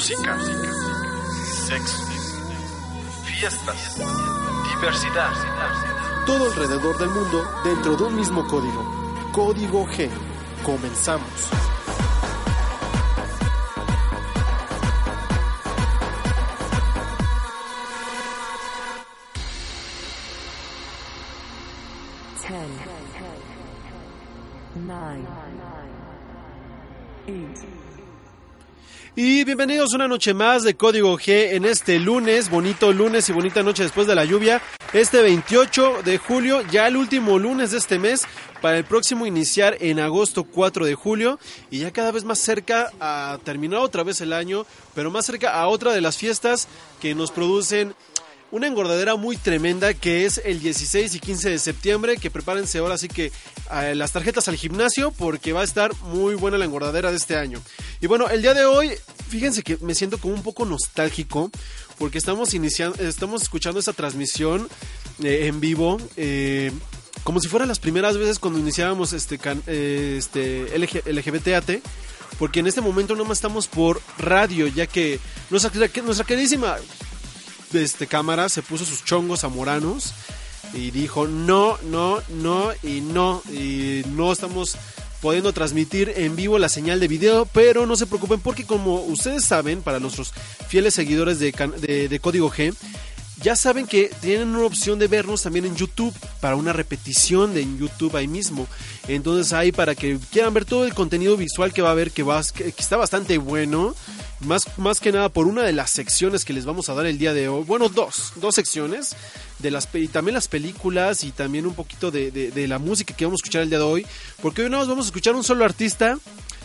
música, 0.00 0.38
sexo, 1.66 2.06
fiestas, 3.22 3.98
diversidad. 4.74 5.30
Todo 6.24 6.46
alrededor 6.46 6.96
del 6.96 7.10
mundo 7.10 7.44
dentro 7.62 7.96
de 7.96 8.04
un 8.04 8.16
mismo 8.16 8.46
código. 8.46 9.30
Código 9.30 9.86
G. 9.88 10.08
Comenzamos. 10.64 11.69
Y 29.22 29.44
bienvenidos 29.44 29.92
una 29.92 30.08
noche 30.08 30.32
más 30.32 30.62
de 30.62 30.76
Código 30.76 31.18
G 31.18 31.52
en 31.52 31.66
este 31.66 31.98
lunes, 31.98 32.48
bonito 32.48 32.90
lunes 32.90 33.28
y 33.28 33.34
bonita 33.34 33.62
noche 33.62 33.82
después 33.82 34.06
de 34.06 34.14
la 34.14 34.24
lluvia. 34.24 34.62
Este 34.94 35.20
28 35.20 36.02
de 36.02 36.16
julio, 36.16 36.62
ya 36.70 36.88
el 36.88 36.96
último 36.96 37.38
lunes 37.38 37.72
de 37.72 37.76
este 37.76 37.98
mes, 37.98 38.26
para 38.62 38.78
el 38.78 38.84
próximo 38.84 39.26
iniciar 39.26 39.76
en 39.80 40.00
agosto 40.00 40.44
4 40.44 40.86
de 40.86 40.94
julio 40.94 41.38
y 41.70 41.80
ya 41.80 41.90
cada 41.90 42.12
vez 42.12 42.24
más 42.24 42.38
cerca 42.38 42.92
a 42.98 43.38
terminar 43.44 43.80
otra 43.80 44.04
vez 44.04 44.22
el 44.22 44.32
año, 44.32 44.64
pero 44.94 45.10
más 45.10 45.26
cerca 45.26 45.52
a 45.52 45.68
otra 45.68 45.92
de 45.92 46.00
las 46.00 46.16
fiestas 46.16 46.66
que 46.98 47.14
nos 47.14 47.30
producen 47.30 47.94
una 48.50 48.66
engordadera 48.66 49.16
muy 49.16 49.36
tremenda 49.36 49.94
que 49.94 50.24
es 50.26 50.40
el 50.44 50.60
16 50.60 51.14
y 51.14 51.20
15 51.20 51.50
de 51.50 51.58
septiembre, 51.58 52.16
que 52.16 52.30
prepárense 52.30 52.78
ahora 52.78 52.94
así 52.94 53.08
que 53.08 53.32
eh, 53.72 53.94
las 53.94 54.12
tarjetas 54.12 54.48
al 54.48 54.56
gimnasio 54.56 55.10
porque 55.12 55.52
va 55.52 55.60
a 55.60 55.64
estar 55.64 55.94
muy 56.02 56.34
buena 56.34 56.58
la 56.58 56.64
engordadera 56.64 57.10
de 57.10 57.16
este 57.16 57.36
año. 57.36 57.60
Y 58.00 58.06
bueno, 58.06 58.28
el 58.28 58.42
día 58.42 58.54
de 58.54 58.64
hoy, 58.64 58.92
fíjense 59.28 59.62
que 59.62 59.76
me 59.78 59.94
siento 59.94 60.18
como 60.18 60.34
un 60.34 60.42
poco 60.42 60.64
nostálgico 60.64 61.50
porque 61.98 62.18
estamos 62.18 62.54
iniciando, 62.54 63.02
estamos 63.02 63.42
escuchando 63.42 63.78
esta 63.78 63.92
transmisión 63.92 64.68
eh, 65.22 65.46
en 65.46 65.60
vivo. 65.60 65.98
eh, 66.16 66.72
como 67.24 67.40
si 67.40 67.48
fueran 67.48 67.68
las 67.68 67.78
primeras 67.78 68.16
veces 68.16 68.38
cuando 68.38 68.58
iniciábamos 68.58 69.12
este, 69.12 69.38
eh, 69.66 70.16
este 70.18 71.82
porque 72.38 72.60
en 72.60 72.66
este 72.66 72.80
momento 72.80 73.14
no 73.14 73.24
más 73.24 73.38
estamos 73.38 73.68
por 73.68 74.00
radio, 74.18 74.66
ya 74.66 74.86
que 74.86 75.18
nuestra, 75.50 75.70
nuestra 76.02 76.26
queridísima 76.26 76.76
este, 77.74 78.06
cámara 78.06 78.48
se 78.48 78.62
puso 78.62 78.84
sus 78.84 79.04
chongos 79.04 79.40
zamoranos 79.40 80.12
y 80.74 80.90
dijo 80.90 81.26
no, 81.26 81.78
no, 81.84 82.20
no 82.28 82.70
y 82.82 83.00
no. 83.00 83.42
Y 83.52 84.02
no 84.10 84.32
estamos 84.32 84.76
pudiendo 85.20 85.52
transmitir 85.52 86.12
en 86.16 86.34
vivo 86.36 86.58
la 86.58 86.68
señal 86.70 86.98
de 87.00 87.08
video, 87.08 87.44
pero 87.46 87.84
no 87.86 87.94
se 87.96 88.06
preocupen 88.06 88.40
porque 88.40 88.64
como 88.64 89.02
ustedes 89.02 89.44
saben, 89.44 89.82
para 89.82 90.00
nuestros 90.00 90.32
fieles 90.68 90.94
seguidores 90.94 91.38
de, 91.38 91.52
de- 91.78 92.08
de 92.08 92.20
Código 92.20 92.50
G, 92.50 92.74
ya 93.42 93.56
saben 93.56 93.86
que 93.86 94.10
tienen 94.20 94.48
una 94.54 94.66
opción 94.66 94.98
de 94.98 95.08
vernos 95.08 95.42
también 95.42 95.64
en 95.64 95.74
YouTube 95.76 96.14
para 96.40 96.56
una 96.56 96.72
repetición 96.74 97.54
de 97.54 97.62
en 97.62 97.78
YouTube 97.78 98.14
ahí 98.16 98.28
mismo. 98.28 98.66
Entonces 99.08 99.52
ahí 99.52 99.72
para 99.72 99.94
que 99.94 100.18
quieran 100.30 100.52
ver 100.54 100.64
todo 100.66 100.84
el 100.84 100.94
contenido 100.94 101.36
visual 101.38 101.72
que 101.72 101.80
va 101.82 101.88
a 101.88 101.92
haber 101.92 102.10
que, 102.12 102.22
va, 102.22 102.42
que 102.54 102.68
está 102.78 102.96
bastante 102.96 103.38
bueno. 103.38 103.94
Más, 104.40 104.78
más 104.78 105.00
que 105.00 105.12
nada 105.12 105.28
por 105.28 105.46
una 105.46 105.62
de 105.62 105.72
las 105.72 105.90
secciones 105.90 106.46
que 106.46 106.54
les 106.54 106.64
vamos 106.64 106.88
a 106.88 106.94
dar 106.94 107.04
el 107.06 107.18
día 107.18 107.34
de 107.34 107.48
hoy. 107.48 107.62
Bueno, 107.64 107.88
dos, 107.90 108.32
dos 108.36 108.54
secciones. 108.54 109.14
De 109.58 109.70
las, 109.70 109.86
y 109.92 110.08
también 110.08 110.34
las 110.34 110.48
películas 110.48 111.22
y 111.24 111.32
también 111.32 111.66
un 111.66 111.74
poquito 111.74 112.10
de, 112.10 112.30
de- 112.30 112.50
de 112.50 112.66
la 112.66 112.78
música 112.78 113.14
que 113.14 113.26
vamos 113.26 113.40
a 113.40 113.42
escuchar 113.44 113.62
el 113.62 113.68
día 113.68 113.78
de 113.78 113.84
hoy. 113.84 114.06
Porque 114.40 114.62
hoy 114.62 114.70
no 114.70 114.78
vamos 114.78 115.04
a 115.04 115.08
escuchar 115.08 115.34
un 115.34 115.44
solo 115.44 115.66
artista 115.66 116.18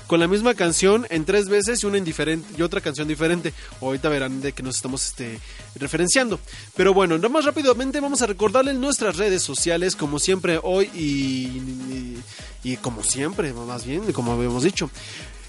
con 0.07 0.19
la 0.21 0.27
misma 0.27 0.53
canción 0.53 1.05
en 1.09 1.25
tres 1.25 1.49
veces 1.49 1.83
y 1.83 1.85
una 1.87 1.97
indiferente 1.97 2.47
y 2.57 2.61
otra 2.61 2.79
canción 2.79 3.09
diferente. 3.09 3.53
Ahorita 3.81 4.07
verán 4.07 4.39
de 4.39 4.53
que 4.53 4.63
nos 4.63 4.77
estamos 4.77 5.03
este, 5.07 5.39
referenciando. 5.75 6.39
Pero 6.77 6.93
bueno, 6.93 7.17
no 7.17 7.27
más 7.29 7.43
rápidamente 7.43 7.99
vamos 7.99 8.21
a 8.21 8.27
recordarles 8.27 8.75
nuestras 8.75 9.17
redes 9.17 9.43
sociales, 9.43 9.97
como 9.97 10.19
siempre 10.19 10.59
hoy 10.63 10.89
y, 10.95 11.01
y, 11.03 12.23
y 12.63 12.77
como 12.77 13.03
siempre, 13.03 13.51
más 13.51 13.85
bien, 13.85 14.13
como 14.13 14.31
habíamos 14.31 14.63
dicho. 14.63 14.89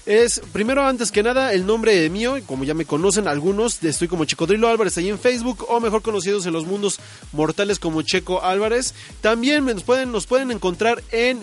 Es, 0.07 0.39
primero, 0.53 0.87
antes 0.87 1.11
que 1.11 1.21
nada, 1.21 1.51
el 1.51 1.65
nombre 1.65 2.09
mío, 2.09 2.37
como 2.45 2.63
ya 2.63 2.73
me 2.73 2.85
conocen 2.85 3.27
algunos, 3.27 3.83
estoy 3.83 4.07
como 4.07 4.23
Chicodrilo 4.23 4.69
Álvarez 4.69 4.97
ahí 4.97 5.09
en 5.09 5.19
Facebook, 5.19 5.65
o 5.67 5.81
mejor 5.81 6.01
conocidos 6.01 6.45
en 6.45 6.53
los 6.53 6.65
mundos 6.65 7.01
mortales 7.33 7.77
como 7.77 8.01
Checo 8.03 8.41
Álvarez. 8.41 8.93
También 9.19 9.65
nos 9.65 9.83
pueden, 9.83 10.13
nos 10.13 10.25
pueden 10.25 10.51
encontrar 10.51 11.03
en 11.11 11.41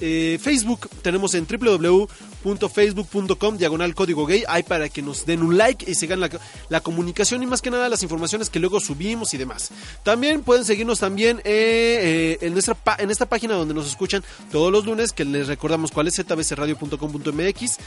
eh, 0.00 0.38
Facebook, 0.40 0.88
tenemos 1.02 1.34
en 1.34 1.46
www.facebook.com 1.46 3.56
diagonal 3.56 3.94
código 3.94 4.26
gay, 4.26 4.44
hay 4.48 4.62
para 4.62 4.88
que 4.88 5.02
nos 5.02 5.26
den 5.26 5.42
un 5.42 5.56
like 5.56 5.90
y 5.90 5.94
sigan 5.94 6.20
la, 6.20 6.30
la 6.68 6.80
comunicación 6.80 7.42
y 7.42 7.46
más 7.46 7.62
que 7.62 7.70
nada 7.70 7.88
las 7.88 8.02
informaciones 8.02 8.50
que 8.50 8.58
luego 8.58 8.80
subimos 8.80 9.34
y 9.34 9.38
demás. 9.38 9.70
También 10.02 10.42
pueden 10.42 10.64
seguirnos 10.64 11.00
también 11.00 11.38
eh, 11.38 11.42
eh, 11.44 12.38
en, 12.40 12.52
nuestra 12.52 12.76
en 12.98 13.10
esta 13.10 13.26
página 13.26 13.54
donde 13.54 13.74
nos 13.74 13.86
escuchan 13.86 14.22
todos 14.50 14.72
los 14.72 14.84
lunes, 14.84 15.12
que 15.12 15.24
les 15.24 15.46
recordamos 15.46 15.90
cuál 15.90 16.08
es 16.08 16.16
zbcradio.com.mx. 16.16 17.78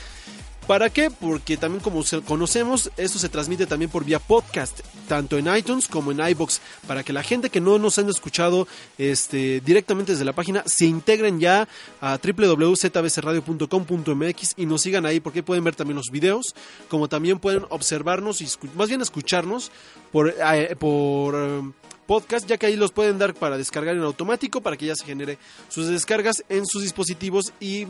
¿Para 0.68 0.90
qué? 0.90 1.10
Porque 1.10 1.56
también 1.56 1.82
como 1.82 2.04
conocemos, 2.26 2.92
esto 2.98 3.20
se 3.20 3.30
transmite 3.30 3.66
también 3.66 3.90
por 3.90 4.04
vía 4.04 4.20
podcast, 4.20 4.82
tanto 5.08 5.38
en 5.38 5.48
iTunes 5.56 5.88
como 5.88 6.12
en 6.12 6.20
iBox, 6.20 6.60
para 6.86 7.04
que 7.04 7.14
la 7.14 7.24
gente 7.24 7.50
que 7.50 7.62
no 7.62 7.80
nos 7.80 7.98
han 8.00 8.10
escuchado 8.10 8.68
este, 8.98 9.62
directamente 9.62 10.12
desde 10.12 10.26
la 10.26 10.34
página 10.34 10.64
se 10.66 10.86
integren 10.86 11.40
ya 11.40 11.70
a 12.02 12.20
www.zbcradio.com.mx 12.22 14.56
y 14.58 14.66
nos 14.66 14.82
sigan 14.82 15.06
ahí 15.06 15.22
porque 15.22 15.42
pueden 15.42 15.64
ver 15.64 15.76
también 15.76 15.96
los 15.96 16.12
videos, 16.12 16.54
como 16.90 17.08
también 17.08 17.40
pueden 17.40 17.64
observarnos 17.70 18.42
y 18.42 18.48
más 18.76 18.90
bien 18.90 19.02
escucharnos 19.02 19.72
por, 20.12 20.32
eh, 20.32 20.36
eh, 20.38 20.76
podcast, 20.76 22.46
ya 22.46 22.58
que 22.58 22.66
ahí 22.66 22.76
los 22.76 22.92
pueden 22.92 23.18
dar 23.18 23.34
para 23.34 23.58
descargar 23.58 23.96
en 23.96 24.04
automático 24.04 24.60
para 24.60 24.76
que 24.76 24.88
ya 24.88 24.98
se 24.98 25.06
genere 25.06 25.38
sus 25.70 25.88
descargas 25.88 26.44
en 26.50 26.66
sus 26.66 26.82
dispositivos 26.82 27.54
y 27.62 27.88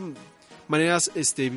maneras, 0.68 1.10
este, 1.16 1.50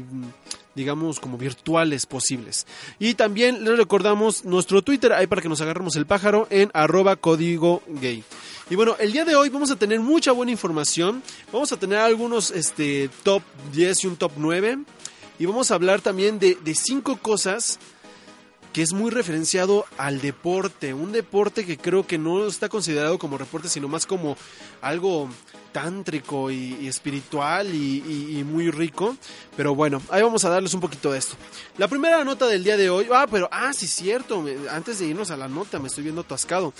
digamos, 0.75 1.19
como 1.19 1.37
virtuales 1.37 2.05
posibles. 2.05 2.65
Y 2.99 3.13
también 3.15 3.63
les 3.63 3.77
recordamos 3.77 4.45
nuestro 4.45 4.81
Twitter, 4.81 5.13
ahí 5.13 5.27
para 5.27 5.41
que 5.41 5.49
nos 5.49 5.61
agarremos 5.61 5.95
el 5.95 6.05
pájaro, 6.05 6.47
en 6.49 6.71
arroba 6.73 7.15
código 7.15 7.81
gay. 7.87 8.23
Y 8.69 8.75
bueno, 8.75 8.95
el 8.99 9.11
día 9.11 9.25
de 9.25 9.35
hoy 9.35 9.49
vamos 9.49 9.71
a 9.71 9.75
tener 9.75 9.99
mucha 9.99 10.31
buena 10.31 10.51
información. 10.51 11.21
Vamos 11.51 11.71
a 11.71 11.77
tener 11.77 11.97
algunos 11.97 12.51
este, 12.51 13.09
top 13.23 13.43
10 13.73 14.03
y 14.03 14.07
un 14.07 14.15
top 14.15 14.31
9. 14.37 14.79
Y 15.39 15.45
vamos 15.45 15.71
a 15.71 15.75
hablar 15.75 16.01
también 16.01 16.39
de, 16.39 16.55
de 16.55 16.75
cinco 16.75 17.17
cosas 17.17 17.79
que 18.73 18.81
es 18.81 18.93
muy 18.93 19.11
referenciado 19.11 19.85
al 19.97 20.21
deporte, 20.21 20.93
un 20.93 21.11
deporte 21.11 21.65
que 21.65 21.77
creo 21.77 22.07
que 22.07 22.17
no 22.17 22.47
está 22.47 22.69
considerado 22.69 23.19
como 23.19 23.37
deporte, 23.37 23.67
sino 23.67 23.87
más 23.87 24.05
como 24.05 24.37
algo 24.81 25.29
tántrico 25.71 26.51
y, 26.51 26.87
espiritual 26.87 27.73
y, 27.73 28.43
muy 28.45 28.71
rico. 28.71 29.15
Pero 29.55 29.75
bueno, 29.75 30.01
ahí 30.09 30.21
vamos 30.21 30.45
a 30.45 30.49
darles 30.49 30.73
un 30.73 30.81
poquito 30.81 31.11
de 31.11 31.19
esto. 31.19 31.35
La 31.77 31.87
primera 31.87 32.23
nota 32.23 32.47
del 32.47 32.63
día 32.63 32.77
de 32.77 32.89
hoy, 32.89 33.07
ah, 33.13 33.27
pero, 33.29 33.49
ah, 33.51 33.73
sí, 33.73 33.87
cierto, 33.87 34.43
antes 34.69 34.99
de 34.99 35.05
irnos 35.07 35.31
a 35.31 35.37
la 35.37 35.47
nota, 35.47 35.79
me 35.79 35.87
estoy 35.87 36.03
viendo 36.03 36.21
atascado. 36.21 36.73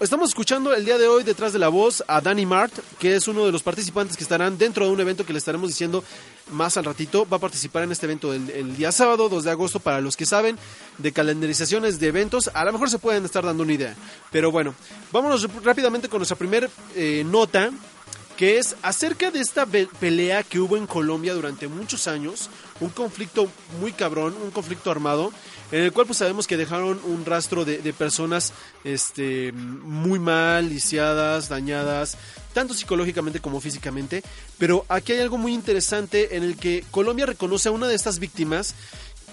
Estamos 0.00 0.30
escuchando 0.30 0.74
el 0.74 0.84
día 0.84 0.98
de 0.98 1.06
hoy 1.08 1.22
detrás 1.22 1.52
de 1.52 1.58
la 1.58 1.68
voz 1.68 2.04
a 2.08 2.20
Danny 2.20 2.44
Mart, 2.44 2.72
que 2.98 3.14
es 3.16 3.26
uno 3.28 3.46
de 3.46 3.52
los 3.52 3.62
participantes 3.62 4.16
que 4.16 4.24
estarán 4.24 4.58
dentro 4.58 4.84
de 4.84 4.92
un 4.92 5.00
evento 5.00 5.24
que 5.24 5.32
le 5.32 5.38
estaremos 5.38 5.68
diciendo 5.68 6.04
más 6.50 6.76
al 6.76 6.84
ratito. 6.84 7.26
Va 7.32 7.38
a 7.38 7.40
participar 7.40 7.84
en 7.84 7.92
este 7.92 8.04
evento 8.06 8.32
el, 8.34 8.76
día 8.76 8.92
sábado, 8.92 9.28
2 9.28 9.44
de 9.44 9.50
agosto, 9.52 9.80
para 9.80 10.00
los 10.00 10.16
que 10.16 10.26
saben 10.26 10.58
de 10.98 11.12
calendarizaciones 11.12 12.00
de 12.00 12.08
eventos. 12.08 12.50
A 12.52 12.64
lo 12.64 12.72
mejor 12.72 12.90
se 12.90 12.98
pueden 12.98 13.24
estar 13.24 13.44
dando 13.46 13.62
una 13.62 13.72
idea. 13.72 13.94
Pero 14.30 14.50
bueno, 14.50 14.74
vámonos 15.10 15.48
rápidamente 15.62 16.08
con 16.08 16.18
nuestra 16.18 16.36
primera 16.36 16.68
nota, 17.24 17.70
que 18.36 18.58
es 18.58 18.74
acerca 18.82 19.30
de 19.30 19.40
esta 19.40 19.64
pe- 19.64 19.88
pelea 20.00 20.42
que 20.42 20.58
hubo 20.58 20.76
en 20.76 20.86
Colombia 20.88 21.32
durante 21.34 21.68
muchos 21.68 22.08
años 22.08 22.50
un 22.80 22.90
conflicto 22.90 23.48
muy 23.80 23.92
cabrón, 23.92 24.34
un 24.42 24.50
conflicto 24.50 24.90
armado, 24.90 25.32
en 25.72 25.82
el 25.82 25.92
cual 25.92 26.06
pues 26.06 26.18
sabemos 26.18 26.46
que 26.46 26.56
dejaron 26.56 27.00
un 27.04 27.24
rastro 27.24 27.64
de, 27.64 27.92
personas 27.92 28.52
este, 28.84 29.52
muy 29.52 30.18
mal, 30.18 30.68
lisiadas, 30.68 31.48
dañadas, 31.48 32.16
tanto 32.52 32.74
psicológicamente 32.74 33.40
como 33.40 33.60
físicamente. 33.60 34.22
Pero 34.58 34.84
aquí 34.88 35.12
hay 35.12 35.20
algo 35.20 35.38
muy 35.38 35.54
interesante 35.54 36.36
en 36.36 36.42
el 36.42 36.56
que 36.56 36.84
Colombia 36.90 37.26
reconoce 37.26 37.68
a 37.68 37.72
una 37.72 37.88
de 37.88 37.94
estas 37.94 38.18
víctimas 38.18 38.74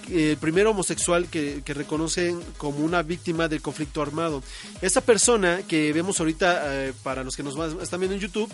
el 0.10 0.38
primer 0.38 0.66
homosexual 0.66 1.28
que, 1.28 1.62
que, 1.64 1.76
reconocen 1.76 2.42
como 2.58 2.80
una 2.80 3.04
víctima 3.04 3.48
del 3.48 3.62
conflicto 3.62 4.02
armado. 4.02 4.42
Esta 4.82 5.02
persona 5.02 5.62
que 5.68 5.94
vemos 5.94 6.20
ahorita, 6.20 6.88
eh, 6.88 6.94
para 7.04 7.24
los 7.24 7.36
que 7.36 7.44
nos 7.44 7.56
están 7.82 8.00
viendo 8.00 8.16
en 8.16 8.22
YouTube, 8.22 8.52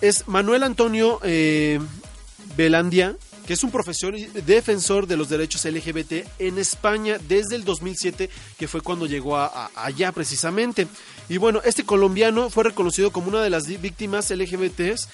es 0.00 0.26
Manuel 0.28 0.62
Antonio 0.62 1.20
eh, 1.22 1.78
Belandia, 2.56 3.16
que 3.46 3.54
es 3.54 3.62
un 3.62 3.70
profesor 3.70 4.16
y 4.16 4.26
defensor 4.26 5.06
de 5.06 5.16
los 5.16 5.28
derechos 5.28 5.64
LGBT 5.64 6.26
en 6.38 6.58
España 6.58 7.18
desde 7.28 7.56
el 7.56 7.64
2007, 7.64 8.28
que 8.58 8.68
fue 8.68 8.80
cuando 8.80 9.06
llegó 9.06 9.36
allá 9.36 10.12
precisamente. 10.12 10.86
Y 11.28 11.38
bueno, 11.38 11.60
este 11.64 11.84
colombiano 11.84 12.50
fue 12.50 12.64
reconocido 12.64 13.12
como 13.12 13.28
una 13.28 13.42
de 13.42 13.50
las 13.50 13.66
víctimas 13.66 14.30
LGBTs 14.30 15.08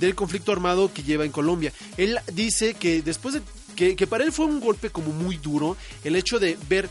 del 0.00 0.14
conflicto 0.14 0.52
armado 0.52 0.92
que 0.92 1.02
lleva 1.02 1.24
en 1.24 1.32
Colombia. 1.32 1.72
Él 1.96 2.18
dice 2.32 2.74
que 2.74 3.02
después 3.02 3.34
de 3.34 3.42
que, 3.74 3.96
que, 3.96 4.06
para 4.06 4.24
él 4.24 4.32
fue 4.32 4.46
un 4.46 4.60
golpe 4.60 4.90
como 4.90 5.12
muy 5.12 5.36
duro 5.36 5.76
el 6.02 6.16
hecho 6.16 6.38
de 6.40 6.58
ver 6.68 6.88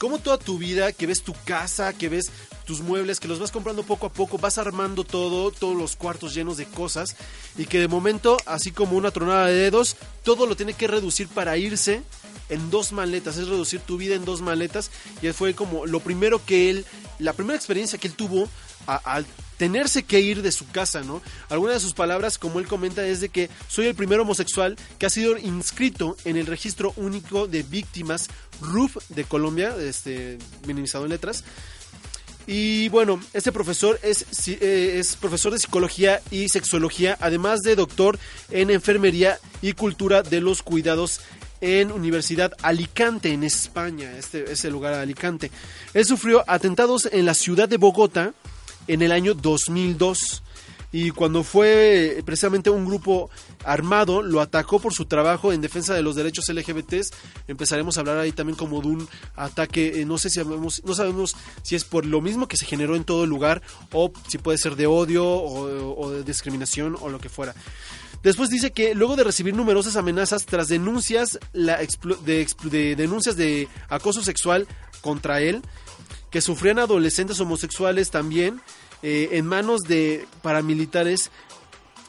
cómo 0.00 0.18
toda 0.18 0.38
tu 0.38 0.56
vida, 0.56 0.92
que 0.92 1.06
ves 1.06 1.22
tu 1.22 1.34
casa, 1.44 1.92
que 1.92 2.08
ves 2.08 2.30
tus 2.64 2.80
muebles, 2.80 3.20
que 3.20 3.28
los 3.28 3.38
vas 3.38 3.50
comprando 3.50 3.82
poco 3.82 4.06
a 4.06 4.12
poco, 4.12 4.38
vas 4.38 4.56
armando 4.56 5.04
todo, 5.04 5.50
todos 5.50 5.76
los 5.76 5.94
cuartos 5.94 6.34
llenos 6.34 6.56
de 6.56 6.64
cosas 6.64 7.16
y 7.58 7.66
que 7.66 7.78
de 7.78 7.86
momento, 7.86 8.38
así 8.46 8.72
como 8.72 8.96
una 8.96 9.10
tronada 9.10 9.46
de 9.46 9.52
dedos, 9.52 9.96
todo 10.24 10.46
lo 10.46 10.56
tiene 10.56 10.72
que 10.72 10.86
reducir 10.86 11.28
para 11.28 11.58
irse 11.58 12.02
en 12.48 12.70
dos 12.70 12.92
maletas, 12.92 13.36
es 13.36 13.48
reducir 13.48 13.80
tu 13.80 13.98
vida 13.98 14.14
en 14.14 14.24
dos 14.24 14.40
maletas 14.40 14.90
y 15.20 15.30
fue 15.32 15.54
como 15.54 15.84
lo 15.84 16.00
primero 16.00 16.42
que 16.46 16.70
él, 16.70 16.86
la 17.18 17.34
primera 17.34 17.56
experiencia 17.56 17.98
que 17.98 18.08
él 18.08 18.14
tuvo 18.14 18.48
al 18.86 19.26
tenerse 19.60 20.04
que 20.04 20.20
ir 20.20 20.40
de 20.40 20.52
su 20.52 20.66
casa, 20.70 21.02
¿no? 21.02 21.20
Alguna 21.50 21.74
de 21.74 21.80
sus 21.80 21.92
palabras, 21.92 22.38
como 22.38 22.60
él 22.60 22.66
comenta, 22.66 23.06
es 23.06 23.20
de 23.20 23.28
que 23.28 23.50
soy 23.68 23.88
el 23.88 23.94
primer 23.94 24.18
homosexual 24.18 24.74
que 24.98 25.04
ha 25.04 25.10
sido 25.10 25.36
inscrito 25.36 26.16
en 26.24 26.38
el 26.38 26.46
registro 26.46 26.94
único 26.96 27.46
de 27.46 27.62
víctimas 27.62 28.28
RUF 28.62 28.96
de 29.10 29.24
Colombia, 29.24 29.76
este, 29.78 30.38
minimizado 30.66 31.04
en 31.04 31.10
letras. 31.10 31.44
Y 32.46 32.88
bueno, 32.88 33.20
este 33.34 33.52
profesor 33.52 34.00
es, 34.02 34.24
es, 34.48 35.16
profesor 35.16 35.52
de 35.52 35.58
psicología 35.58 36.22
y 36.30 36.48
sexología, 36.48 37.18
además 37.20 37.60
de 37.60 37.76
doctor 37.76 38.18
en 38.50 38.70
enfermería 38.70 39.38
y 39.60 39.74
cultura 39.74 40.22
de 40.22 40.40
los 40.40 40.62
cuidados 40.62 41.20
en 41.60 41.92
Universidad 41.92 42.54
Alicante, 42.62 43.30
en 43.34 43.44
España, 43.44 44.10
este 44.16 44.50
es 44.50 44.64
el 44.64 44.72
lugar 44.72 44.94
de 44.94 45.02
Alicante. 45.02 45.50
Él 45.92 46.06
sufrió 46.06 46.44
atentados 46.46 47.06
en 47.12 47.26
la 47.26 47.34
ciudad 47.34 47.68
de 47.68 47.76
Bogotá 47.76 48.32
en 48.92 49.02
el 49.02 49.12
año 49.12 49.34
2002 49.34 50.42
y 50.92 51.12
cuando 51.12 51.44
fue 51.44 52.20
precisamente 52.26 52.68
un 52.68 52.84
grupo 52.84 53.30
armado 53.64 54.22
lo 54.22 54.40
atacó 54.40 54.80
por 54.80 54.92
su 54.92 55.04
trabajo 55.04 55.52
en 55.52 55.60
defensa 55.60 55.94
de 55.94 56.02
los 56.02 56.16
derechos 56.16 56.48
LGBTs, 56.48 57.10
empezaremos 57.46 57.96
a 57.96 58.00
hablar 58.00 58.18
ahí 58.18 58.32
también 58.32 58.56
como 58.56 58.80
de 58.80 58.88
un 58.88 59.08
ataque, 59.36 60.00
eh, 60.00 60.04
no 60.04 60.18
sé 60.18 60.30
si 60.30 60.40
sabemos, 60.40 60.82
no 60.84 60.94
sabemos 60.94 61.36
si 61.62 61.76
es 61.76 61.84
por 61.84 62.06
lo 62.06 62.20
mismo 62.20 62.48
que 62.48 62.56
se 62.56 62.66
generó 62.66 62.96
en 62.96 63.04
todo 63.04 63.24
lugar 63.24 63.62
o 63.92 64.10
si 64.26 64.38
puede 64.38 64.58
ser 64.58 64.74
de 64.74 64.88
odio 64.88 65.24
o, 65.24 66.00
o 66.00 66.10
de 66.10 66.24
discriminación 66.24 66.96
o 67.00 67.08
lo 67.08 67.20
que 67.20 67.28
fuera. 67.28 67.54
Después 68.24 68.50
dice 68.50 68.72
que 68.72 68.94
luego 68.94 69.14
de 69.14 69.24
recibir 69.24 69.54
numerosas 69.54 69.96
amenazas 69.96 70.44
tras 70.44 70.68
denuncias 70.68 71.38
la 71.52 71.78
de, 71.78 72.46
de 72.64 72.96
denuncias 72.96 73.36
de 73.36 73.68
acoso 73.88 74.22
sexual 74.22 74.66
contra 75.00 75.40
él, 75.40 75.62
que 76.30 76.40
sufrían 76.40 76.78
adolescentes 76.78 77.40
homosexuales 77.40 78.10
también 78.10 78.60
eh, 79.02 79.30
en 79.32 79.46
manos 79.46 79.82
de 79.82 80.26
paramilitares, 80.42 81.30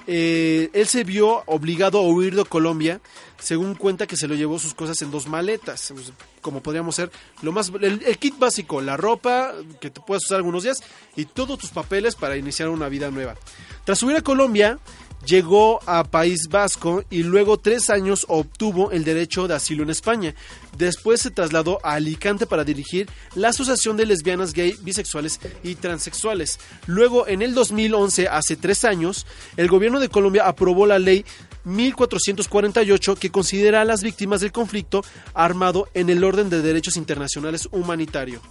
eh, 0.07 0.69
él 0.73 0.88
se 0.88 1.03
vio 1.03 1.43
obligado 1.45 1.99
a 1.99 2.01
huir 2.01 2.35
de 2.35 2.45
Colombia, 2.45 3.01
según 3.39 3.75
cuenta 3.75 4.07
que 4.07 4.17
se 4.17 4.27
lo 4.27 4.35
llevó 4.35 4.59
sus 4.59 4.73
cosas 4.73 5.01
en 5.01 5.11
dos 5.11 5.27
maletas, 5.27 5.93
como 6.41 6.61
podríamos 6.61 6.95
ser 6.95 7.11
lo 7.41 7.51
más 7.51 7.71
el, 7.81 8.17
kit 8.17 8.38
básico, 8.38 8.81
la 8.81 8.97
ropa 8.97 9.53
que 9.79 9.89
te 9.89 10.01
puedes 10.01 10.23
usar 10.25 10.38
algunos 10.38 10.63
días 10.63 10.77
y 11.15 11.25
todos 11.25 11.57
tus 11.59 11.69
papeles 11.69 12.15
para 12.15 12.38
iniciar 12.38 12.69
una 12.69 12.89
vida 12.89 13.09
nueva. 13.11 13.35
Tras 13.83 14.01
huir 14.03 14.17
a 14.17 14.21
Colombia, 14.21 14.79
llegó 15.25 15.79
a 15.85 16.03
País 16.03 16.47
Vasco 16.50 17.03
y 17.09 17.23
luego 17.23 17.57
tres 17.57 17.89
años 17.89 18.25
obtuvo 18.27 18.91
el 18.91 19.03
derecho 19.03 19.47
de 19.47 19.56
asilo 19.56 19.83
en 19.83 19.89
España. 19.89 20.35
Después 20.77 21.21
se 21.21 21.31
trasladó 21.31 21.79
a 21.83 21.94
Alicante 21.94 22.45
para 22.45 22.63
dirigir 22.63 23.09
la 23.35 23.50
Asociación 23.50 23.97
de 23.97 24.06
Lesbianas, 24.06 24.53
Gay, 24.53 24.75
Bisexuales 24.81 25.39
y 25.63 25.75
Transexuales. 25.75 26.59
Luego, 26.88 27.27
en 27.27 27.41
el 27.41 27.53
2011, 27.53 28.27
hace 28.27 28.56
tres 28.56 28.85
años, 28.85 29.25
el 29.57 29.68
gobierno 29.68 30.00
de 30.00 30.09
Colombia 30.09 30.47
aprobó 30.47 30.85
la 30.85 31.00
ley 31.00 31.25
1448 31.63 33.15
que 33.15 33.29
considera 33.29 33.81
a 33.81 33.85
las 33.85 34.01
víctimas 34.03 34.41
del 34.41 34.51
conflicto 34.51 35.03
armado 35.33 35.88
en 35.94 36.09
el 36.09 36.23
orden 36.23 36.50
de 36.50 36.62
derechos 36.62 36.97
internacionales 36.97 37.68
humanitario. 37.71 38.41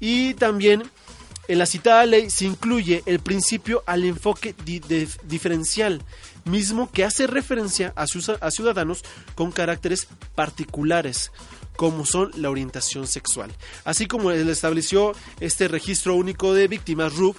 Y 0.00 0.34
también 0.34 0.82
en 1.50 1.58
la 1.58 1.66
citada 1.66 2.06
ley 2.06 2.30
se 2.30 2.44
incluye 2.44 3.02
el 3.06 3.18
principio 3.18 3.82
al 3.84 4.04
enfoque 4.04 4.54
diferencial, 5.24 6.00
mismo 6.44 6.92
que 6.92 7.02
hace 7.04 7.26
referencia 7.26 7.92
a, 7.96 8.06
ciudadanos 8.06 9.02
con 9.34 9.50
caracteres 9.50 10.06
particulares 10.36 11.32
como 11.74 12.06
son 12.06 12.30
la 12.36 12.50
orientación 12.50 13.08
sexual, 13.08 13.50
así 13.84 14.06
como 14.06 14.30
estableció 14.30 15.12
este 15.40 15.66
registro 15.66 16.14
único 16.14 16.54
de 16.54 16.68
víctimas 16.68 17.16
RUB, 17.16 17.34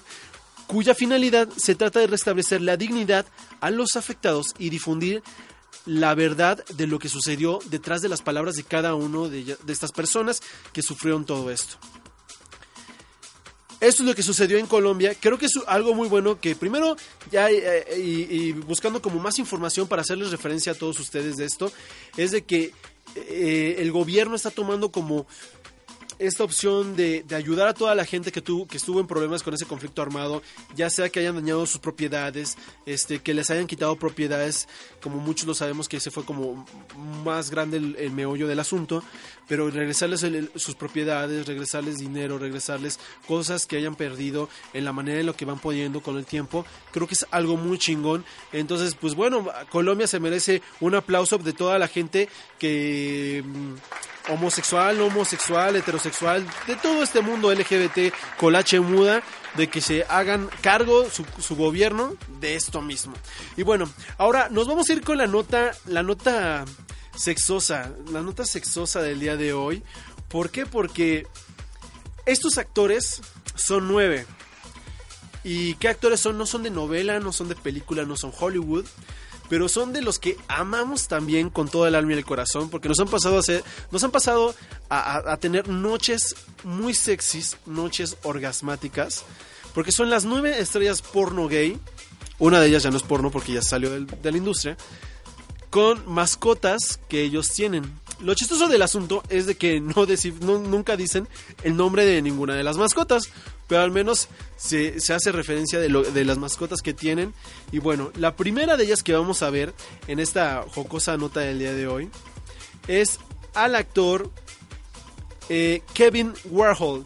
cuya 0.66 0.94
finalidad 0.94 1.48
se 1.56 1.74
trata 1.74 2.00
de 2.00 2.08
restablecer 2.08 2.60
la 2.60 2.76
dignidad 2.76 3.24
a 3.62 3.70
los 3.70 3.96
afectados 3.96 4.48
y 4.58 4.68
difundir 4.68 5.22
la 5.86 6.14
verdad 6.14 6.62
de 6.66 6.86
lo 6.86 6.98
que 6.98 7.08
sucedió 7.08 7.60
detrás 7.70 8.02
de 8.02 8.10
las 8.10 8.20
palabras 8.20 8.56
de 8.56 8.64
cada 8.64 8.94
uno 8.94 9.30
de 9.30 9.56
estas 9.68 9.90
personas 9.90 10.42
que 10.74 10.82
sufrieron 10.82 11.24
todo 11.24 11.50
esto. 11.50 11.78
Esto 13.82 14.04
es 14.04 14.08
lo 14.08 14.14
que 14.14 14.22
sucedió 14.22 14.58
en 14.58 14.68
Colombia. 14.68 15.12
Creo 15.18 15.38
que 15.38 15.46
es 15.46 15.58
algo 15.66 15.92
muy 15.92 16.08
bueno 16.08 16.40
que 16.40 16.54
primero, 16.54 16.96
ya 17.32 17.50
eh, 17.50 17.84
y, 17.98 18.32
y, 18.32 18.52
buscando 18.52 19.02
como 19.02 19.18
más 19.18 19.40
información 19.40 19.88
para 19.88 20.02
hacerles 20.02 20.30
referencia 20.30 20.70
a 20.70 20.74
todos 20.76 21.00
ustedes 21.00 21.36
de 21.36 21.46
esto, 21.46 21.72
es 22.16 22.30
de 22.30 22.42
que 22.42 22.72
eh, 23.16 23.76
el 23.78 23.90
gobierno 23.90 24.36
está 24.36 24.52
tomando 24.52 24.92
como 24.92 25.26
esta 26.26 26.44
opción 26.44 26.96
de, 26.96 27.24
ayudar 27.34 27.68
a 27.68 27.74
toda 27.74 27.94
la 27.94 28.04
gente 28.04 28.30
que, 28.30 28.40
tuvo, 28.40 28.66
que 28.66 28.76
estuvo 28.76 29.00
en 29.00 29.06
problemas 29.06 29.42
con 29.42 29.54
ese 29.54 29.66
conflicto 29.66 30.02
armado, 30.02 30.42
ya 30.74 30.88
sea 30.88 31.08
que 31.08 31.20
hayan 31.20 31.34
dañado 31.34 31.66
sus 31.66 31.80
propiedades, 31.80 32.56
este, 32.86 33.18
que 33.18 33.34
les 33.34 33.50
hayan 33.50 33.66
quitado 33.66 33.96
propiedades, 33.96 34.68
como 35.02 35.16
muchos 35.18 35.46
lo 35.46 35.54
sabemos 35.54 35.88
que 35.88 35.96
ese 35.96 36.10
fue 36.10 36.24
como 36.24 36.66
más 37.24 37.50
grande 37.50 37.78
el, 37.78 38.10
meollo 38.12 38.46
del 38.46 38.60
asunto, 38.60 39.02
pero 39.48 39.70
regresarles 39.70 40.24
sus 40.54 40.74
propiedades, 40.74 41.46
regresarles 41.46 41.98
dinero, 41.98 42.38
regresarles 42.38 43.00
cosas 43.26 43.66
que 43.66 43.76
hayan 43.76 43.96
perdido 43.96 44.48
en 44.72 44.84
la 44.84 44.92
manera 44.92 45.20
en 45.20 45.26
lo 45.26 45.34
que 45.34 45.44
van 45.44 45.58
pudiendo 45.58 46.00
con 46.00 46.16
el 46.16 46.24
tiempo, 46.24 46.64
creo 46.92 47.06
que 47.06 47.14
es 47.14 47.26
algo 47.30 47.56
muy 47.56 47.78
chingón. 47.78 48.24
Entonces, 48.52 48.94
pues 48.94 49.14
bueno, 49.14 49.46
Colombia 49.70 50.06
se 50.06 50.20
merece 50.20 50.62
un 50.80 50.94
aplauso 50.94 51.38
de 51.38 51.52
toda 51.52 51.78
la 51.78 51.88
gente 51.88 52.28
que 52.58 53.42
homosexual, 54.28 54.98
no 54.98 55.06
homosexual, 55.06 55.76
heterosexual, 55.76 56.46
de 56.66 56.76
todo 56.76 57.02
este 57.02 57.20
mundo 57.20 57.52
LGBT 57.52 58.14
colache 58.38 58.80
muda, 58.80 59.22
de 59.56 59.68
que 59.68 59.80
se 59.80 60.04
hagan 60.08 60.48
cargo 60.60 61.08
su, 61.10 61.26
su, 61.38 61.56
gobierno 61.56 62.14
de 62.40 62.54
esto 62.54 62.80
mismo. 62.80 63.14
Y 63.56 63.62
bueno, 63.62 63.90
ahora 64.18 64.48
nos 64.50 64.66
vamos 64.66 64.88
a 64.88 64.92
ir 64.92 65.02
con 65.02 65.18
la 65.18 65.26
nota, 65.26 65.72
la 65.86 66.02
nota 66.02 66.64
sexosa, 67.16 67.92
la 68.10 68.22
nota 68.22 68.44
sexosa 68.44 69.02
del 69.02 69.20
día 69.20 69.36
de 69.36 69.52
hoy. 69.52 69.82
¿Por 70.28 70.50
qué? 70.50 70.64
Porque 70.64 71.26
estos 72.24 72.58
actores 72.58 73.20
son 73.54 73.88
nueve. 73.88 74.26
¿Y 75.44 75.74
qué 75.74 75.88
actores 75.88 76.20
son? 76.20 76.38
No 76.38 76.46
son 76.46 76.62
de 76.62 76.70
novela, 76.70 77.18
no 77.18 77.32
son 77.32 77.48
de 77.48 77.56
película, 77.56 78.04
no 78.04 78.16
son 78.16 78.32
Hollywood 78.38 78.86
pero 79.48 79.68
son 79.68 79.92
de 79.92 80.02
los 80.02 80.18
que 80.18 80.36
amamos 80.48 81.08
también 81.08 81.50
con 81.50 81.68
todo 81.68 81.86
el 81.86 81.94
alma 81.94 82.12
y 82.12 82.16
el 82.16 82.24
corazón, 82.24 82.70
porque 82.70 82.88
nos 82.88 83.00
han 83.00 83.08
pasado 83.08 83.38
a 83.38 83.42
nos 83.90 84.04
han 84.04 84.10
pasado 84.10 84.54
a 84.88 85.36
tener 85.38 85.68
noches 85.68 86.34
muy 86.64 86.94
sexys, 86.94 87.56
noches 87.66 88.16
orgasmáticas, 88.22 89.24
porque 89.74 89.92
son 89.92 90.10
las 90.10 90.24
nueve 90.24 90.58
estrellas 90.60 91.02
porno 91.02 91.48
gay, 91.48 91.78
una 92.38 92.60
de 92.60 92.68
ellas 92.68 92.82
ya 92.82 92.90
no 92.90 92.96
es 92.96 93.02
porno 93.02 93.30
porque 93.30 93.52
ya 93.52 93.62
salió 93.62 93.90
del, 93.90 94.06
de 94.06 94.30
la 94.30 94.36
industria, 94.36 94.76
con 95.70 96.02
mascotas 96.12 96.98
que 97.08 97.22
ellos 97.22 97.50
tienen. 97.50 98.01
Lo 98.22 98.34
chistoso 98.34 98.68
del 98.68 98.82
asunto 98.82 99.22
es 99.28 99.46
de 99.46 99.56
que 99.56 99.80
no, 99.80 100.06
nunca 100.58 100.96
dicen 100.96 101.28
el 101.64 101.76
nombre 101.76 102.04
de 102.04 102.22
ninguna 102.22 102.54
de 102.54 102.62
las 102.62 102.76
mascotas, 102.78 103.24
pero 103.68 103.82
al 103.82 103.90
menos 103.90 104.28
se, 104.56 104.96
hace 105.14 105.32
referencia 105.32 105.78
de, 105.78 106.24
las 106.24 106.38
mascotas 106.38 106.80
que 106.82 106.94
tienen. 106.94 107.34
Y 107.72 107.78
bueno, 107.78 108.12
la 108.16 108.36
primera 108.36 108.76
de 108.76 108.84
ellas 108.84 109.02
que 109.02 109.14
vamos 109.14 109.42
a 109.42 109.50
ver 109.50 109.74
en 110.06 110.20
esta 110.20 110.64
jocosa 110.68 111.16
nota 111.16 111.40
del 111.40 111.58
día 111.58 111.72
de 111.74 111.86
hoy 111.88 112.08
es 112.88 113.18
al 113.54 113.74
actor 113.74 114.30
eh, 115.48 115.82
Kevin 115.94 116.32
Warhol, 116.50 117.04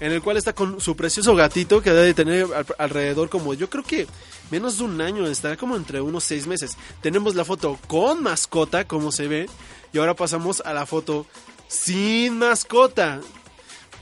en 0.00 0.12
el 0.12 0.22
cual 0.22 0.36
está 0.36 0.52
con 0.54 0.80
su 0.80 0.96
precioso 0.96 1.34
gatito 1.34 1.82
que 1.82 1.90
debe 1.90 2.14
tener 2.14 2.46
al- 2.54 2.66
alrededor 2.78 3.28
como 3.28 3.54
yo 3.54 3.68
creo 3.70 3.84
que 3.84 4.06
menos 4.50 4.78
de 4.78 4.84
un 4.84 5.00
año, 5.00 5.26
estará 5.26 5.56
como 5.56 5.76
entre 5.76 6.00
unos 6.00 6.24
seis 6.24 6.46
meses. 6.46 6.76
Tenemos 7.02 7.34
la 7.34 7.44
foto 7.44 7.78
con 7.86 8.22
mascota, 8.22 8.86
como 8.86 9.12
se 9.12 9.28
ve, 9.28 9.48
y 9.92 9.98
ahora 9.98 10.14
pasamos 10.14 10.60
a 10.64 10.72
la 10.72 10.86
foto 10.86 11.26
sin 11.68 12.38
mascota, 12.38 13.20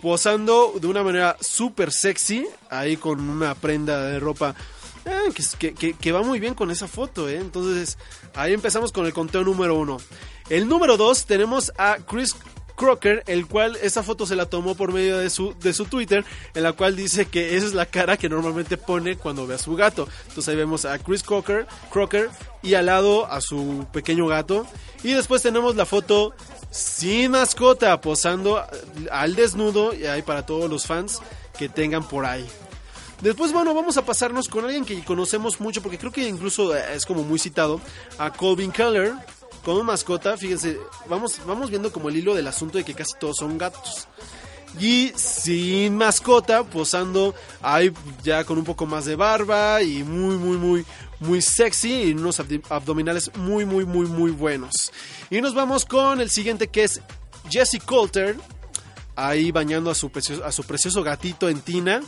posando 0.02 0.74
de 0.80 0.86
una 0.86 1.02
manera 1.02 1.36
súper 1.40 1.92
sexy, 1.92 2.46
ahí 2.70 2.96
con 2.96 3.20
una 3.20 3.54
prenda 3.54 4.02
de 4.02 4.20
ropa. 4.20 4.54
eh, 5.06 5.32
que, 5.58 5.74
que- 5.74 5.92
que- 5.94 6.12
va 6.12 6.22
muy 6.22 6.40
bien 6.40 6.54
con 6.54 6.70
esa 6.70 6.88
foto, 6.88 7.28
¿eh? 7.28 7.36
Entonces, 7.36 7.98
ahí 8.34 8.54
empezamos 8.54 8.90
con 8.90 9.04
el 9.04 9.12
conteo 9.12 9.44
número 9.44 9.74
uno. 9.76 9.98
El 10.48 10.66
número 10.66 10.96
dos 10.96 11.26
tenemos 11.26 11.72
a 11.76 11.98
Chris 12.08 12.34
Crocker, 12.76 13.22
el 13.26 13.46
cual 13.46 13.76
esa 13.82 14.02
foto 14.02 14.26
se 14.26 14.36
la 14.36 14.46
tomó 14.46 14.74
por 14.74 14.92
medio 14.92 15.18
de 15.18 15.30
su, 15.30 15.54
de 15.60 15.72
su 15.72 15.84
Twitter, 15.86 16.24
en 16.54 16.62
la 16.62 16.72
cual 16.72 16.96
dice 16.96 17.26
que 17.26 17.56
esa 17.56 17.66
es 17.66 17.74
la 17.74 17.86
cara 17.86 18.16
que 18.16 18.28
normalmente 18.28 18.76
pone 18.76 19.16
cuando 19.16 19.46
ve 19.46 19.54
a 19.54 19.58
su 19.58 19.74
gato. 19.76 20.08
Entonces 20.28 20.48
ahí 20.48 20.56
vemos 20.56 20.84
a 20.84 20.98
Chris 20.98 21.22
Crocker, 21.22 21.66
Crocker 21.90 22.30
y 22.62 22.74
al 22.74 22.86
lado 22.86 23.26
a 23.26 23.40
su 23.40 23.86
pequeño 23.92 24.26
gato. 24.26 24.66
Y 25.02 25.12
después 25.12 25.42
tenemos 25.42 25.76
la 25.76 25.86
foto 25.86 26.34
sin 26.70 27.30
mascota, 27.30 28.00
posando 28.00 28.60
al 29.10 29.36
desnudo, 29.36 29.94
y 29.94 30.06
ahí 30.06 30.22
para 30.22 30.44
todos 30.44 30.68
los 30.68 30.86
fans 30.86 31.20
que 31.56 31.68
tengan 31.68 32.08
por 32.08 32.26
ahí. 32.26 32.46
Después, 33.20 33.52
bueno, 33.52 33.74
vamos 33.74 33.96
a 33.96 34.04
pasarnos 34.04 34.48
con 34.48 34.64
alguien 34.64 34.84
que 34.84 35.04
conocemos 35.04 35.60
mucho, 35.60 35.80
porque 35.82 35.98
creo 35.98 36.10
que 36.10 36.28
incluso 36.28 36.74
es 36.76 37.06
como 37.06 37.22
muy 37.22 37.38
citado, 37.38 37.80
a 38.18 38.32
Colvin 38.32 38.72
Keller, 38.72 39.14
como 39.64 39.82
mascota. 39.82 40.36
Fíjense, 40.36 40.78
vamos, 41.08 41.40
vamos 41.46 41.70
viendo 41.70 41.92
como 41.92 42.08
el 42.08 42.16
hilo 42.16 42.34
del 42.34 42.46
asunto 42.46 42.78
de 42.78 42.84
que 42.84 42.94
casi 42.94 43.12
todos 43.18 43.36
son 43.38 43.58
gatos. 43.58 44.06
Y 44.80 45.12
sin 45.14 45.96
mascota, 45.96 46.64
posando 46.64 47.34
ahí 47.62 47.92
ya 48.22 48.44
con 48.44 48.58
un 48.58 48.64
poco 48.64 48.86
más 48.86 49.04
de 49.04 49.16
barba 49.16 49.82
y 49.82 50.02
muy, 50.02 50.36
muy, 50.36 50.56
muy, 50.56 50.84
muy 51.20 51.40
sexy 51.40 52.02
y 52.02 52.12
unos 52.12 52.40
abdominales 52.68 53.30
muy, 53.36 53.64
muy, 53.64 53.84
muy, 53.84 54.06
muy 54.06 54.30
buenos. 54.30 54.92
Y 55.30 55.40
nos 55.40 55.54
vamos 55.54 55.84
con 55.84 56.20
el 56.20 56.28
siguiente 56.28 56.68
que 56.68 56.84
es 56.84 57.00
Jesse 57.48 57.78
Coulter, 57.84 58.36
ahí 59.14 59.52
bañando 59.52 59.90
a 59.90 59.94
su 59.94 60.10
precioso, 60.10 60.44
a 60.44 60.50
su 60.50 60.64
precioso 60.64 61.02
gatito 61.04 61.48
en 61.48 61.60
tina 61.60 62.02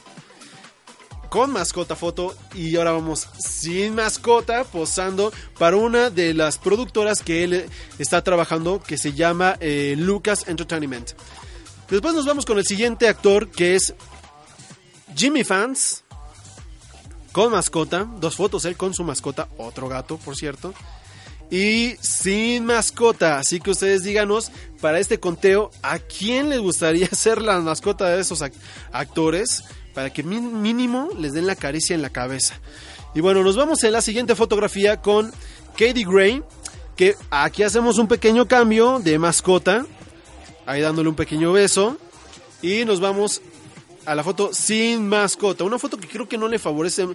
con 1.28 1.52
mascota 1.52 1.96
foto 1.96 2.34
y 2.54 2.76
ahora 2.76 2.92
vamos 2.92 3.28
sin 3.38 3.94
mascota 3.94 4.64
posando 4.64 5.32
para 5.58 5.76
una 5.76 6.10
de 6.10 6.34
las 6.34 6.58
productoras 6.58 7.22
que 7.22 7.44
él 7.44 7.68
está 7.98 8.22
trabajando 8.22 8.80
que 8.80 8.98
se 8.98 9.12
llama 9.12 9.56
eh, 9.60 9.94
Lucas 9.98 10.48
Entertainment. 10.48 11.12
Después 11.90 12.14
nos 12.14 12.26
vamos 12.26 12.44
con 12.46 12.58
el 12.58 12.66
siguiente 12.66 13.08
actor 13.08 13.50
que 13.50 13.76
es 13.76 13.94
Jimmy 15.14 15.44
Fans 15.44 16.04
con 17.32 17.52
mascota, 17.52 18.06
dos 18.18 18.34
fotos 18.36 18.64
él 18.64 18.76
con 18.76 18.94
su 18.94 19.04
mascota, 19.04 19.48
otro 19.58 19.88
gato 19.88 20.16
por 20.16 20.36
cierto. 20.36 20.72
Y 21.50 21.94
sin 22.00 22.64
mascota, 22.64 23.38
así 23.38 23.60
que 23.60 23.70
ustedes 23.70 24.02
díganos 24.02 24.50
para 24.80 24.98
este 24.98 25.20
conteo 25.20 25.70
a 25.82 25.98
quién 26.00 26.48
les 26.48 26.58
gustaría 26.60 27.08
ser 27.12 27.40
la 27.40 27.60
mascota 27.60 28.08
de 28.08 28.20
esos 28.20 28.42
ac- 28.42 28.52
actores 28.92 29.62
para 29.94 30.12
que 30.12 30.22
mínimo 30.22 31.08
les 31.18 31.32
den 31.32 31.46
la 31.46 31.54
caricia 31.56 31.94
en 31.94 32.02
la 32.02 32.10
cabeza. 32.10 32.60
Y 33.14 33.20
bueno, 33.20 33.42
nos 33.42 33.56
vamos 33.56 33.82
en 33.84 33.92
la 33.92 34.02
siguiente 34.02 34.34
fotografía 34.34 35.00
con 35.00 35.32
Katie 35.72 36.04
Gray, 36.04 36.42
que 36.96 37.14
aquí 37.30 37.62
hacemos 37.62 37.96
un 37.98 38.08
pequeño 38.08 38.46
cambio 38.46 38.98
de 38.98 39.18
mascota, 39.18 39.86
ahí 40.66 40.80
dándole 40.82 41.08
un 41.08 41.14
pequeño 41.14 41.52
beso, 41.52 41.96
y 42.60 42.84
nos 42.84 43.00
vamos 43.00 43.40
a 44.04 44.14
la 44.14 44.22
foto 44.24 44.50
sin 44.52 45.08
mascota, 45.08 45.64
una 45.64 45.78
foto 45.78 45.96
que 45.96 46.08
creo 46.08 46.28
que 46.28 46.36
no 46.38 46.48
le 46.48 46.58
favorece 46.58 47.06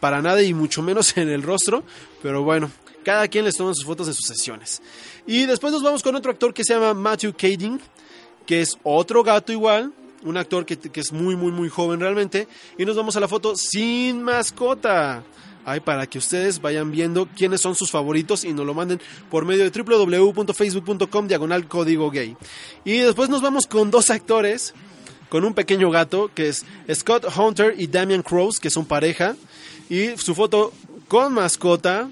para 0.00 0.20
nada 0.22 0.42
y 0.42 0.54
mucho 0.54 0.82
menos 0.82 1.16
en 1.16 1.28
el 1.28 1.42
rostro, 1.42 1.84
pero 2.22 2.42
bueno, 2.42 2.70
cada 3.04 3.28
quien 3.28 3.44
les 3.44 3.56
toma 3.56 3.72
sus 3.74 3.84
fotos 3.84 4.08
de 4.08 4.14
sus 4.14 4.26
sesiones. 4.26 4.82
Y 5.26 5.46
después 5.46 5.72
nos 5.72 5.82
vamos 5.82 6.02
con 6.02 6.16
otro 6.16 6.32
actor 6.32 6.52
que 6.52 6.64
se 6.64 6.74
llama 6.74 6.94
Matthew 6.94 7.34
Kading, 7.34 7.80
que 8.46 8.60
es 8.60 8.76
otro 8.82 9.22
gato 9.22 9.52
igual, 9.52 9.92
un 10.24 10.36
actor 10.36 10.66
que, 10.66 10.76
que 10.76 11.00
es 11.00 11.12
muy, 11.12 11.36
muy, 11.36 11.52
muy 11.52 11.68
joven 11.68 12.00
realmente. 12.00 12.48
Y 12.78 12.84
nos 12.84 12.96
vamos 12.96 13.16
a 13.16 13.20
la 13.20 13.28
foto 13.28 13.54
sin 13.56 14.22
mascota. 14.22 15.22
Ahí 15.66 15.80
para 15.80 16.06
que 16.06 16.18
ustedes 16.18 16.60
vayan 16.60 16.90
viendo 16.90 17.26
quiénes 17.26 17.62
son 17.62 17.74
sus 17.74 17.90
favoritos 17.90 18.44
y 18.44 18.52
nos 18.52 18.66
lo 18.66 18.74
manden 18.74 19.00
por 19.30 19.46
medio 19.46 19.68
de 19.68 19.82
www.facebook.com 19.82 21.26
diagonal 21.26 21.66
código 21.68 22.10
gay. 22.10 22.36
Y 22.84 22.98
después 22.98 23.30
nos 23.30 23.40
vamos 23.40 23.66
con 23.66 23.90
dos 23.90 24.10
actores, 24.10 24.74
con 25.30 25.44
un 25.44 25.54
pequeño 25.54 25.90
gato, 25.90 26.30
que 26.34 26.48
es 26.48 26.66
Scott 26.92 27.24
Hunter 27.34 27.74
y 27.78 27.86
Damian 27.86 28.22
Crows, 28.22 28.60
que 28.60 28.68
son 28.68 28.84
pareja. 28.84 29.36
Y 29.88 30.16
su 30.18 30.34
foto 30.34 30.72
con 31.08 31.32
mascota 31.32 32.10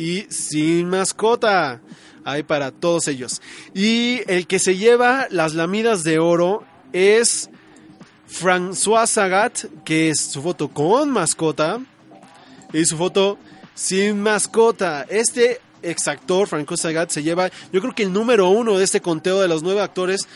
y 0.00 0.26
sin 0.30 0.88
mascota. 0.88 1.82
Ahí 2.24 2.42
para 2.42 2.70
todos 2.70 3.06
ellos. 3.08 3.42
Y 3.74 4.20
el 4.26 4.46
que 4.46 4.58
se 4.58 4.76
lleva 4.76 5.26
las 5.30 5.54
lamidas 5.54 6.04
de 6.04 6.18
oro 6.18 6.64
es 6.92 7.50
François 8.30 9.06
Sagat, 9.06 9.64
que 9.84 10.10
es 10.10 10.20
su 10.20 10.42
foto 10.42 10.68
con 10.68 11.10
mascota 11.10 11.80
y 12.72 12.84
su 12.84 12.96
foto 12.96 13.38
sin 13.74 14.22
mascota. 14.22 15.06
Este 15.08 15.60
exactor, 15.82 16.48
François 16.48 16.76
Sagat, 16.76 17.10
se 17.10 17.22
lleva, 17.22 17.50
yo 17.72 17.80
creo 17.80 17.94
que 17.94 18.02
el 18.02 18.12
número 18.12 18.48
uno 18.48 18.78
de 18.78 18.84
este 18.84 19.00
conteo 19.00 19.40
de 19.40 19.48
los 19.48 19.62
nueve 19.62 19.80
actores 19.80 20.26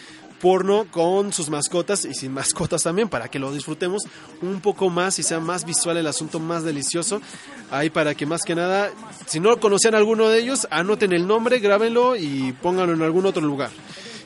porno 0.45 0.85
con 0.91 1.33
sus 1.33 1.49
mascotas 1.49 2.05
y 2.05 2.13
sin 2.13 2.35
mascotas 2.35 2.83
también 2.83 3.09
para 3.09 3.29
que 3.29 3.39
lo 3.39 3.51
disfrutemos 3.51 4.03
un 4.43 4.61
poco 4.61 4.91
más 4.91 5.19
y 5.19 5.23
sea 5.23 5.41
más 5.41 5.65
visual 5.65 5.97
el 5.97 6.07
asunto, 6.07 6.39
más 6.39 6.65
delicioso. 6.65 7.23
Ahí 7.71 7.89
para 7.89 8.15
que 8.15 8.27
más 8.27 8.43
que 8.43 8.55
nada, 8.55 8.91
si 9.27 9.41
no 9.41 9.59
conocían 9.59 9.95
alguno 9.95 10.29
de 10.29 10.41
ellos, 10.41 10.69
anoten 10.71 11.15
el 11.15 11.27
nombre, 11.27 11.61
grábenlo 11.61 12.15
y 12.15 12.53
pónganlo 12.61 12.93
en 12.93 13.01
algún 13.01 13.25
otro 13.25 13.41
lugar. 13.41 13.71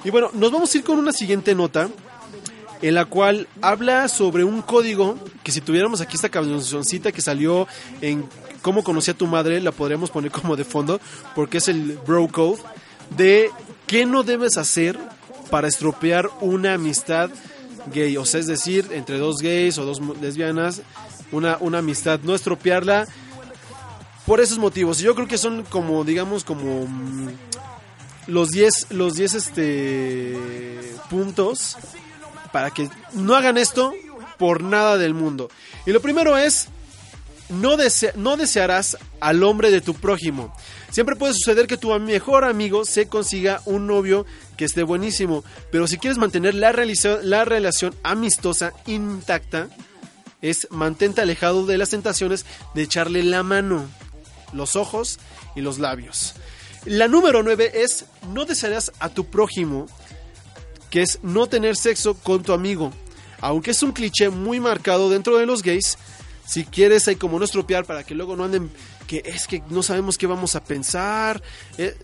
Y 0.02 0.10
bueno, 0.10 0.30
nos 0.32 0.50
vamos 0.50 0.74
a 0.74 0.78
ir 0.78 0.82
con 0.82 0.98
una 0.98 1.12
siguiente 1.12 1.54
nota 1.54 1.88
en 2.82 2.94
la 2.96 3.04
cual 3.04 3.46
habla 3.62 4.08
sobre 4.08 4.42
un 4.42 4.60
código 4.62 5.16
que 5.44 5.52
si 5.52 5.60
tuviéramos 5.60 6.00
aquí 6.00 6.16
esta 6.16 6.30
cancioncita 6.30 7.12
que 7.12 7.20
salió 7.20 7.68
en 8.00 8.28
cómo 8.60 8.82
conocí 8.82 9.12
a 9.12 9.14
tu 9.14 9.28
madre, 9.28 9.60
la 9.60 9.70
podríamos 9.70 10.10
poner 10.10 10.32
como 10.32 10.56
de 10.56 10.64
fondo, 10.64 11.00
porque 11.36 11.58
es 11.58 11.68
el 11.68 11.96
bro 12.04 12.26
code 12.26 12.58
de 13.16 13.52
qué 13.86 14.04
no 14.04 14.24
debes 14.24 14.56
hacer 14.56 14.98
para 15.50 15.68
estropear 15.68 16.30
una 16.40 16.74
amistad 16.74 17.30
gay, 17.92 18.16
o 18.16 18.24
sea, 18.24 18.40
es 18.40 18.46
decir, 18.46 18.88
entre 18.92 19.18
dos 19.18 19.38
gays 19.38 19.78
o 19.78 19.84
dos 19.84 20.00
lesbianas, 20.20 20.82
una, 21.32 21.56
una 21.60 21.78
amistad, 21.78 22.20
no 22.22 22.34
estropearla 22.34 23.06
por 24.26 24.40
esos 24.40 24.58
motivos. 24.58 24.98
Yo 24.98 25.14
creo 25.14 25.26
que 25.26 25.38
son 25.38 25.64
como, 25.64 26.04
digamos, 26.04 26.44
como 26.44 26.86
mm, 26.86 27.28
los 28.26 28.50
10 28.50 28.88
los 28.90 29.14
10 29.14 29.34
este 29.34 30.94
puntos 31.08 31.76
para 32.52 32.70
que 32.70 32.90
no 33.14 33.34
hagan 33.34 33.56
esto 33.56 33.94
por 34.38 34.62
nada 34.62 34.98
del 34.98 35.14
mundo. 35.14 35.48
Y 35.86 35.92
lo 35.92 36.00
primero 36.00 36.36
es 36.36 36.68
no, 37.48 37.76
no 38.16 38.36
desearás 38.36 38.98
al 39.20 39.42
hombre 39.42 39.70
de 39.70 39.80
tu 39.80 39.94
prójimo. 39.94 40.54
Siempre 40.90 41.16
puede 41.16 41.32
suceder 41.32 41.66
que 41.66 41.76
tu 41.76 41.98
mejor 41.98 42.44
amigo 42.44 42.84
se 42.84 43.08
consiga 43.08 43.62
un 43.64 43.86
novio 43.86 44.26
que 44.58 44.64
esté 44.64 44.82
buenísimo, 44.82 45.44
pero 45.70 45.86
si 45.86 45.96
quieres 45.98 46.18
mantener 46.18 46.54
la, 46.54 46.74
la 47.22 47.44
relación 47.44 47.94
amistosa 48.02 48.74
intacta, 48.86 49.68
es 50.42 50.66
mantente 50.70 51.20
alejado 51.20 51.64
de 51.64 51.78
las 51.78 51.90
tentaciones 51.90 52.44
de 52.74 52.82
echarle 52.82 53.22
la 53.22 53.44
mano, 53.44 53.88
los 54.52 54.76
ojos 54.76 55.20
y 55.54 55.60
los 55.60 55.78
labios. 55.78 56.34
La 56.84 57.06
número 57.06 57.42
9 57.42 57.70
es 57.74 58.06
no 58.34 58.44
desearás 58.44 58.92
a 58.98 59.08
tu 59.08 59.26
prójimo, 59.26 59.86
que 60.90 61.02
es 61.02 61.20
no 61.22 61.46
tener 61.46 61.76
sexo 61.76 62.14
con 62.14 62.42
tu 62.42 62.52
amigo. 62.52 62.92
Aunque 63.40 63.70
es 63.70 63.82
un 63.84 63.92
cliché 63.92 64.28
muy 64.28 64.58
marcado 64.58 65.08
dentro 65.08 65.38
de 65.38 65.46
los 65.46 65.62
gays, 65.62 65.98
si 66.44 66.64
quieres 66.64 67.06
hay 67.06 67.14
como 67.16 67.38
no 67.38 67.44
estropear 67.44 67.84
para 67.84 68.02
que 68.02 68.14
luego 68.14 68.34
no 68.34 68.44
anden 68.44 68.70
que 69.06 69.22
es 69.24 69.46
que 69.46 69.62
no 69.70 69.82
sabemos 69.82 70.18
qué 70.18 70.26
vamos 70.26 70.54
a 70.54 70.64
pensar. 70.64 71.42
Eh, 71.78 71.96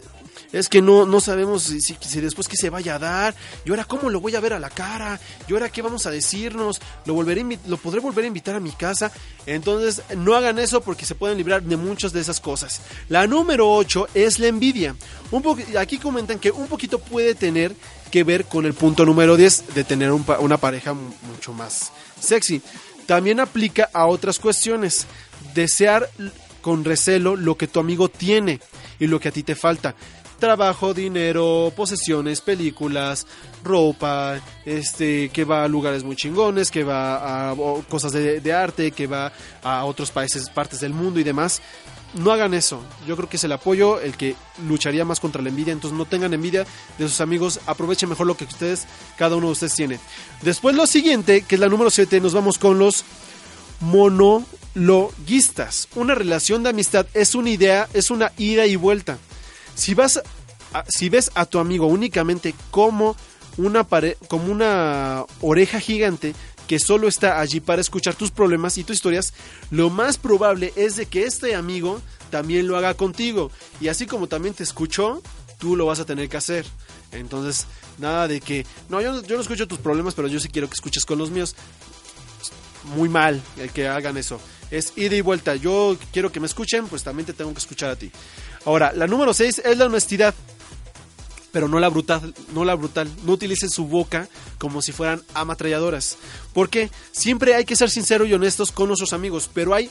es 0.52 0.68
que 0.68 0.80
no, 0.82 1.06
no 1.06 1.20
sabemos 1.20 1.62
si, 1.64 1.80
si, 1.80 2.20
después 2.20 2.48
que 2.48 2.56
se 2.56 2.70
vaya 2.70 2.96
a 2.96 2.98
dar, 2.98 3.34
y 3.64 3.70
ahora 3.70 3.84
cómo 3.84 4.10
lo 4.10 4.20
voy 4.20 4.34
a 4.36 4.40
ver 4.40 4.52
a 4.52 4.58
la 4.58 4.70
cara, 4.70 5.20
y 5.48 5.52
ahora 5.52 5.70
qué 5.70 5.82
vamos 5.82 6.06
a 6.06 6.10
decirnos, 6.10 6.80
lo, 7.06 7.14
volveré, 7.14 7.44
lo 7.66 7.76
podré 7.76 8.00
volver 8.00 8.24
a 8.24 8.28
invitar 8.28 8.54
a 8.54 8.60
mi 8.60 8.72
casa. 8.72 9.10
Entonces, 9.46 10.02
no 10.16 10.34
hagan 10.34 10.58
eso 10.58 10.80
porque 10.80 11.04
se 11.06 11.14
pueden 11.14 11.36
librar 11.38 11.62
de 11.62 11.76
muchas 11.76 12.12
de 12.12 12.20
esas 12.20 12.40
cosas. 12.40 12.80
La 13.08 13.26
número 13.26 13.70
8 13.72 14.08
es 14.14 14.38
la 14.38 14.46
envidia. 14.46 14.96
Un 15.30 15.42
po- 15.42 15.56
aquí 15.78 15.98
comentan 15.98 16.38
que 16.38 16.50
un 16.50 16.66
poquito 16.68 16.98
puede 16.98 17.34
tener 17.34 17.74
que 18.10 18.24
ver 18.24 18.44
con 18.44 18.64
el 18.64 18.74
punto 18.74 19.04
número 19.04 19.36
10 19.36 19.74
de 19.74 19.84
tener 19.84 20.12
una 20.12 20.56
pareja 20.58 20.94
mu- 20.94 21.12
mucho 21.26 21.52
más 21.52 21.90
sexy. 22.20 22.62
También 23.06 23.40
aplica 23.40 23.90
a 23.92 24.06
otras 24.06 24.38
cuestiones. 24.38 25.06
Desear 25.54 26.08
con 26.62 26.84
recelo 26.84 27.36
lo 27.36 27.56
que 27.56 27.66
tu 27.68 27.80
amigo 27.80 28.08
tiene 28.08 28.60
y 28.98 29.06
lo 29.08 29.20
que 29.20 29.28
a 29.28 29.32
ti 29.32 29.42
te 29.42 29.54
falta. 29.54 29.94
Trabajo, 30.38 30.92
dinero, 30.92 31.72
posesiones, 31.74 32.40
películas, 32.40 33.26
ropa, 33.62 34.40
este, 34.64 35.30
que 35.30 35.44
va 35.44 35.64
a 35.64 35.68
lugares 35.68 36.04
muy 36.04 36.16
chingones, 36.16 36.70
que 36.70 36.84
va 36.84 37.50
a 37.50 37.54
cosas 37.88 38.12
de, 38.12 38.40
de 38.40 38.52
arte, 38.52 38.90
que 38.90 39.06
va 39.06 39.32
a 39.62 39.84
otros 39.84 40.10
países, 40.10 40.50
partes 40.50 40.80
del 40.80 40.92
mundo 40.92 41.20
y 41.20 41.24
demás. 41.24 41.62
No 42.14 42.30
hagan 42.30 42.54
eso. 42.54 42.80
Yo 43.08 43.16
creo 43.16 43.28
que 43.28 43.38
es 43.38 43.44
el 43.44 43.52
apoyo 43.52 44.00
el 44.00 44.16
que 44.16 44.36
lucharía 44.68 45.04
más 45.04 45.18
contra 45.18 45.42
la 45.42 45.48
envidia. 45.48 45.72
Entonces 45.72 45.98
no 45.98 46.04
tengan 46.04 46.32
envidia 46.32 46.64
de 46.96 47.08
sus 47.08 47.20
amigos. 47.20 47.58
Aprovechen 47.66 48.08
mejor 48.08 48.28
lo 48.28 48.36
que 48.36 48.44
ustedes, 48.44 48.86
cada 49.16 49.34
uno 49.36 49.46
de 49.46 49.52
ustedes 49.52 49.74
tiene. 49.74 49.98
Después 50.42 50.76
lo 50.76 50.86
siguiente, 50.86 51.42
que 51.42 51.56
es 51.56 51.60
la 51.60 51.68
número 51.68 51.90
7, 51.90 52.20
nos 52.20 52.32
vamos 52.32 52.58
con 52.58 52.78
los 52.78 53.04
monologuistas. 53.80 55.88
Una 55.96 56.14
relación 56.14 56.62
de 56.62 56.70
amistad 56.70 57.06
es 57.14 57.34
una 57.34 57.50
idea, 57.50 57.88
es 57.92 58.12
una 58.12 58.30
ida 58.38 58.64
y 58.66 58.76
vuelta. 58.76 59.18
Si 59.74 59.94
vas 59.94 60.20
si 60.88 61.08
ves 61.08 61.30
a 61.34 61.46
tu 61.46 61.58
amigo 61.58 61.86
únicamente 61.86 62.54
como 62.70 63.16
una 63.56 63.86
como 64.28 64.50
una 64.50 65.24
oreja 65.40 65.78
gigante 65.78 66.34
que 66.66 66.78
solo 66.78 67.08
está 67.08 67.40
allí 67.40 67.60
para 67.60 67.80
escuchar 67.80 68.14
tus 68.14 68.30
problemas 68.30 68.78
y 68.78 68.84
tus 68.84 68.96
historias, 68.96 69.34
lo 69.70 69.90
más 69.90 70.16
probable 70.18 70.72
es 70.76 70.96
de 70.96 71.06
que 71.06 71.24
este 71.24 71.54
amigo 71.54 72.00
también 72.30 72.66
lo 72.66 72.76
haga 72.76 72.94
contigo. 72.94 73.50
Y 73.80 73.88
así 73.88 74.06
como 74.06 74.28
también 74.28 74.54
te 74.54 74.62
escuchó, 74.62 75.22
tú 75.58 75.76
lo 75.76 75.86
vas 75.86 76.00
a 76.00 76.06
tener 76.06 76.28
que 76.28 76.38
hacer. 76.38 76.64
Entonces, 77.12 77.66
nada 77.98 78.26
de 78.28 78.40
que, 78.40 78.66
no, 78.88 79.00
yo, 79.00 79.22
yo 79.22 79.36
no 79.36 79.42
escucho 79.42 79.68
tus 79.68 79.78
problemas, 79.78 80.14
pero 80.14 80.26
yo 80.26 80.40
sí 80.40 80.48
quiero 80.48 80.68
que 80.68 80.74
escuches 80.74 81.04
con 81.04 81.18
los 81.18 81.30
míos 81.30 81.54
muy 82.96 83.08
mal 83.08 83.42
el 83.58 83.70
que 83.70 83.88
hagan 83.88 84.16
eso. 84.16 84.40
Es 84.70 84.92
ida 84.96 85.14
y 85.14 85.20
vuelta. 85.20 85.54
Yo 85.56 85.96
quiero 86.12 86.32
que 86.32 86.40
me 86.40 86.46
escuchen, 86.46 86.86
pues 86.88 87.02
también 87.02 87.26
te 87.26 87.32
tengo 87.32 87.52
que 87.52 87.58
escuchar 87.58 87.90
a 87.90 87.96
ti. 87.96 88.10
Ahora, 88.64 88.92
la 88.94 89.06
número 89.06 89.34
6 89.34 89.62
es 89.64 89.78
la 89.78 89.86
honestidad. 89.86 90.34
Pero 91.52 91.68
no 91.68 91.78
la 91.78 91.88
brutal, 91.88 92.34
no 92.52 92.64
la 92.64 92.74
brutal. 92.74 93.08
No 93.24 93.32
utilicen 93.32 93.70
su 93.70 93.86
boca 93.86 94.28
como 94.58 94.82
si 94.82 94.90
fueran 94.90 95.22
ametralladoras. 95.34 96.16
Porque 96.52 96.90
siempre 97.12 97.54
hay 97.54 97.64
que 97.64 97.76
ser 97.76 97.90
sinceros 97.90 98.28
y 98.28 98.34
honestos 98.34 98.72
con 98.72 98.88
nuestros 98.88 99.12
amigos, 99.12 99.48
pero 99.52 99.74
hay 99.74 99.88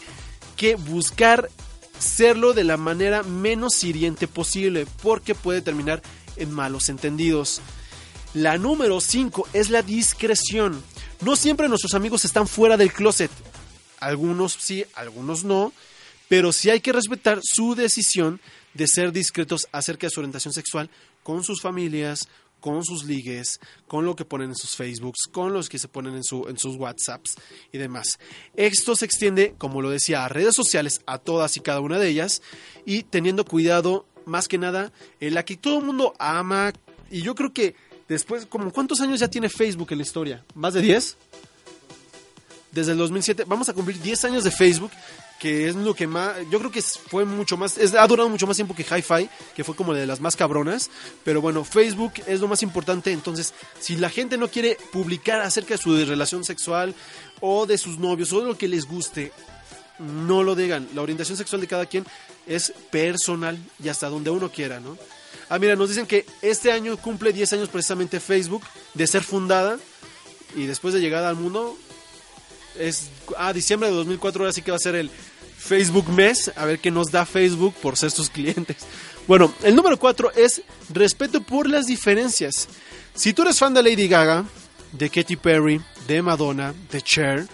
que 0.57 0.75
buscar 0.75 1.49
serlo 1.99 2.53
de 2.53 2.65
la 2.65 2.75
manera 2.75 3.23
menos 3.23 3.81
hiriente 3.83 4.27
posible, 4.27 4.85
porque 5.01 5.35
puede 5.35 5.61
terminar 5.61 6.01
en 6.35 6.51
malos 6.51 6.89
entendidos. 6.89 7.61
La 8.33 8.57
número 8.57 8.99
5 8.99 9.47
es 9.53 9.69
la 9.69 9.83
discreción. 9.83 10.83
No 11.21 11.35
siempre 11.35 11.69
nuestros 11.69 11.93
amigos 11.93 12.25
están 12.25 12.47
fuera 12.47 12.77
del 12.77 12.91
closet. 12.91 13.31
Algunos 13.99 14.57
sí, 14.59 14.85
algunos 14.95 15.43
no. 15.43 15.71
Pero 16.27 16.51
sí 16.51 16.69
hay 16.69 16.81
que 16.81 16.91
respetar 16.91 17.39
su 17.43 17.75
decisión 17.75 18.41
de 18.73 18.87
ser 18.87 19.11
discretos 19.11 19.67
acerca 19.71 20.07
de 20.07 20.11
su 20.11 20.19
orientación 20.19 20.53
sexual 20.53 20.89
con 21.23 21.43
sus 21.43 21.61
familias, 21.61 22.27
con 22.63 22.85
sus 22.85 23.03
ligues, 23.03 23.59
con 23.87 24.05
lo 24.05 24.15
que 24.15 24.23
ponen 24.23 24.51
en 24.51 24.55
sus 24.55 24.77
Facebooks, 24.77 25.27
con 25.29 25.51
los 25.51 25.67
que 25.67 25.77
se 25.77 25.89
ponen 25.89 26.15
en, 26.15 26.23
su, 26.23 26.47
en 26.47 26.57
sus 26.57 26.77
WhatsApps 26.77 27.35
y 27.73 27.77
demás. 27.77 28.19
Esto 28.55 28.95
se 28.95 29.03
extiende, 29.03 29.53
como 29.57 29.81
lo 29.81 29.89
decía, 29.89 30.23
a 30.23 30.29
redes 30.29 30.55
sociales, 30.55 31.01
a 31.05 31.17
todas 31.17 31.57
y 31.57 31.59
cada 31.59 31.81
una 31.81 31.99
de 31.99 32.07
ellas, 32.07 32.41
y 32.85 33.03
teniendo 33.03 33.43
cuidado, 33.43 34.05
más 34.25 34.47
que 34.47 34.57
nada, 34.57 34.93
en 35.19 35.33
la 35.33 35.43
que 35.43 35.57
todo 35.57 35.79
el 35.79 35.85
mundo 35.85 36.13
ama, 36.19 36.71
y 37.11 37.21
yo 37.21 37.35
creo 37.35 37.51
que 37.51 37.75
después, 38.07 38.45
como 38.45 38.71
¿cuántos 38.71 39.01
años 39.01 39.19
ya 39.19 39.27
tiene 39.27 39.49
Facebook 39.49 39.89
en 39.91 39.97
la 39.97 40.03
historia? 40.03 40.45
¿Más 40.55 40.73
de 40.73 40.81
10? 40.83 41.17
Desde 42.71 42.93
el 42.93 42.97
2007, 42.97 43.43
vamos 43.45 43.67
a 43.67 43.73
cumplir 43.73 44.01
10 44.01 44.23
años 44.23 44.45
de 44.45 44.51
Facebook, 44.51 44.91
que 45.43 45.67
es 45.67 45.75
lo 45.75 45.93
que 45.93 46.07
más, 46.07 46.37
yo 46.49 46.57
creo 46.57 46.71
que 46.71 46.81
fue 46.81 47.25
mucho 47.25 47.57
más, 47.57 47.77
ha 47.77 48.07
durado 48.07 48.29
mucho 48.29 48.47
más 48.47 48.55
tiempo 48.55 48.73
que 48.73 48.83
Hi-Fi, 48.83 49.29
que 49.53 49.65
fue 49.65 49.75
como 49.75 49.93
de 49.93 50.07
las 50.07 50.21
más 50.21 50.37
cabronas, 50.37 50.89
pero 51.25 51.41
bueno, 51.41 51.65
Facebook 51.65 52.13
es 52.27 52.39
lo 52.39 52.47
más 52.47 52.63
importante, 52.63 53.11
entonces, 53.11 53.53
si 53.77 53.97
la 53.97 54.09
gente 54.09 54.37
no 54.37 54.47
quiere 54.47 54.77
publicar 54.93 55.41
acerca 55.41 55.73
de 55.73 55.79
su 55.79 55.93
relación 56.05 56.45
sexual 56.45 56.95
o 57.41 57.65
de 57.65 57.77
sus 57.77 57.97
novios 57.97 58.31
o 58.31 58.39
de 58.39 58.47
lo 58.47 58.57
que 58.57 58.69
les 58.69 58.85
guste, 58.85 59.33
no 59.99 60.43
lo 60.43 60.55
digan, 60.55 60.87
la 60.95 61.01
orientación 61.01 61.37
sexual 61.37 61.59
de 61.59 61.67
cada 61.67 61.87
quien 61.87 62.05
es 62.47 62.71
personal 62.89 63.57
y 63.83 63.89
hasta 63.89 64.07
donde 64.07 64.29
uno 64.29 64.49
quiera, 64.49 64.79
¿no? 64.79 64.97
Ah, 65.49 65.59
mira, 65.59 65.75
nos 65.75 65.89
dicen 65.89 66.05
que 66.05 66.25
este 66.41 66.71
año 66.71 66.95
cumple 66.95 67.33
10 67.33 67.51
años 67.51 67.67
precisamente 67.67 68.21
Facebook 68.21 68.63
de 68.93 69.07
ser 69.07 69.23
fundada 69.23 69.77
y 70.55 70.67
después 70.67 70.93
de 70.93 71.01
llegada 71.01 71.27
al 71.27 71.35
mundo 71.35 71.77
es 72.79 73.09
ah, 73.37 73.51
diciembre 73.51 73.89
de 73.89 73.95
2004, 73.95 74.41
ahora 74.41 74.53
sí 74.53 74.61
que 74.61 74.71
va 74.71 74.77
a 74.77 74.79
ser 74.79 74.95
el 74.95 75.11
Facebook 75.63 76.09
mes, 76.09 76.51
a 76.55 76.65
ver 76.65 76.79
qué 76.79 76.91
nos 76.91 77.09
da 77.09 77.25
Facebook 77.25 77.73
por 77.81 77.97
ser 77.97 78.11
sus 78.11 78.29
clientes. 78.29 78.77
Bueno, 79.27 79.53
el 79.63 79.75
número 79.75 79.97
4 79.97 80.33
es 80.35 80.61
respeto 80.89 81.41
por 81.41 81.69
las 81.69 81.85
diferencias. 81.85 82.67
Si 83.15 83.31
tú 83.31 83.43
eres 83.43 83.59
fan 83.59 83.73
de 83.73 83.81
Lady 83.81 84.09
Gaga, 84.09 84.43
de 84.91 85.09
Katy 85.09 85.37
Perry, 85.37 85.81
de 86.07 86.21
Madonna, 86.21 86.73
de 86.91 87.01
Cher, 87.01 87.47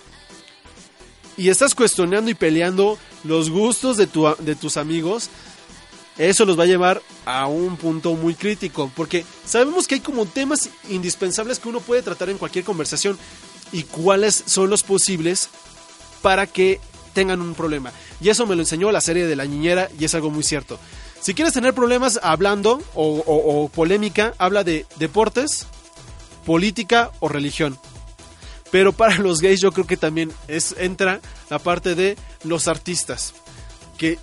y 1.38 1.50
estás 1.50 1.76
cuestionando 1.76 2.32
y 2.32 2.34
peleando 2.34 2.98
los 3.24 3.52
gustos 3.52 3.98
de, 3.98 4.08
tu, 4.08 4.28
de 4.40 4.56
tus 4.56 4.78
amigos, 4.78 5.30
eso 6.18 6.46
los 6.46 6.58
va 6.58 6.64
a 6.64 6.68
llevar 6.68 7.04
a 7.26 7.46
un 7.46 7.78
punto 7.78 8.16
muy 8.16 8.34
crítico, 8.34 8.92
porque 8.96 9.24
sabemos 9.46 9.88
que 9.88 9.96
hay 9.96 10.02
como 10.02 10.26
temas 10.26 10.70
indispensables 10.90 11.60
que 11.60 11.70
uno 11.70 11.80
puede 11.80 12.02
tratar 12.02 12.30
en 12.30 12.40
cualquier 12.40 12.66
conversación 12.66 13.18
y 13.72 13.84
cuáles 13.84 14.44
son 14.48 14.72
los 14.72 14.82
posibles 14.82 15.50
para 16.24 16.48
que 16.48 16.82
tengan 17.10 17.42
un 17.42 17.54
problema. 17.54 17.92
Y 18.22 18.30
eso 18.30 18.46
me 18.46 18.56
lo 18.56 18.62
enseñó 18.62 18.92
la 18.92 19.02
serie 19.02 19.28
de 19.28 19.36
la 19.36 19.46
niñera 19.46 19.90
y 20.00 20.06
es 20.06 20.16
algo 20.16 20.30
muy 20.30 20.44
cierto. 20.44 20.80
Si 21.22 21.34
quieres 21.34 21.54
tener 21.54 21.74
problemas 21.74 22.20
hablando 22.24 22.82
o, 22.96 23.70
polémica, 23.74 24.34
habla 24.38 24.64
de 24.64 24.86
deportes, 24.98 25.68
política 26.46 27.12
o 27.20 27.28
religión. 27.28 27.78
Pero 28.72 28.94
para 28.94 29.18
los 29.18 29.42
gays 29.42 29.62
yo 29.62 29.72
creo 29.72 29.88
que 29.88 29.98
también 29.98 30.32
es, 30.48 30.76
entra 30.78 31.20
la 31.50 31.60
parte 31.60 31.96
de 31.96 32.18
los 32.44 32.68
artistas. 32.68 33.34
Que 33.98 34.18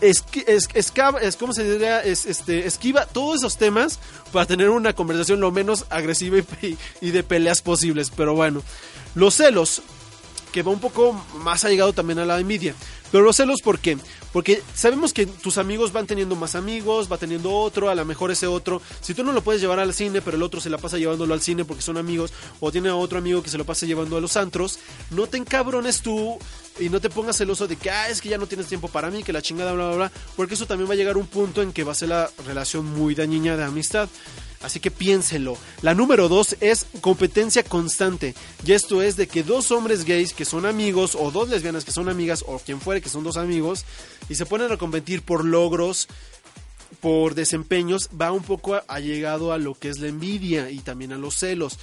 es, 0.00 0.24
es, 0.46 0.68
es 0.74 1.36
¿cómo 1.36 1.54
se 1.54 1.64
diría? 1.64 2.00
Es, 2.00 2.26
este, 2.26 2.66
esquiva 2.66 3.06
todos 3.06 3.36
esos 3.36 3.56
temas 3.56 3.98
para 4.32 4.44
tener 4.44 4.68
una 4.68 4.92
conversación 4.92 5.40
lo 5.40 5.52
menos 5.52 5.86
agresiva 5.88 6.36
y 7.00 7.10
de 7.10 7.22
peleas 7.22 7.62
posibles. 7.62 8.10
Pero 8.14 8.34
bueno, 8.34 8.62
los 9.14 9.36
celos, 9.36 9.82
que 10.56 10.62
va 10.62 10.72
un 10.72 10.80
poco 10.80 11.12
más 11.42 11.66
allegado 11.66 11.92
también 11.92 12.18
a 12.18 12.24
la 12.24 12.40
envidia. 12.40 12.74
Pero 13.12 13.22
los 13.22 13.36
celos, 13.36 13.60
¿por 13.60 13.78
qué? 13.78 13.98
Porque 14.32 14.62
sabemos 14.72 15.12
que 15.12 15.26
tus 15.26 15.58
amigos 15.58 15.92
van 15.92 16.06
teniendo 16.06 16.34
más 16.34 16.54
amigos, 16.54 17.12
va 17.12 17.18
teniendo 17.18 17.52
otro, 17.52 17.90
a 17.90 17.94
lo 17.94 18.06
mejor 18.06 18.30
ese 18.30 18.46
otro. 18.46 18.80
Si 19.02 19.12
tú 19.12 19.22
no 19.22 19.34
lo 19.34 19.42
puedes 19.42 19.60
llevar 19.60 19.80
al 19.80 19.92
cine, 19.92 20.22
pero 20.22 20.38
el 20.38 20.42
otro 20.42 20.62
se 20.62 20.70
la 20.70 20.78
pasa 20.78 20.96
llevándolo 20.96 21.34
al 21.34 21.42
cine 21.42 21.66
porque 21.66 21.82
son 21.82 21.98
amigos, 21.98 22.32
o 22.58 22.72
tiene 22.72 22.88
a 22.88 22.96
otro 22.96 23.18
amigo 23.18 23.42
que 23.42 23.50
se 23.50 23.58
lo 23.58 23.66
pasa 23.66 23.84
llevando 23.84 24.16
a 24.16 24.20
los 24.22 24.38
antros, 24.38 24.78
no 25.10 25.26
te 25.26 25.36
encabrones 25.36 26.00
tú 26.00 26.38
y 26.80 26.88
no 26.88 27.02
te 27.02 27.10
pongas 27.10 27.36
celoso 27.36 27.66
de 27.66 27.76
que, 27.76 27.90
ah, 27.90 28.08
es 28.08 28.22
que 28.22 28.30
ya 28.30 28.38
no 28.38 28.46
tienes 28.46 28.66
tiempo 28.66 28.88
para 28.88 29.10
mí, 29.10 29.22
que 29.22 29.34
la 29.34 29.42
chingada, 29.42 29.74
bla, 29.74 29.88
bla, 29.88 29.96
bla, 29.96 30.12
porque 30.36 30.54
eso 30.54 30.64
también 30.64 30.88
va 30.88 30.94
a 30.94 30.96
llegar 30.96 31.16
a 31.16 31.18
un 31.18 31.26
punto 31.26 31.60
en 31.60 31.70
que 31.70 31.84
va 31.84 31.92
a 31.92 31.94
ser 31.94 32.08
la 32.08 32.30
relación 32.46 32.86
muy 32.86 33.14
dañina 33.14 33.58
de 33.58 33.64
amistad. 33.64 34.08
Así 34.62 34.80
que 34.80 34.90
piénselo. 34.90 35.56
La 35.82 35.94
número 35.94 36.28
dos 36.28 36.56
es 36.60 36.86
competencia 37.00 37.62
constante. 37.62 38.34
Y 38.64 38.72
esto 38.72 39.02
es 39.02 39.16
de 39.16 39.26
que 39.28 39.42
dos 39.42 39.70
hombres 39.70 40.04
gays 40.04 40.32
que 40.32 40.44
son 40.44 40.66
amigos, 40.66 41.16
o 41.18 41.30
dos 41.30 41.48
lesbianas 41.48 41.84
que 41.84 41.92
son 41.92 42.08
amigas, 42.08 42.44
o 42.46 42.58
quien 42.58 42.80
fuere 42.80 43.00
que 43.00 43.08
son 43.08 43.24
dos 43.24 43.36
amigos, 43.36 43.84
y 44.28 44.34
se 44.34 44.46
ponen 44.46 44.72
a 44.72 44.76
competir 44.76 45.22
por 45.22 45.44
logros, 45.44 46.08
por 47.00 47.34
desempeños, 47.34 48.08
va 48.20 48.32
un 48.32 48.42
poco 48.42 48.80
allegado 48.88 49.52
a 49.52 49.58
lo 49.58 49.74
que 49.74 49.88
es 49.88 49.98
la 49.98 50.08
envidia 50.08 50.70
y 50.70 50.78
también 50.78 51.12
a 51.12 51.18
los 51.18 51.34
celos. 51.34 51.78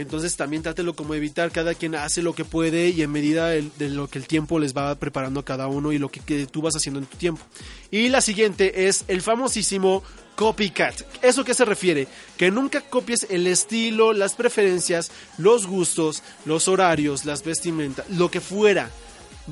Entonces 0.00 0.36
también 0.36 0.62
trátelo 0.62 0.94
como 0.94 1.14
evitar, 1.14 1.50
cada 1.50 1.74
quien 1.74 1.94
hace 1.94 2.22
lo 2.22 2.34
que 2.34 2.44
puede 2.44 2.88
y 2.88 3.02
en 3.02 3.10
medida 3.10 3.48
de 3.48 3.88
lo 3.88 4.08
que 4.08 4.18
el 4.18 4.26
tiempo 4.26 4.58
les 4.58 4.76
va 4.76 4.94
preparando 4.94 5.40
a 5.40 5.44
cada 5.44 5.66
uno 5.66 5.92
y 5.92 5.98
lo 5.98 6.10
que, 6.10 6.20
que 6.20 6.46
tú 6.46 6.62
vas 6.62 6.74
haciendo 6.74 7.00
en 7.00 7.06
tu 7.06 7.16
tiempo. 7.16 7.42
Y 7.90 8.08
la 8.08 8.20
siguiente 8.20 8.88
es 8.88 9.04
el 9.08 9.22
famosísimo 9.22 10.02
copycat. 10.36 11.02
¿Eso 11.22 11.44
qué 11.44 11.52
se 11.52 11.64
refiere? 11.64 12.08
Que 12.36 12.50
nunca 12.50 12.80
copies 12.80 13.26
el 13.28 13.46
estilo, 13.46 14.12
las 14.12 14.34
preferencias, 14.34 15.10
los 15.36 15.66
gustos, 15.66 16.22
los 16.46 16.66
horarios, 16.66 17.24
las 17.24 17.44
vestimentas, 17.44 18.08
lo 18.08 18.30
que 18.30 18.40
fuera 18.40 18.90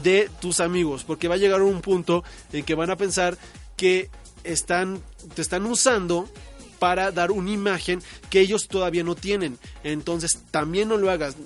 de 0.03 0.31
tus 0.41 0.61
amigos, 0.61 1.05
porque 1.05 1.29
va 1.29 1.35
a 1.35 1.39
llegar 1.39 1.63
un 1.63 1.81
punto 1.81 2.25
en 2.53 2.65
que 2.65 2.75
van 2.75 2.91
a 2.91 2.97
pensar 2.97 3.37
que 3.77 4.11
están, 4.45 5.03
te 5.35 5.43
están 5.43 5.67
usando 5.67 6.29
para 6.79 7.11
dar 7.13 7.31
una 7.31 7.51
imagen 7.51 8.03
que 8.31 8.41
ellos 8.41 8.69
todavía 8.69 9.05
no 9.05 9.15
tienen. 9.15 9.59
Entonces 9.85 10.43
también 10.51 10.89
no 10.89 10.97
lo 10.97 11.11
hagas. 11.11 11.37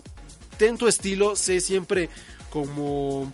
Ten 0.57 0.77
tu 0.77 0.89
estilo, 0.89 1.37
sé 1.37 1.61
siempre 1.61 2.09
como... 2.51 3.31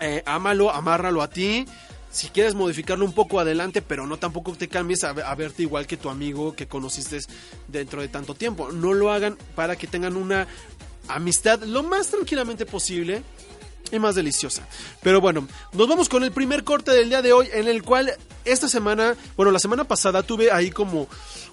Eh, 0.00 0.22
ámalo, 0.24 0.70
amárralo 0.70 1.22
a 1.22 1.28
ti. 1.28 1.66
Si 2.10 2.28
quieres 2.28 2.54
modificarlo 2.54 3.04
un 3.04 3.12
poco 3.12 3.38
adelante, 3.38 3.82
pero 3.82 4.06
no 4.06 4.18
tampoco 4.18 4.52
te 4.54 4.68
cambies 4.68 5.04
a, 5.04 5.10
a, 5.10 5.34
verte 5.34 5.62
igual 5.62 5.86
que 5.86 5.96
tu 5.96 6.08
amigo 6.08 6.56
que 6.56 6.66
conociste 6.66 7.18
dentro 7.68 8.00
de 8.00 8.08
tanto 8.08 8.34
tiempo. 8.34 8.72
No 8.72 8.94
lo 8.94 9.12
hagan 9.12 9.36
para 9.54 9.76
que 9.76 9.86
tengan 9.86 10.16
una 10.16 10.48
amistad 11.08 11.62
lo 11.62 11.82
más 11.82 12.08
tranquilamente 12.08 12.66
posible 12.66 13.22
y 13.92 13.98
más 13.98 14.14
deliciosa. 14.14 14.66
Pero 15.02 15.20
bueno, 15.20 15.46
nos 15.72 15.88
vamos 15.88 16.08
con 16.08 16.24
el 16.24 16.32
primer 16.32 16.64
corte 16.64 16.92
del 16.92 17.08
día 17.08 17.22
de 17.22 17.32
hoy 17.32 17.48
en 17.52 17.68
el 17.68 17.82
cual 17.82 18.12
esta 18.44 18.68
semana, 18.68 19.16
bueno, 19.36 19.52
la 19.52 19.58
semana 19.58 19.84
pasada 19.84 20.22
tuve 20.22 20.50
ahí 20.50 20.70
como 20.70 21.08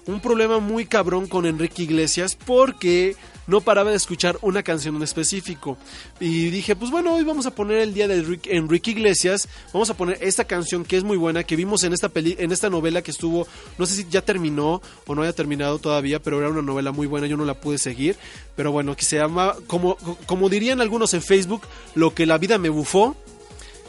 un 0.06 0.20
problema 0.20 0.58
muy 0.58 0.86
cabrón 0.86 1.26
con 1.26 1.46
Enrique 1.46 1.82
Iglesias 1.82 2.34
porque 2.34 3.16
no 3.48 3.62
paraba 3.62 3.90
de 3.90 3.96
escuchar 3.96 4.38
una 4.42 4.62
canción 4.62 4.94
en 4.94 5.02
específico. 5.02 5.76
Y 6.20 6.50
dije, 6.50 6.76
pues 6.76 6.92
bueno, 6.92 7.14
hoy 7.14 7.24
vamos 7.24 7.46
a 7.46 7.50
poner 7.50 7.78
el 7.78 7.94
día 7.94 8.06
de 8.06 8.38
Enrique 8.44 8.90
Iglesias, 8.92 9.48
vamos 9.72 9.90
a 9.90 9.94
poner 9.94 10.18
esta 10.20 10.44
canción 10.44 10.84
que 10.84 10.96
es 10.96 11.02
muy 11.02 11.16
buena, 11.16 11.42
que 11.42 11.56
vimos 11.56 11.82
en 11.82 11.92
esta, 11.92 12.10
peli 12.10 12.36
en 12.38 12.52
esta 12.52 12.70
novela 12.70 13.02
que 13.02 13.10
estuvo, 13.10 13.48
no 13.78 13.86
sé 13.86 13.94
si 13.94 14.06
ya 14.08 14.22
terminó 14.22 14.80
o 15.06 15.14
no 15.14 15.22
haya 15.22 15.32
terminado 15.32 15.78
todavía, 15.78 16.22
pero 16.22 16.38
era 16.38 16.50
una 16.50 16.62
novela 16.62 16.92
muy 16.92 17.06
buena, 17.06 17.26
yo 17.26 17.36
no 17.36 17.44
la 17.44 17.54
pude 17.54 17.78
seguir. 17.78 18.16
Pero 18.54 18.70
bueno, 18.70 18.94
que 18.94 19.04
se 19.04 19.16
llama, 19.16 19.56
como, 19.66 19.96
como 20.26 20.48
dirían 20.48 20.80
algunos 20.80 21.14
en 21.14 21.22
Facebook, 21.22 21.62
Lo 21.94 22.14
que 22.14 22.26
la 22.26 22.38
vida 22.38 22.58
me 22.58 22.68
bufó. 22.68 23.16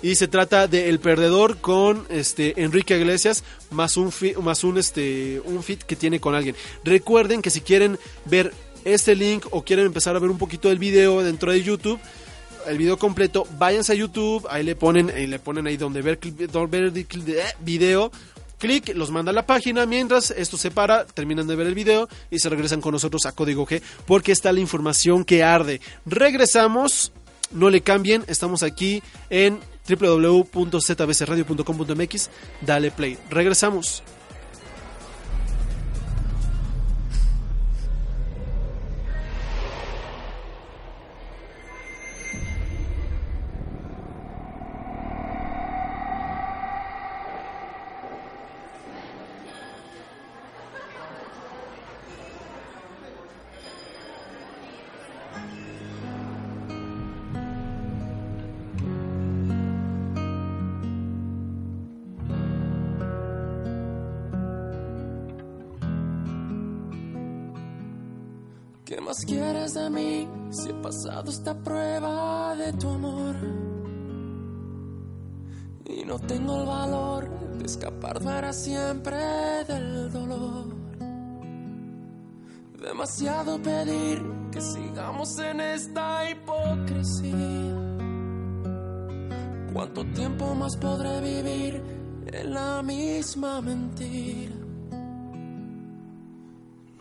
Y 0.01 0.15
se 0.15 0.29
trata 0.29 0.67
de 0.67 0.87
El 0.87 0.99
Perdedor 0.99 1.57
con 1.57 2.05
este 2.09 2.61
Enrique 2.61 2.97
Iglesias 2.97 3.43
más 3.69 3.97
un 3.97 4.13
más 4.41 4.63
un 4.63 4.77
este 4.77 5.41
un 5.43 5.61
fit 5.61 5.83
que 5.83 5.97
tiene 5.97 6.21
con 6.21 6.35
alguien. 6.35 6.55
Recuerden 6.85 7.41
que 7.41 7.49
si 7.49 7.59
quieren 7.59 7.99
ver 8.23 8.53
este 8.85 9.15
link 9.15 9.45
o 9.51 9.63
quieren 9.63 9.85
empezar 9.85 10.15
a 10.15 10.19
ver 10.19 10.29
un 10.29 10.37
poquito 10.37 10.69
del 10.69 10.79
video 10.79 11.21
dentro 11.23 11.51
de 11.51 11.63
YouTube, 11.63 11.99
el 12.67 12.77
video 12.77 12.97
completo, 12.97 13.47
váyanse 13.57 13.93
a 13.93 13.95
YouTube, 13.95 14.45
ahí 14.49 14.63
le 14.63 14.75
ponen, 14.75 15.09
ahí 15.09 15.27
le 15.27 15.39
ponen 15.39 15.67
ahí 15.67 15.77
donde 15.77 16.01
ver, 16.01 16.19
ver 16.69 16.91
video, 17.61 18.11
clic, 18.57 18.93
los 18.95 19.11
manda 19.11 19.31
a 19.31 19.33
la 19.33 19.45
página, 19.45 19.85
mientras 19.85 20.31
esto 20.31 20.57
se 20.57 20.71
para, 20.71 21.05
terminan 21.05 21.47
de 21.47 21.55
ver 21.55 21.67
el 21.67 21.75
video 21.75 22.09
y 22.29 22.39
se 22.39 22.49
regresan 22.49 22.81
con 22.81 22.91
nosotros 22.91 23.25
a 23.25 23.31
Código 23.31 23.65
G, 23.65 23.81
porque 24.05 24.31
está 24.31 24.51
la 24.51 24.59
información 24.59 25.23
que 25.23 25.43
arde. 25.43 25.81
Regresamos, 26.05 27.11
no 27.51 27.69
le 27.69 27.81
cambien, 27.81 28.23
estamos 28.27 28.63
aquí 28.63 29.01
en 29.29 29.59
www.zbcradio.com.mx, 29.89 32.29
dale 32.61 32.91
play. 32.91 33.17
Regresamos. 33.29 34.03
Quieres 69.25 69.73
de 69.75 69.89
mí 69.89 70.27
si 70.49 70.69
he 70.69 70.73
pasado 70.73 71.29
esta 71.29 71.53
prueba 71.53 72.55
de 72.55 72.73
tu 72.73 72.89
amor? 72.89 73.35
Y 75.85 76.03
no 76.05 76.19
tengo 76.19 76.61
el 76.61 76.65
valor 76.65 77.29
de 77.57 77.65
escapar 77.65 78.19
para 78.23 78.51
siempre 78.51 79.17
del 79.67 80.11
dolor. 80.11 80.65
Demasiado 82.81 83.61
pedir 83.61 84.23
que 84.51 84.61
sigamos 84.61 85.37
en 85.39 85.59
esta 85.59 86.29
hipocresía. 86.29 87.75
¿Cuánto 89.73 90.03
tiempo 90.13 90.55
más 90.55 90.75
podré 90.77 91.21
vivir 91.21 91.83
en 92.25 92.53
la 92.53 92.81
misma 92.81 93.61
mentira? 93.61 94.55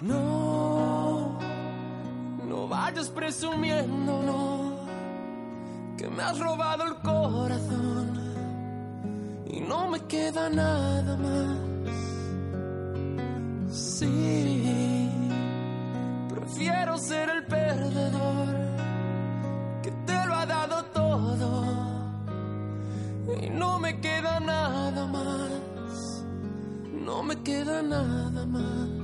No 0.00 0.57
vayas 2.88 3.10
presumiendo, 3.10 4.22
no, 4.22 4.78
que 5.98 6.08
me 6.08 6.22
has 6.22 6.38
robado 6.38 6.84
el 6.84 6.94
corazón 7.02 8.18
y 9.46 9.60
no 9.60 9.88
me 9.88 10.00
queda 10.06 10.48
nada 10.48 11.16
más. 11.18 11.58
Sí, 13.70 15.10
prefiero 16.30 16.96
ser 16.96 17.28
el 17.28 17.44
perdedor 17.44 18.48
que 19.82 19.90
te 20.06 20.26
lo 20.26 20.34
ha 20.34 20.46
dado 20.46 20.84
todo 20.84 21.64
y 23.42 23.50
no 23.50 23.78
me 23.78 24.00
queda 24.00 24.40
nada 24.40 25.06
más. 25.06 26.24
No 27.04 27.22
me 27.22 27.36
queda 27.42 27.82
nada 27.82 28.46
más. 28.46 28.97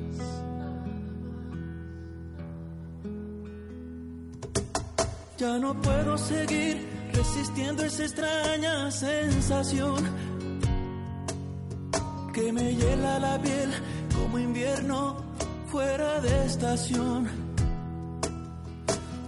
Ya 5.44 5.58
no 5.58 5.74
puedo 5.74 6.16
seguir 6.16 6.74
resistiendo 7.12 7.84
esa 7.84 8.04
extraña 8.04 8.90
sensación 8.90 10.02
que 12.32 12.50
me 12.50 12.74
hiela 12.74 13.18
la 13.18 13.38
piel 13.42 13.70
como 14.14 14.38
invierno 14.38 15.22
fuera 15.70 16.22
de 16.22 16.46
estación. 16.46 17.28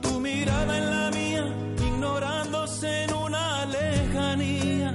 Tu 0.00 0.18
mirada 0.18 0.78
en 0.78 0.90
la 0.90 1.10
mía, 1.10 1.44
ignorándose 1.86 3.04
en 3.04 3.12
una 3.12 3.66
lejanía. 3.66 4.94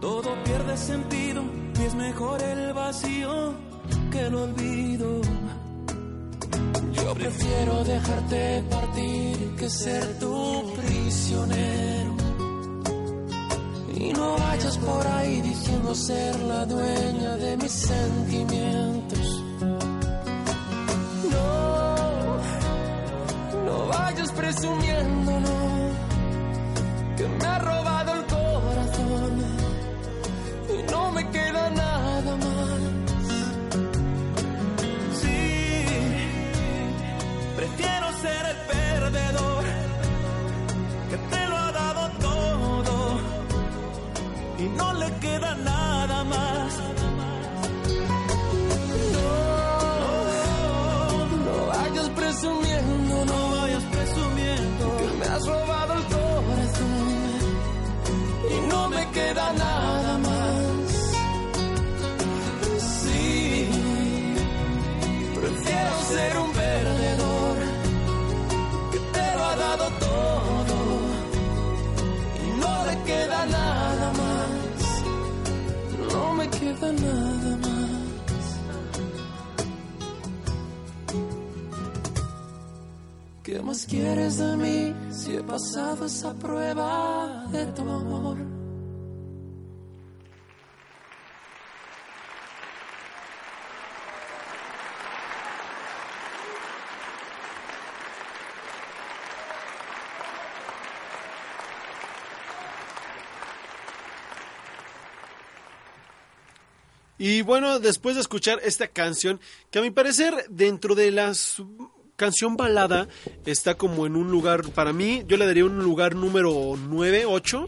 Todo 0.00 0.28
pierde 0.44 0.76
sentido 0.76 1.42
y 1.76 1.82
es 1.82 1.94
mejor 1.96 2.40
el 2.40 2.72
vacío 2.72 3.54
que 4.12 4.20
el 4.26 4.34
olvido. 4.36 5.37
Yo 7.02 7.14
prefiero 7.14 7.84
dejarte 7.84 8.62
partir 8.70 9.56
que 9.56 9.70
ser 9.70 10.18
tu 10.18 10.74
prisionero. 10.76 12.16
Y 13.94 14.12
no 14.12 14.36
vayas 14.38 14.76
por 14.78 15.06
ahí 15.06 15.40
diciendo 15.40 15.94
ser 15.94 16.40
la 16.40 16.66
dueña 16.66 17.36
de 17.36 17.56
mis 17.56 17.72
sentimientos. 17.72 19.44
No, 21.32 22.36
no 23.64 23.86
vayas 23.88 24.32
presumiendo, 24.32 25.40
no, 25.40 27.16
que 27.16 27.28
me 27.28 27.46
ha 27.46 27.58
más 83.68 83.84
quieres 83.84 84.38
de 84.38 84.56
mí 84.56 84.94
si 85.10 85.36
he 85.36 85.42
pasado 85.42 86.06
esa 86.06 86.32
prueba 86.32 87.44
de 87.52 87.66
tu 87.66 87.82
amor? 87.82 88.38
Y 107.18 107.42
bueno, 107.42 107.80
después 107.80 108.14
de 108.14 108.22
escuchar 108.22 108.60
esta 108.62 108.88
canción, 108.88 109.38
que 109.70 109.80
a 109.80 109.82
mi 109.82 109.90
parecer 109.90 110.46
dentro 110.48 110.94
de 110.94 111.10
las 111.10 111.60
canción 112.18 112.56
balada 112.56 113.08
está 113.46 113.76
como 113.76 114.04
en 114.04 114.16
un 114.16 114.28
lugar, 114.30 114.68
para 114.72 114.92
mí, 114.92 115.22
yo 115.28 115.36
le 115.36 115.46
daría 115.46 115.64
un 115.64 115.78
lugar 115.78 116.16
número 116.16 116.74
9, 116.76 117.24
8. 117.24 117.64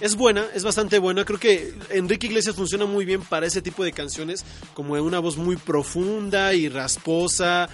Es 0.00 0.14
buena, 0.14 0.46
es 0.54 0.62
bastante 0.62 0.98
buena. 1.00 1.24
Creo 1.24 1.40
que 1.40 1.74
Enrique 1.90 2.28
Iglesias 2.28 2.54
funciona 2.54 2.86
muy 2.86 3.04
bien 3.04 3.20
para 3.22 3.46
ese 3.46 3.60
tipo 3.60 3.82
de 3.82 3.92
canciones, 3.92 4.44
como 4.72 4.94
una 4.94 5.18
voz 5.18 5.36
muy 5.36 5.56
profunda 5.56 6.54
y 6.54 6.68
rasposa, 6.68 7.68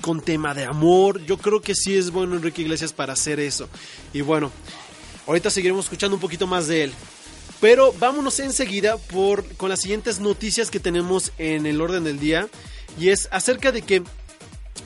con 0.00 0.20
tema 0.20 0.52
de 0.52 0.64
amor. 0.64 1.24
Yo 1.24 1.38
creo 1.38 1.62
que 1.62 1.76
sí 1.76 1.96
es 1.96 2.10
bueno 2.10 2.34
Enrique 2.34 2.62
Iglesias 2.62 2.92
para 2.92 3.12
hacer 3.12 3.38
eso. 3.38 3.68
Y 4.12 4.20
bueno, 4.20 4.50
ahorita 5.28 5.48
seguiremos 5.48 5.84
escuchando 5.84 6.16
un 6.16 6.20
poquito 6.20 6.48
más 6.48 6.66
de 6.66 6.84
él. 6.84 6.92
Pero 7.60 7.92
vámonos 7.92 8.38
enseguida 8.40 8.96
por, 8.96 9.44
con 9.56 9.68
las 9.68 9.80
siguientes 9.80 10.18
noticias 10.18 10.70
que 10.70 10.80
tenemos 10.80 11.32
en 11.38 11.66
el 11.66 11.80
orden 11.80 12.02
del 12.02 12.18
día. 12.18 12.48
Y 12.98 13.10
es 13.10 13.28
acerca 13.30 13.72
de 13.72 13.82
que 13.82 14.02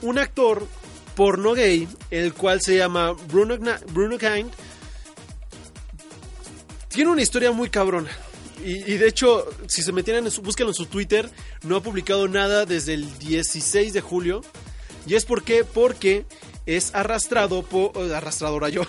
un 0.02 0.18
actor 0.18 0.66
porno 1.14 1.52
gay, 1.54 1.88
el 2.10 2.34
cual 2.34 2.60
se 2.60 2.76
llama 2.76 3.12
Bruno, 3.12 3.58
Bruno 3.92 4.18
Kind, 4.18 4.50
tiene 6.88 7.10
una 7.10 7.22
historia 7.22 7.52
muy 7.52 7.70
cabrona. 7.70 8.10
Y, 8.64 8.96
de 8.96 9.08
hecho, 9.08 9.44
si 9.66 9.82
se 9.82 9.90
metieran 9.90 10.24
en 10.24 10.30
su, 10.30 10.40
búsquenlo 10.40 10.70
en 10.70 10.76
su 10.76 10.86
Twitter, 10.86 11.28
no 11.64 11.76
ha 11.76 11.82
publicado 11.82 12.28
nada 12.28 12.64
desde 12.64 12.94
el 12.94 13.18
16 13.18 13.92
de 13.92 14.00
julio. 14.00 14.42
Y 15.04 15.16
es 15.16 15.24
porque, 15.24 16.24
es 16.64 16.94
arrastrado 16.94 17.64
por. 17.64 17.98
Arrastradora 18.12 18.68
yo. 18.68 18.82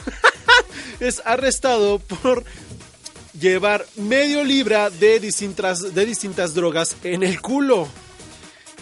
es 1.00 1.24
arrestado 1.26 1.98
por 1.98 2.44
llevar 3.40 3.88
medio 3.96 4.44
libra 4.44 4.92
de 4.92 5.20
distintas, 5.20 5.96
de 5.96 6.06
distintas 6.06 6.54
drogas 6.54 6.96
en 7.04 7.24
el 7.24 7.42
culo. 7.42 7.88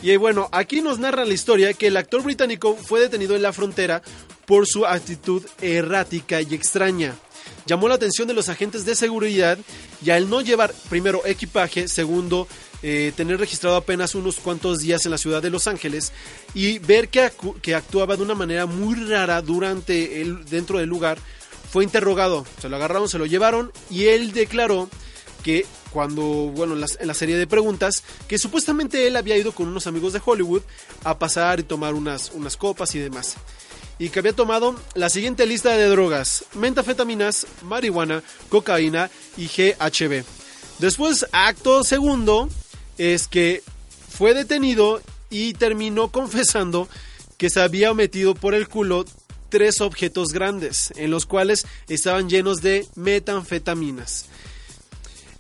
Y 0.02 0.16
bueno, 0.16 0.50
aquí 0.52 0.82
nos 0.82 1.00
narra 1.00 1.26
la 1.26 1.34
historia 1.34 1.74
que 1.74 1.88
el 1.88 1.98
actor 1.98 2.24
británico 2.24 2.76
fue 2.76 3.00
detenido 3.00 3.36
en 3.36 3.44
la 3.44 3.54
frontera 3.54 4.02
por 4.46 4.68
su 4.68 4.86
actitud 4.86 5.46
errática 5.62 6.42
y 6.42 6.56
extraña. 6.56 7.16
Llamó 7.68 7.88
la 7.88 7.96
atención 7.96 8.28
de 8.28 8.34
los 8.34 8.50
agentes 8.50 8.86
de 8.86 8.96
seguridad 8.96 9.60
y 10.04 10.10
al 10.10 10.30
no 10.30 10.42
llevar 10.42 10.74
primero 10.90 11.22
equipaje, 11.26 11.88
segundo 11.88 12.48
eh, 12.82 13.14
tener 13.16 13.40
registrado 13.40 13.76
apenas 13.76 14.16
unos 14.16 14.40
cuantos 14.40 14.80
días 14.80 15.06
en 15.06 15.12
la 15.12 15.20
ciudad 15.20 15.42
de 15.42 15.52
Los 15.52 15.68
Ángeles 15.68 16.12
y 16.56 16.80
ver 16.80 17.10
que, 17.10 17.32
que 17.62 17.76
actuaba 17.76 18.18
de 18.18 18.24
una 18.24 18.34
manera 18.34 18.66
muy 18.66 18.96
rara 18.96 19.42
durante 19.44 20.22
el, 20.22 20.46
dentro 20.46 20.80
del 20.80 20.90
lugar, 20.90 21.20
fue 21.72 21.84
interrogado, 21.84 22.46
se 22.60 22.68
lo 22.68 22.76
agarraron, 22.76 23.08
se 23.08 23.20
lo 23.20 23.28
llevaron 23.28 23.72
y 23.92 24.06
él 24.06 24.32
declaró 24.32 24.90
que 25.44 25.66
cuando, 25.92 26.24
bueno, 26.24 26.74
en 26.74 27.08
la, 27.08 27.14
serie 27.14 27.38
de 27.38 27.48
preguntas, 27.48 28.04
que 28.28 28.38
supuestamente 28.38 29.08
él 29.08 29.16
había 29.16 29.38
ido 29.38 29.52
con 29.52 29.68
unos 29.68 29.88
amigos 29.88 30.14
de 30.14 30.22
Hollywood 30.24 30.62
a 31.04 31.20
pasar 31.20 31.60
y 31.60 31.64
tomar 31.64 31.94
unas, 31.94 32.32
unas 32.34 32.58
copas 32.58 32.96
y 32.96 33.00
demás. 33.00 33.36
Y 34.00 34.10
que 34.10 34.20
había 34.20 34.34
tomado 34.34 34.76
la 34.96 35.10
siguiente 35.10 35.46
lista 35.46 35.76
de 35.76 35.88
drogas, 35.88 36.46
mentafetaminas, 36.56 37.46
marihuana, 37.64 38.24
cocaína 38.50 39.12
y 39.38 39.48
GHB. 39.48 40.24
Después, 40.80 41.28
acto 41.32 41.84
segundo, 41.84 42.50
es 42.98 43.28
que 43.28 43.62
fue 44.10 44.34
detenido 44.34 45.02
y 45.30 45.54
terminó 45.54 46.12
confesando 46.12 46.88
que 47.38 47.50
se 47.50 47.62
había 47.62 47.94
metido 47.94 48.36
por 48.36 48.54
el 48.54 48.68
culo 48.68 49.06
tres 49.50 49.82
objetos 49.82 50.32
grandes, 50.32 50.94
en 50.96 51.12
los 51.12 51.26
cuales 51.26 51.66
estaban 51.88 52.30
llenos 52.30 52.62
de 52.62 52.88
metanfetaminas. 52.96 54.28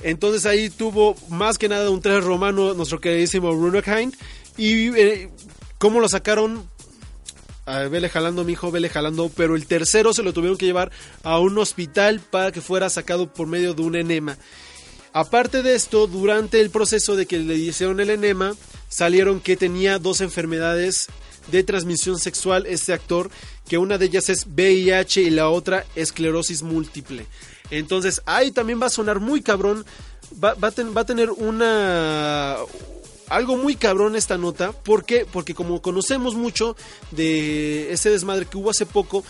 Entonces 0.04 0.46
ahí 0.46 0.70
tuvo 0.70 1.16
más 1.30 1.58
que 1.58 1.70
nada 1.70 1.90
un 1.90 2.02
tres 2.02 2.24
romano, 2.24 2.74
nuestro 2.74 3.00
queridísimo 3.00 3.56
Bruno 3.56 3.82
Kind. 3.82 4.16
Y 4.58 4.90
eh, 4.98 5.30
cómo 5.78 6.00
lo 6.00 6.10
sacaron, 6.10 6.70
vele 7.66 8.10
jalando, 8.10 8.44
mi 8.44 8.54
hijo, 8.54 8.72
vele 8.72 8.90
jalando. 8.90 9.30
Pero 9.36 9.56
el 9.56 9.66
tercero 9.66 10.14
se 10.14 10.24
lo 10.24 10.34
tuvieron 10.34 10.58
que 10.58 10.66
llevar 10.66 10.92
a 11.24 11.40
un 11.40 11.58
hospital 11.58 12.20
para 12.20 12.52
que 12.52 12.62
fuera 12.62 12.90
sacado 12.90 13.32
por 13.32 13.48
medio 13.48 13.74
de 13.74 13.82
un 13.82 13.96
enema. 13.96 14.38
Aparte 15.14 15.62
de 15.62 15.76
esto, 15.76 16.08
durante 16.08 16.62
el 16.62 16.70
proceso 16.70 17.16
de 17.16 17.26
que 17.26 17.40
le 17.40 17.56
hicieron 17.56 18.00
el 18.00 18.10
enema, 18.10 18.56
salieron 18.88 19.42
que 19.42 19.58
tenía 19.58 20.00
dos 20.00 20.22
enfermedades 20.22 21.10
de 21.52 21.64
transmisión 21.64 22.18
sexual 22.18 22.66
este 22.66 22.94
actor, 22.94 23.30
que 23.68 23.78
una 23.78 23.98
de 23.98 24.06
ellas 24.06 24.30
es 24.30 24.46
VIH 24.48 25.22
y 25.22 25.30
la 25.30 25.50
otra 25.50 25.86
esclerosis 25.96 26.64
múltiple. 26.64 27.26
Entonces 27.72 28.22
ahí 28.26 28.52
también 28.52 28.82
va 28.82 28.88
a 28.88 28.90
sonar 28.90 29.20
muy 29.20 29.42
cabrón, 29.42 29.86
va, 30.44 30.54
va, 30.54 30.70
a 30.70 31.06
tener 31.06 31.32
una... 31.32 32.58
Algo 33.30 33.56
muy 33.56 33.76
cabrón 33.76 34.18
esta 34.18 34.38
nota, 34.38 34.74
¿por 34.74 35.06
qué? 35.06 35.26
Porque 35.32 35.56
como 35.56 35.82
conocemos 35.82 36.36
mucho 36.36 36.76
de 37.12 37.94
ese 37.94 38.10
desmadre 38.10 38.46
que 38.46 38.58
hubo 38.58 38.70
hace 38.70 38.86
poco, 38.86 39.24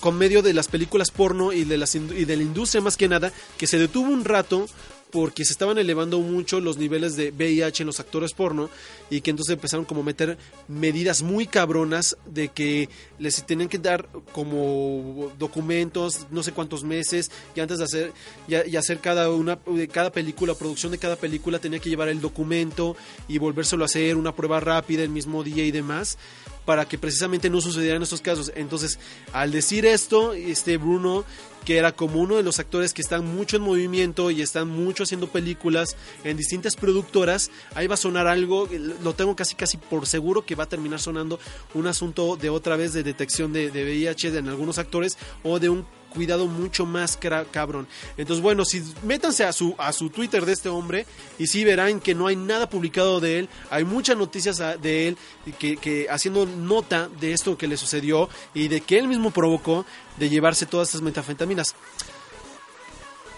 con 0.00 0.18
medio 0.18 0.42
de 0.42 0.52
las 0.52 0.66
películas 0.66 1.12
porno 1.12 1.52
y 1.52 1.62
de, 1.62 1.78
las, 1.78 1.94
y 1.94 2.00
de 2.00 2.36
la 2.36 2.42
industria 2.42 2.80
más 2.80 2.96
que 2.96 3.08
nada, 3.08 3.32
que 3.56 3.68
se 3.68 3.78
detuvo 3.78 4.10
un 4.10 4.24
rato 4.24 4.66
porque 5.12 5.44
se 5.44 5.52
estaban 5.52 5.76
elevando 5.76 6.18
mucho 6.20 6.58
los 6.58 6.78
niveles 6.78 7.16
de 7.16 7.30
VIH 7.30 7.82
en 7.82 7.86
los 7.86 8.00
actores 8.00 8.32
porno 8.32 8.70
y 9.10 9.20
que 9.20 9.30
entonces 9.30 9.52
empezaron 9.52 9.84
como 9.84 10.00
a 10.00 10.04
meter 10.04 10.38
medidas 10.68 11.22
muy 11.22 11.46
cabronas 11.46 12.16
de 12.24 12.48
que 12.48 12.88
les 13.18 13.44
tenían 13.44 13.68
que 13.68 13.78
dar 13.78 14.08
como 14.32 15.30
documentos 15.38 16.26
no 16.30 16.42
sé 16.42 16.52
cuántos 16.52 16.82
meses 16.82 17.30
y 17.54 17.60
antes 17.60 17.78
de 17.78 17.84
hacer 17.84 18.12
y, 18.48 18.74
hacer 18.74 19.00
cada 19.00 19.30
una 19.30 19.58
cada 19.92 20.10
película 20.10 20.54
producción 20.54 20.92
de 20.92 20.98
cada 20.98 21.16
película 21.16 21.58
tenía 21.58 21.78
que 21.78 21.90
llevar 21.90 22.08
el 22.08 22.22
documento 22.22 22.96
y 23.28 23.36
volvérselo 23.36 23.84
a 23.84 23.86
hacer 23.86 24.16
una 24.16 24.34
prueba 24.34 24.60
rápida 24.60 25.02
el 25.02 25.10
mismo 25.10 25.44
día 25.44 25.64
y 25.64 25.70
demás 25.70 26.16
para 26.64 26.86
que 26.86 26.98
precisamente 26.98 27.50
no 27.50 27.60
sucedieran 27.60 28.02
estos 28.02 28.20
casos. 28.20 28.52
Entonces, 28.54 28.98
al 29.32 29.50
decir 29.50 29.86
esto, 29.86 30.32
este 30.32 30.76
Bruno 30.76 31.24
que 31.64 31.76
era 31.76 31.92
como 31.92 32.20
uno 32.20 32.36
de 32.36 32.42
los 32.42 32.58
actores 32.58 32.92
que 32.92 33.02
están 33.02 33.24
mucho 33.24 33.56
en 33.56 33.62
movimiento 33.62 34.30
y 34.30 34.42
están 34.42 34.68
mucho 34.68 35.04
haciendo 35.04 35.28
películas 35.28 35.96
en 36.24 36.36
distintas 36.36 36.76
productoras, 36.76 37.50
ahí 37.74 37.86
va 37.86 37.94
a 37.94 37.98
sonar 37.98 38.26
algo, 38.26 38.68
lo 39.02 39.14
tengo 39.14 39.36
casi 39.36 39.54
casi 39.54 39.76
por 39.76 40.06
seguro 40.06 40.44
que 40.44 40.54
va 40.54 40.64
a 40.64 40.68
terminar 40.68 41.00
sonando 41.00 41.38
un 41.74 41.86
asunto 41.86 42.36
de 42.36 42.50
otra 42.50 42.76
vez 42.76 42.92
de 42.92 43.02
detección 43.02 43.52
de, 43.52 43.70
de 43.70 43.84
VIH 43.84 44.36
en 44.38 44.48
algunos 44.48 44.78
actores 44.78 45.16
o 45.42 45.58
de 45.58 45.68
un 45.68 45.86
cuidado 46.12 46.46
mucho 46.46 46.86
más 46.86 47.18
cabrón. 47.50 47.88
Entonces, 48.16 48.42
bueno, 48.42 48.64
si 48.64 48.82
métanse 49.02 49.44
a 49.44 49.52
su, 49.52 49.74
a 49.78 49.92
su 49.92 50.10
Twitter 50.10 50.44
de 50.44 50.52
este 50.52 50.68
hombre 50.68 51.06
y 51.38 51.46
sí 51.46 51.64
verán 51.64 52.00
que 52.00 52.14
no 52.14 52.26
hay 52.26 52.36
nada 52.36 52.68
publicado 52.68 53.20
de 53.20 53.40
él, 53.40 53.48
hay 53.70 53.84
muchas 53.84 54.16
noticias 54.16 54.58
de 54.80 55.08
él 55.08 55.18
que, 55.58 55.76
que 55.76 56.06
haciendo 56.10 56.46
nota 56.46 57.08
de 57.20 57.32
esto 57.32 57.56
que 57.56 57.66
le 57.66 57.76
sucedió 57.76 58.28
y 58.54 58.68
de 58.68 58.80
que 58.80 58.98
él 58.98 59.08
mismo 59.08 59.30
provocó 59.30 59.84
de 60.18 60.28
llevarse 60.28 60.66
todas 60.66 60.88
estas 60.88 61.02
metafetaminas. 61.02 61.74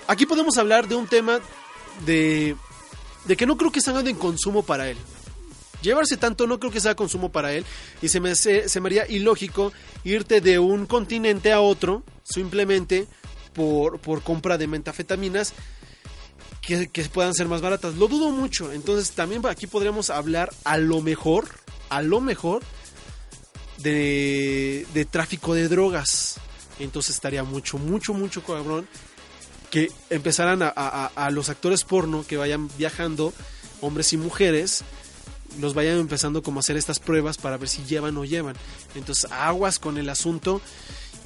Aquí 0.06 0.26
podemos 0.26 0.58
hablar 0.58 0.86
de 0.86 0.96
un 0.96 1.06
tema 1.06 1.40
de, 2.04 2.56
de 3.24 3.36
que 3.36 3.46
no 3.46 3.56
creo 3.56 3.72
que 3.72 3.80
sea 3.80 3.96
algo 3.96 4.08
en 4.08 4.16
consumo 4.16 4.62
para 4.62 4.90
él. 4.90 4.98
Llevarse 5.84 6.16
tanto 6.16 6.46
no 6.46 6.58
creo 6.58 6.72
que 6.72 6.80
sea 6.80 6.96
consumo 6.96 7.30
para 7.30 7.52
él 7.52 7.64
y 8.00 8.08
se 8.08 8.18
me, 8.18 8.34
se, 8.34 8.70
se 8.70 8.78
haría 8.78 9.06
ilógico 9.06 9.70
irte 10.02 10.40
de 10.40 10.58
un 10.58 10.86
continente 10.86 11.52
a 11.52 11.60
otro 11.60 12.02
simplemente 12.22 13.06
por, 13.52 14.00
por 14.00 14.22
compra 14.22 14.56
de 14.56 14.66
metafetaminas 14.66 15.52
que, 16.62 16.88
que, 16.88 17.04
puedan 17.04 17.34
ser 17.34 17.48
más 17.48 17.60
baratas. 17.60 17.96
Lo 17.96 18.08
dudo 18.08 18.30
mucho. 18.30 18.72
Entonces 18.72 19.10
también 19.10 19.44
aquí 19.46 19.66
podríamos 19.66 20.08
hablar 20.08 20.50
a 20.64 20.78
lo 20.78 21.02
mejor, 21.02 21.48
a 21.90 22.00
lo 22.00 22.22
mejor, 22.22 22.62
de, 23.78 24.86
de 24.94 25.04
tráfico 25.04 25.54
de 25.54 25.68
drogas. 25.68 26.36
Entonces 26.78 27.14
estaría 27.14 27.44
mucho, 27.44 27.76
mucho, 27.76 28.14
mucho 28.14 28.42
cabrón 28.42 28.88
que 29.70 29.90
empezaran 30.08 30.62
a, 30.62 30.72
a, 30.74 31.06
a 31.06 31.30
los 31.30 31.50
actores 31.50 31.84
porno 31.84 32.24
que 32.26 32.38
vayan 32.38 32.70
viajando, 32.78 33.34
hombres 33.80 34.12
y 34.12 34.16
mujeres, 34.16 34.82
los 35.60 35.74
vayan 35.74 35.98
empezando 35.98 36.42
como 36.42 36.58
a 36.58 36.60
hacer 36.60 36.76
estas 36.76 36.98
pruebas 36.98 37.38
para 37.38 37.56
ver 37.56 37.68
si 37.68 37.84
llevan 37.84 38.16
o 38.16 38.24
llevan. 38.24 38.56
Entonces, 38.94 39.30
aguas 39.30 39.78
con 39.78 39.98
el 39.98 40.08
asunto. 40.08 40.60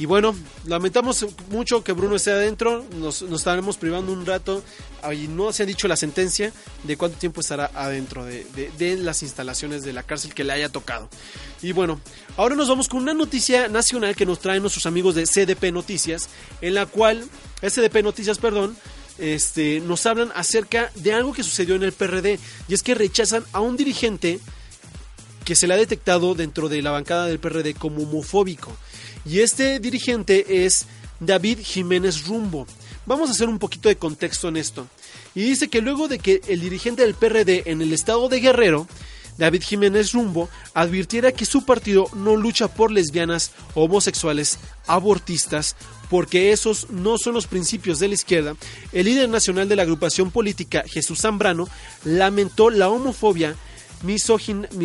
Y 0.00 0.06
bueno, 0.06 0.32
lamentamos 0.64 1.26
mucho 1.50 1.82
que 1.82 1.90
Bruno 1.90 2.14
esté 2.14 2.30
adentro, 2.30 2.84
nos, 3.00 3.20
estaremos 3.22 3.78
privando 3.78 4.12
un 4.12 4.24
rato 4.24 4.62
y 5.12 5.26
no 5.26 5.52
se 5.52 5.64
ha 5.64 5.66
dicho 5.66 5.88
la 5.88 5.96
sentencia 5.96 6.52
de 6.84 6.96
cuánto 6.96 7.18
tiempo 7.18 7.40
estará 7.40 7.68
adentro 7.74 8.24
de, 8.24 8.44
de, 8.78 8.96
las 8.96 9.24
instalaciones 9.24 9.82
de 9.82 9.92
la 9.92 10.04
cárcel 10.04 10.34
que 10.34 10.44
le 10.44 10.52
haya 10.52 10.68
tocado. 10.68 11.08
Y 11.62 11.72
bueno, 11.72 12.00
ahora 12.36 12.54
nos 12.54 12.68
vamos 12.68 12.88
con 12.88 13.02
una 13.02 13.12
noticia 13.12 13.66
nacional 13.66 14.14
que 14.14 14.24
nos 14.24 14.38
traen 14.38 14.62
nuestros 14.62 14.86
amigos 14.86 15.16
de 15.16 15.26
CDP 15.26 15.72
Noticias, 15.72 16.28
en 16.60 16.74
la 16.74 16.86
cual, 16.86 17.28
SDP 17.60 18.04
Noticias, 18.04 18.38
perdón, 18.38 18.76
este, 19.18 19.80
nos 19.80 20.06
hablan 20.06 20.30
acerca 20.34 20.90
de 20.94 21.12
algo 21.12 21.32
que 21.32 21.42
sucedió 21.42 21.74
en 21.74 21.82
el 21.82 21.92
PRD 21.92 22.38
y 22.68 22.74
es 22.74 22.82
que 22.82 22.94
rechazan 22.94 23.44
a 23.52 23.60
un 23.60 23.76
dirigente 23.76 24.40
que 25.44 25.56
se 25.56 25.66
le 25.66 25.74
ha 25.74 25.78
detectado 25.78 26.34
dentro 26.34 26.68
de 26.68 26.82
la 26.82 26.90
bancada 26.90 27.26
del 27.26 27.38
PRD 27.38 27.74
como 27.74 28.02
homofóbico. 28.02 28.76
Y 29.24 29.40
este 29.40 29.80
dirigente 29.80 30.64
es 30.64 30.86
David 31.20 31.60
Jiménez 31.62 32.26
Rumbo. 32.26 32.66
Vamos 33.06 33.28
a 33.28 33.32
hacer 33.32 33.48
un 33.48 33.58
poquito 33.58 33.88
de 33.88 33.96
contexto 33.96 34.48
en 34.48 34.58
esto. 34.58 34.86
Y 35.34 35.42
dice 35.42 35.68
que 35.68 35.80
luego 35.80 36.08
de 36.08 36.18
que 36.18 36.42
el 36.48 36.60
dirigente 36.60 37.02
del 37.02 37.14
PRD 37.14 37.62
en 37.66 37.80
el 37.80 37.92
estado 37.92 38.28
de 38.28 38.40
Guerrero, 38.40 38.86
David 39.38 39.62
Jiménez 39.62 40.12
Rumbo, 40.12 40.48
advirtiera 40.74 41.32
que 41.32 41.46
su 41.46 41.64
partido 41.64 42.10
no 42.14 42.36
lucha 42.36 42.68
por 42.68 42.90
lesbianas, 42.90 43.52
homosexuales, 43.74 44.58
abortistas, 44.86 45.76
porque 46.10 46.52
esos 46.52 46.90
no 46.90 47.18
son 47.18 47.34
los 47.34 47.46
principios 47.46 47.98
de 47.98 48.08
la 48.08 48.14
izquierda, 48.14 48.56
el 48.92 49.06
líder 49.06 49.28
nacional 49.28 49.68
de 49.68 49.76
la 49.76 49.82
agrupación 49.82 50.30
política, 50.30 50.82
Jesús 50.86 51.20
Zambrano, 51.20 51.68
lamentó 52.04 52.68
la 52.70 52.88
homofobia, 52.88 53.54
mi- 54.02 54.16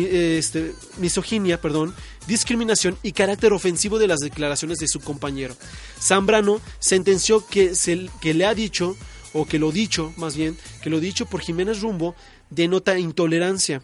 este, 0.04 0.72
misoginia, 0.98 1.60
perdón, 1.60 1.94
discriminación 2.26 2.98
y 3.02 3.12
carácter 3.12 3.52
ofensivo 3.52 3.98
de 3.98 4.08
las 4.08 4.20
declaraciones 4.20 4.78
de 4.78 4.88
su 4.88 5.00
compañero. 5.00 5.56
Zambrano 6.00 6.60
sentenció 6.78 7.46
que, 7.46 7.74
se, 7.74 8.08
que 8.20 8.34
le 8.34 8.44
ha 8.46 8.54
dicho, 8.54 8.96
o 9.32 9.46
que 9.46 9.58
lo 9.58 9.72
dicho, 9.72 10.12
más 10.16 10.36
bien, 10.36 10.56
que 10.82 10.90
lo 10.90 11.00
dicho 11.00 11.26
por 11.26 11.40
Jiménez 11.40 11.80
Rumbo 11.80 12.14
denota 12.50 12.98
intolerancia 12.98 13.82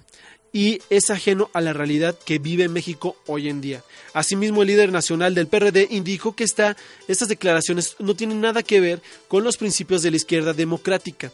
y 0.53 0.81
es 0.91 1.11
ajeno 1.11 1.49
a 1.53 1.61
la 1.61 1.73
realidad 1.73 2.19
que 2.25 2.39
vive 2.39 2.69
México 2.69 3.17
hoy 3.27 3.49
en 3.49 3.61
día. 3.61 3.85
Asimismo, 4.15 4.63
el 4.63 4.69
líder 4.69 4.91
nacional 4.91 5.35
del 5.35 5.47
PRD 5.47 5.87
indicó 5.91 6.35
que 6.35 6.43
esta- 6.45 6.77
estas 7.07 7.29
declaraciones 7.29 7.95
no 8.01 8.15
tienen 8.17 8.41
nada 8.41 8.63
que 8.65 8.81
ver 8.81 9.01
con 9.29 9.45
los 9.45 9.57
principios 9.57 10.03
de 10.03 10.11
la 10.11 10.17
izquierda 10.17 10.53
democrática, 10.53 11.31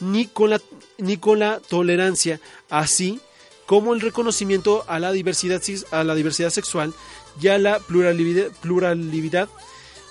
ni 0.00 0.26
con 0.26 0.50
la, 0.50 0.60
ni 0.98 1.16
con 1.16 1.38
la 1.38 1.60
tolerancia, 1.60 2.40
así 2.68 3.20
como 3.64 3.94
el 3.94 4.00
reconocimiento 4.00 4.84
a 4.86 4.98
la 4.98 5.12
diversidad, 5.12 5.62
a 5.90 6.04
la 6.04 6.14
diversidad 6.14 6.50
sexual 6.50 6.92
y 7.40 7.48
a 7.48 7.58
la 7.58 7.78
pluralidad, 7.80 8.48
pluralidad 8.60 9.48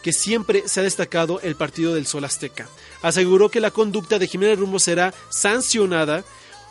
que 0.04 0.14
siempre 0.14 0.64
se 0.68 0.80
ha 0.80 0.84
destacado 0.84 1.42
el 1.42 1.56
Partido 1.56 1.94
del 1.94 2.06
Sol 2.08 2.24
Azteca. 2.24 2.70
Aseguró 3.02 3.50
que 3.50 3.60
la 3.60 3.72
conducta 3.72 4.20
de 4.20 4.28
Jiménez 4.28 4.58
Rumbo 4.60 4.80
será 4.80 5.14
sancionada, 5.30 6.24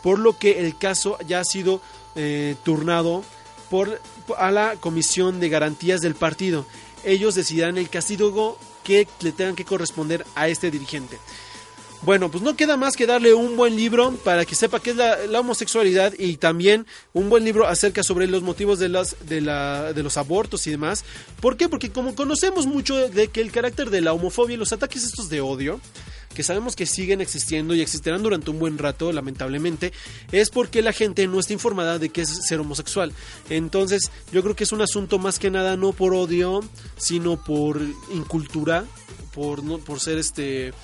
por 0.07 0.19
lo 0.19 0.37
que 0.37 0.61
el 0.61 0.77
caso 0.77 1.17
ya 1.27 1.41
ha 1.41 1.43
sido 1.43 1.81
eh, 2.15 2.55
turnado 2.63 3.25
por, 3.69 3.99
a 4.37 4.51
la 4.51 4.77
Comisión 4.77 5.41
de 5.41 5.49
Garantías 5.49 5.99
del 5.99 6.15
partido. 6.15 6.65
Ellos 7.03 7.35
decidirán 7.35 7.77
el 7.77 7.89
castigo 7.89 8.57
que 8.85 9.05
le 9.19 9.33
tengan 9.33 9.57
que 9.57 9.65
corresponder 9.65 10.25
a 10.33 10.47
este 10.47 10.71
dirigente. 10.71 11.17
Bueno, 12.03 12.31
pues 12.31 12.41
no 12.41 12.55
queda 12.55 12.77
más 12.77 12.95
que 12.95 13.05
darle 13.05 13.33
un 13.33 13.57
buen 13.57 13.75
libro 13.75 14.13
para 14.23 14.45
que 14.45 14.55
sepa 14.55 14.79
qué 14.79 14.91
es 14.91 14.95
la, 14.95 15.41
homosexualidad 15.41 16.13
y 16.17 16.37
también 16.37 16.87
un 17.11 17.29
buen 17.29 17.43
libro 17.43 17.67
acerca 17.67 18.01
sobre 18.01 18.27
los 18.27 18.43
motivos 18.43 18.79
de, 18.79 18.87
de 18.87 20.03
los 20.03 20.15
abortos 20.15 20.67
y 20.67 20.71
demás. 20.71 21.03
¿Por 21.41 21.57
qué? 21.57 21.67
Porque 21.67 21.91
como 21.91 22.15
conocemos 22.15 22.65
mucho 22.65 23.09
de 23.09 23.27
que 23.27 23.41
el 23.41 23.51
carácter 23.51 23.89
de 23.89 23.99
la 23.99 24.13
homofobia 24.13 24.53
y 24.53 24.57
los 24.57 24.71
ataques 24.71 25.03
estos 25.03 25.27
de 25.27 25.41
odio, 25.41 25.81
que 26.37 26.43
sabemos 26.43 26.75
que 26.75 26.85
siguen 26.85 27.19
existiendo 27.19 27.73
y 27.73 27.81
existirán 27.81 28.21
durante 28.21 28.51
un 28.51 28.59
buen 28.59 28.77
rato, 28.77 29.11
lamentablemente, 29.11 29.91
es 30.31 30.51
porque 30.51 30.83
la 30.83 30.93
gente 30.93 31.25
no 31.25 31.39
está 31.39 31.53
informada 31.53 31.97
de 31.97 32.09
qué 32.09 32.21
es 32.21 32.47
ser 32.47 32.59
homosexual. 32.59 33.11
Entonces, 33.49 34.11
yo 34.31 34.43
creo 34.43 34.55
que 34.55 34.65
es 34.65 34.71
un 34.71 34.83
asunto 34.83 35.17
más 35.17 35.39
que 35.39 35.49
nada 35.49 35.77
no 35.77 35.93
por 35.93 36.13
odio, 36.13 36.59
sino 36.95 37.43
por 37.43 37.81
incultura, 38.13 38.85
por, 39.33 39.63
no, 39.63 39.79
por 39.79 39.99
ser 39.99 40.19
este 40.19 40.75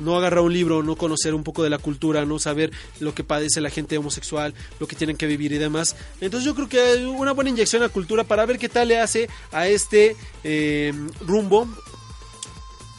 no 0.00 0.16
agarrar 0.16 0.40
un 0.40 0.52
libro, 0.52 0.82
no 0.82 0.96
conocer 0.96 1.34
un 1.34 1.44
poco 1.44 1.62
de 1.62 1.70
la 1.70 1.78
cultura, 1.78 2.24
no 2.24 2.40
saber 2.40 2.72
lo 2.98 3.14
que 3.14 3.22
padece 3.22 3.60
la 3.60 3.70
gente 3.70 3.96
homosexual, 3.96 4.54
lo 4.80 4.88
que 4.88 4.96
tienen 4.96 5.16
que 5.16 5.28
vivir 5.28 5.52
y 5.52 5.58
demás. 5.58 5.94
Entonces 6.20 6.44
yo 6.44 6.56
creo 6.56 6.68
que 6.68 6.80
hay 6.80 7.04
una 7.04 7.30
buena 7.30 7.50
inyección 7.50 7.84
a 7.84 7.88
cultura 7.90 8.24
para 8.24 8.44
ver 8.44 8.58
qué 8.58 8.68
tal 8.68 8.88
le 8.88 8.98
hace 8.98 9.28
a 9.52 9.68
este 9.68 10.16
eh, 10.42 10.92
rumbo. 11.24 11.68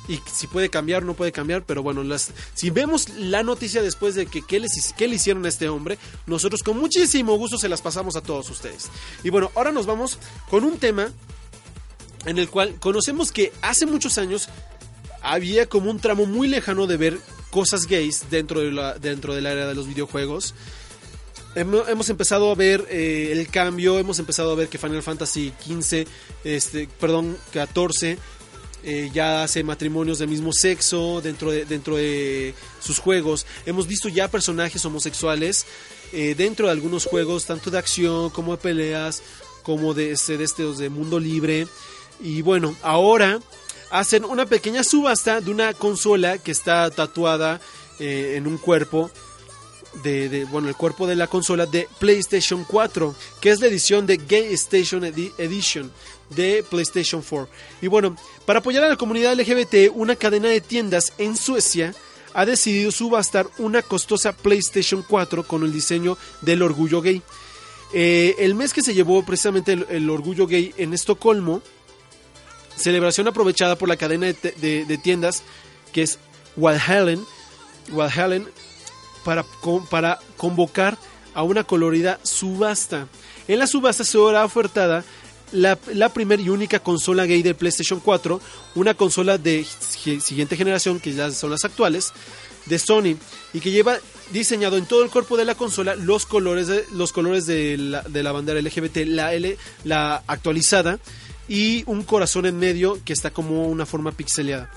Y 0.08 0.20
si 0.32 0.46
puede 0.48 0.70
cambiar, 0.70 1.04
no 1.04 1.15
puede 1.15 1.32
cambiar, 1.32 1.63
pero 1.63 1.82
bueno, 1.82 2.04
las, 2.04 2.32
si 2.54 2.70
vemos 2.70 3.10
la 3.10 3.41
noticia 3.41 3.82
después 3.82 4.13
de 4.15 4.28
que 4.28 4.41
qué, 4.44 4.60
les, 4.60 4.94
qué 4.98 5.08
le 5.08 5.15
hicieron 5.15 5.46
a 5.46 5.50
este 5.50 5.68
hombre, 5.68 5.98
nosotros 6.28 6.62
con 6.62 6.78
muchísimo 6.78 7.36
gusto 7.38 7.58
se 7.58 7.70
las 7.70 7.82
pasamos 7.82 8.15
a 8.15 8.22
todos 8.22 8.50
ustedes. 8.50 8.89
Y 9.24 9.30
bueno, 9.32 9.52
ahora 9.56 9.72
nos 9.72 9.86
vamos 9.88 10.20
con 10.50 10.63
un 10.63 10.78
tema 10.78 11.12
en 12.26 12.38
el 12.38 12.50
cual 12.50 12.76
conocemos 12.80 13.32
que 13.32 13.52
hace 13.62 13.86
muchos 13.86 14.18
años 14.18 14.48
había 15.22 15.68
como 15.68 15.89
un 15.89 16.00
tramo 16.00 16.26
muy 16.28 16.48
lejano 16.48 16.86
de 16.88 16.98
ver 16.98 17.20
cosas 17.50 17.88
gays 17.88 18.26
dentro, 18.30 18.60
de 18.62 19.00
dentro 19.00 19.34
del 19.34 19.48
área 19.48 19.65
de 19.65 19.74
los 19.76 19.88
videojuegos. 19.88 20.54
Hemo- 21.56 21.88
Hemos 21.88 22.10
empezado 22.10 22.52
a 22.52 22.56
ver 22.56 22.86
eh, 22.89 23.30
el 23.32 23.48
cambio, 23.48 23.98
hemos 23.98 24.20
empezado 24.20 24.52
a 24.52 24.56
ver 24.56 24.68
que 24.68 24.78
Final 24.78 25.02
Fantasy 25.02 25.54
XV, 25.65 26.06
este, 26.44 26.88
perdón, 27.00 27.38
14, 27.54 28.18
eh, 28.86 29.10
ya 29.13 29.43
hace 29.43 29.63
matrimonios 29.63 30.19
del 30.19 30.30
mismo 30.30 30.54
sexo 30.54 31.19
dentro 31.21 31.52
de, 31.52 31.65
dentro 31.65 31.98
de 31.98 32.54
sus 32.80 33.00
juegos. 33.00 33.45
Hemos 33.65 33.88
visto 33.88 34.08
ya 34.10 34.28
personajes 34.30 34.86
homosexuales 34.86 35.65
eh, 36.13 36.36
dentro 36.38 36.67
de 36.67 36.71
algunos 36.71 37.06
juegos, 37.06 37.45
tanto 37.45 37.71
de 37.71 37.78
acción 37.80 38.30
como 38.30 38.52
de 38.56 38.62
peleas, 38.62 39.21
como 39.63 39.93
de, 39.93 40.12
este, 40.12 40.38
de 40.38 40.43
estos 40.43 40.78
de 40.78 40.89
mundo 40.89 41.19
libre. 41.19 41.67
Y 42.21 42.41
bueno, 42.43 42.76
ahora 42.82 43.39
hacen 43.89 44.24
una 44.24 44.45
pequeña 44.45 44.84
subasta 44.84 45.41
de 45.41 45.52
una 45.52 45.74
consola 45.74 46.38
que 46.38 46.52
está 46.52 46.89
tatuada 46.91 47.60
eh, 48.00 48.36
en 48.38 48.45
un 48.48 48.58
cuerpo 48.58 49.10
de, 50.04 50.45
bueno 50.52 50.67
el 50.67 50.76
cuerpo 50.76 51.08
de 51.08 51.15
la 51.15 51.28
consola 51.28 51.65
de 51.65 51.88
PlayStation 52.00 52.65
4 52.65 53.15
que 53.39 53.50
es 53.52 53.62
la 53.62 53.67
edición 53.67 54.06
de 54.06 54.17
Gay 54.17 54.54
Station 54.56 55.04
Edi- 55.04 55.32
Edition 55.38 55.89
de 56.29 56.63
PlayStation 56.69 57.21
4 57.21 57.49
y 57.81 57.88
bueno 57.88 58.15
para 58.45 58.59
apoyar 58.59 58.83
a 58.83 58.89
la 58.89 58.97
comunidad 58.97 59.35
LGBT 59.39 59.91
una 59.93 60.15
cadena 60.15 60.49
de 60.49 60.61
tiendas 60.61 61.13
en 61.17 61.38
Suecia 61.38 61.93
ha 62.33 62.45
decidido 62.45 62.91
subastar 62.91 63.47
una 63.57 63.81
costosa 63.81 64.33
PlayStation 64.33 65.03
4 65.07 65.47
con 65.47 65.63
el 65.63 65.71
diseño 65.71 66.17
del 66.41 66.61
orgullo 66.61 67.01
gay 67.01 67.21
Eh, 67.93 68.35
el 68.39 68.55
mes 68.55 68.73
que 68.73 68.81
se 68.81 68.93
llevó 68.93 69.23
precisamente 69.23 69.71
el, 69.71 70.09
orgullo 70.09 70.47
gay 70.47 70.73
en 70.75 70.93
Estocolmo 70.93 71.61
celebración 72.75 73.27
aprovechada 73.27 73.77
por 73.77 73.88
la 73.88 73.95
cadena 73.95 74.27
de, 74.27 74.99
tiendas 75.01 75.43
que 75.93 76.01
es 76.01 76.19
Walhalen, 76.57 77.23
Walhalen 77.91 78.47
para, 79.23 79.45
para 79.89 80.19
convocar 80.38 80.97
a 81.33 81.43
una 81.43 81.63
colorida 81.63 82.19
subasta. 82.23 83.07
En 83.47 83.59
la 83.59 83.67
subasta 83.67 84.03
se 84.03 84.11
será 84.11 84.45
ofertada 84.45 85.03
la, 85.51 86.10
primera 86.10 86.41
y 86.41 86.49
única 86.49 86.79
consola 86.79 87.25
gay 87.25 87.41
de 87.41 87.53
PlayStation 87.53 87.99
4, 87.99 88.41
una 88.75 88.93
consola 88.93 89.38
de 89.38 89.65
si- 89.65 90.19
siguiente 90.19 90.58
generación, 90.58 90.99
que 90.99 91.13
ya 91.13 91.31
son 91.31 91.51
las 91.51 91.65
actuales, 91.65 92.13
de 92.65 92.79
Sony, 92.79 93.15
y 93.53 93.60
que 93.60 93.71
lleva 93.71 93.97
diseñado 94.31 94.77
en 94.77 94.86
todo 94.86 95.03
el 95.03 95.12
cuerpo 95.12 95.38
de 95.38 95.45
la 95.45 95.55
consola 95.55 95.95
los 95.95 96.25
colores 96.25 96.67
de, 96.67 96.86
los 96.91 97.12
colores 97.12 97.45
de 97.45 97.77
la 97.77 98.31
bandera 98.31 98.60
LGBT, 98.62 98.97
la 99.05 99.34
L, 99.34 99.58
la 99.84 100.23
actualizada, 100.27 100.99
y 101.47 101.84
un 101.86 102.03
corazón 102.03 102.45
en 102.47 102.58
medio 102.58 102.99
que 103.05 103.13
está 103.13 103.29
como 103.29 103.67
una 103.67 103.86
forma 103.86 104.12
pixeleada. 104.12 104.71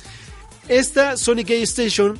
Esta 0.68 1.16
Sony 1.16 1.44
Gay 1.46 1.62
Station 1.62 2.18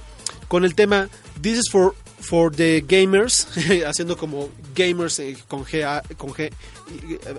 con 0.48 0.64
el 0.64 0.74
tema 0.74 1.10
This 1.42 1.58
is 1.58 1.70
for, 1.70 1.94
for 2.20 2.54
the 2.54 2.84
Gamers, 2.86 3.46
haciendo 3.86 4.16
como 4.16 4.48
gamers 4.74 5.18
eh, 5.20 5.36
con 5.48 5.64
G, 5.64 5.82
con 6.16 6.30
G 6.30 6.50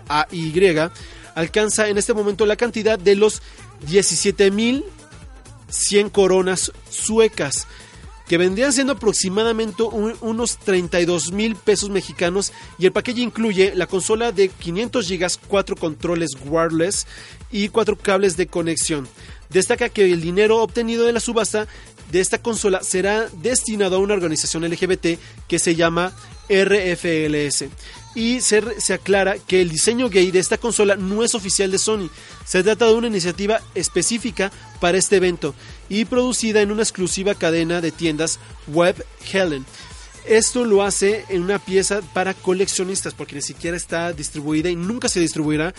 A 0.07 0.27
y 0.31 0.53
alcanza 1.35 1.87
en 1.89 1.97
este 1.97 2.13
momento 2.13 2.45
la 2.45 2.55
cantidad 2.55 2.97
de 2.99 3.15
los 3.15 3.41
17.100 3.87 6.11
coronas 6.11 6.71
suecas, 6.89 7.67
que 8.27 8.37
vendrían 8.37 8.73
siendo 8.73 8.93
aproximadamente 8.93 9.83
un- 9.83 10.15
unos 10.21 10.57
32 10.57 11.31
mil 11.31 11.55
pesos 11.55 11.89
mexicanos 11.89 12.51
y 12.77 12.85
el 12.85 12.91
paquete 12.91 13.21
incluye 13.21 13.73
la 13.75 13.87
consola 13.87 14.31
de 14.31 14.49
500 14.49 15.07
gigas, 15.07 15.39
cuatro 15.47 15.75
controles 15.75 16.31
wireless 16.45 17.07
y 17.51 17.69
cuatro 17.69 17.97
cables 17.97 18.37
de 18.37 18.47
conexión. 18.47 19.07
Destaca 19.49 19.89
que 19.89 20.11
el 20.11 20.21
dinero 20.21 20.61
obtenido 20.61 21.05
de 21.05 21.13
la 21.13 21.19
subasta 21.19 21.67
de 22.11 22.19
esta 22.19 22.41
consola 22.41 22.81
será 22.83 23.27
destinado 23.41 23.95
a 23.95 23.99
una 23.99 24.13
organización 24.13 24.63
LGBT 24.63 25.19
que 25.47 25.59
se 25.59 25.75
llama 25.75 26.13
RFLS. 26.49 27.65
Y 28.15 28.41
se, 28.41 28.81
se 28.81 28.93
aclara 28.93 29.37
que 29.37 29.61
el 29.61 29.69
diseño 29.69 30.09
gay 30.09 30.31
de 30.31 30.39
esta 30.39 30.57
consola 30.57 30.95
no 30.95 31.23
es 31.23 31.35
oficial 31.35 31.71
de 31.71 31.77
Sony. 31.77 32.09
Se 32.45 32.63
trata 32.63 32.87
de 32.87 32.95
una 32.95 33.07
iniciativa 33.07 33.61
específica 33.75 34.51
para 34.79 34.97
este 34.97 35.17
evento 35.17 35.53
y 35.89 36.05
producida 36.05 36.61
en 36.61 36.71
una 36.71 36.81
exclusiva 36.81 37.35
cadena 37.35 37.81
de 37.81 37.91
tiendas 37.91 38.39
Web 38.67 39.05
Helen. 39.31 39.65
Esto 40.25 40.65
lo 40.65 40.83
hace 40.83 41.25
en 41.29 41.43
una 41.43 41.59
pieza 41.59 42.01
para 42.13 42.33
coleccionistas 42.33 43.13
porque 43.13 43.35
ni 43.35 43.41
siquiera 43.41 43.77
está 43.77 44.11
distribuida 44.13 44.69
y 44.69 44.75
nunca 44.75 45.09
se 45.09 45.19
distribuirá 45.19 45.73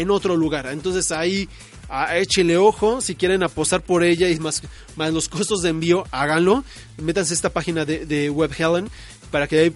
en 0.00 0.10
otro 0.10 0.36
lugar. 0.36 0.66
Entonces 0.66 1.10
ahí 1.12 1.48
ah, 1.88 2.16
échele 2.16 2.56
ojo, 2.56 3.00
si 3.00 3.14
quieren 3.14 3.42
apostar 3.42 3.82
por 3.82 4.04
ella 4.04 4.28
y 4.28 4.38
más, 4.38 4.62
más 4.96 5.12
los 5.12 5.28
costos 5.28 5.62
de 5.62 5.70
envío, 5.70 6.04
háganlo. 6.10 6.64
Métanse 6.98 7.32
a 7.32 7.36
esta 7.36 7.50
página 7.50 7.84
de, 7.84 8.06
de 8.06 8.30
Web 8.30 8.52
Helen 8.56 8.88
para 9.30 9.46
que 9.46 9.72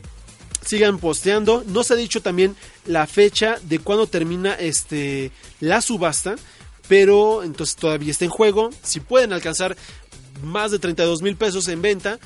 sigan 0.65 0.99
posteando. 0.99 1.65
No 1.67 1.85
se 1.85 1.95
ha 1.95 1.97
dicho 1.97 2.23
también 2.23 2.57
la 2.87 3.07
fecha 3.07 3.59
de 3.63 3.79
cuándo 3.79 4.07
termina 4.07 4.55
este 4.55 5.33
la 5.61 5.81
subasta, 5.81 6.37
pero 6.89 7.43
entonces 7.43 7.77
todavía 7.77 8.11
está 8.11 8.25
en 8.25 8.31
juego. 8.31 8.71
Si 8.83 9.01
pueden 9.01 9.33
alcanzar 9.33 9.77
más 10.43 10.71
de 10.71 10.79
32 10.79 11.23
mil 11.23 11.37
pesos 11.37 11.69
en 11.69 11.83
venta. 11.83 12.19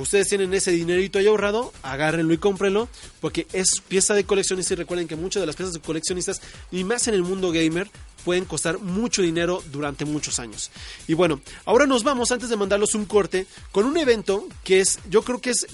Ustedes 0.00 0.28
tienen 0.28 0.52
ese 0.54 0.70
dinerito 0.70 1.18
ahí 1.18 1.26
ahorrado, 1.26 1.72
agárrenlo 1.82 2.32
y 2.32 2.38
cómprenlo, 2.38 2.88
porque 3.20 3.46
es 3.52 3.80
pieza 3.86 4.14
de 4.14 4.24
coleccionista 4.24 4.74
y 4.74 4.76
recuerden 4.76 5.08
que 5.08 5.16
muchas 5.16 5.42
de 5.42 5.46
las 5.46 5.56
piezas 5.56 5.74
de 5.74 5.80
coleccionistas, 5.80 6.40
y 6.70 6.84
más 6.84 7.06
en 7.08 7.14
el 7.14 7.22
mundo 7.22 7.52
gamer, 7.52 7.90
pueden 8.24 8.44
costar 8.44 8.78
mucho 8.78 9.22
dinero 9.22 9.62
durante 9.70 10.04
muchos 10.04 10.38
años. 10.38 10.70
Y 11.08 11.14
bueno, 11.14 11.40
ahora 11.64 11.86
nos 11.86 12.04
vamos, 12.04 12.30
antes 12.30 12.48
de 12.48 12.56
mandarlos 12.56 12.94
un 12.94 13.06
corte, 13.06 13.46
con 13.72 13.84
un 13.84 13.96
evento 13.96 14.46
que 14.64 14.80
es, 14.80 14.98
yo 15.08 15.22
creo 15.22 15.40
que 15.40 15.50
es 15.50 15.66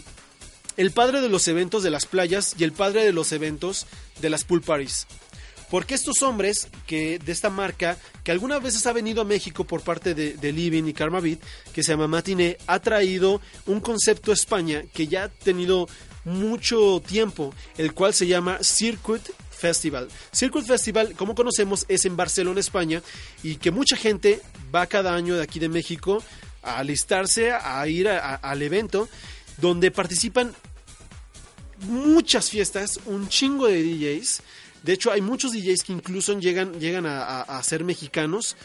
el 0.77 0.91
padre 0.91 1.21
de 1.21 1.29
los 1.29 1.49
eventos 1.49 1.83
de 1.83 1.91
las 1.91 2.07
playas 2.07 2.55
y 2.59 2.65
el 2.65 2.73
padre 2.73 3.05
de 3.05 3.13
los 3.13 3.33
eventos 3.33 3.87
de 4.21 4.31
las 4.31 4.45
pool 4.45 4.61
parties. 4.61 5.07
Porque 5.71 5.95
estos 5.95 6.23
hombres 6.23 6.69
que 6.87 7.19
de 7.19 7.33
esta 7.33 7.51
marca, 7.51 7.99
que 8.23 8.31
algunas 8.31 8.63
veces 8.63 8.87
ha 8.87 8.93
venido 8.93 9.23
a 9.23 9.25
México 9.25 9.65
por 9.65 9.83
parte 9.83 10.15
de, 10.15 10.53
Living 10.53 10.85
y 10.85 10.93
Karmavit, 10.93 11.43
que 11.73 11.83
se 11.83 11.93
llama 11.93 12.07
Matiné, 12.07 12.57
ha 12.67 12.79
traído 12.79 13.41
un 13.67 13.81
concepto 13.81 14.31
a 14.31 14.35
España 14.35 14.85
que 14.93 15.07
ya 15.09 15.25
ha 15.25 15.29
tenido 15.29 15.89
mucho 16.25 17.03
tiempo, 17.07 17.53
el 17.77 17.95
cual 17.95 18.15
se 18.15 18.27
llama 18.27 18.59
Circuit 18.63 19.23
Festival. 19.51 20.09
Circuit 20.33 20.67
Festival, 20.67 21.15
como 21.15 21.35
conocemos, 21.35 21.85
es 21.89 22.05
en 22.05 22.17
Barcelona, 22.17 22.61
España, 22.61 23.03
y 23.43 23.57
que 23.57 23.71
mucha 23.71 23.97
gente 23.97 24.41
va 24.75 24.87
cada 24.87 25.15
año 25.15 25.37
de 25.37 25.43
aquí 25.43 25.59
de 25.59 25.69
México 25.69 26.23
a 26.63 26.79
alistarse, 26.79 27.53
a 27.53 27.87
ir 27.89 28.09
al 28.09 28.63
evento, 28.63 29.09
donde 29.59 29.91
participan 29.91 30.55
muchas 31.81 32.51
fiestas, 32.51 33.01
un 33.07 33.29
chingo 33.29 33.67
de 33.67 33.83
DJs. 33.83 34.43
De 34.87 34.93
hecho, 34.95 35.11
hay 35.13 35.21
muchos 35.21 35.53
DJs 35.53 35.83
que 35.83 35.93
incluso 35.93 36.39
llegan, 36.39 36.79
llegan 36.81 37.05
a, 37.07 37.63
ser 37.63 37.85
mexicanos 37.85 38.57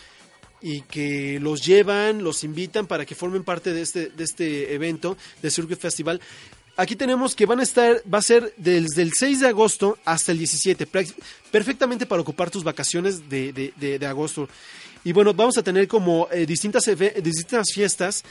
y 0.61 0.81
que 0.83 1.39
los 1.41 1.65
llevan, 1.65 2.23
los 2.23 2.43
invitan 2.43 2.85
para 2.87 3.05
que 3.05 3.15
formen 3.15 3.43
parte 3.43 3.73
de 3.73 3.81
este, 3.81 4.09
de 4.09 4.23
este 4.23 4.73
evento, 4.75 5.17
de 5.41 5.49
Circuit 5.51 5.79
Festival. 5.79 6.21
Aquí 6.77 6.95
tenemos 6.95 7.35
que 7.35 7.45
van 7.45 7.59
a 7.59 7.63
estar, 7.63 8.01
va 8.11 8.19
a 8.19 8.21
ser 8.21 8.53
desde 8.57 9.01
el 9.01 9.11
6 9.17 9.39
de 9.41 9.47
agosto 9.47 9.97
hasta 10.05 10.31
el 10.31 10.37
17, 10.37 10.87
prac- 10.87 11.13
perfectamente 11.51 12.05
para 12.05 12.21
ocupar 12.21 12.49
tus 12.49 12.63
vacaciones 12.63 13.27
de, 13.27 13.51
de- 13.75 14.05
agosto. 14.07 14.47
Y 15.03 15.11
bueno, 15.11 15.33
vamos 15.33 15.57
a 15.57 15.63
tener 15.63 15.87
como 15.87 16.27
eh, 16.31 16.45
distintas, 16.45 16.83
distintas 17.23 17.73
fiestas. 17.73 18.23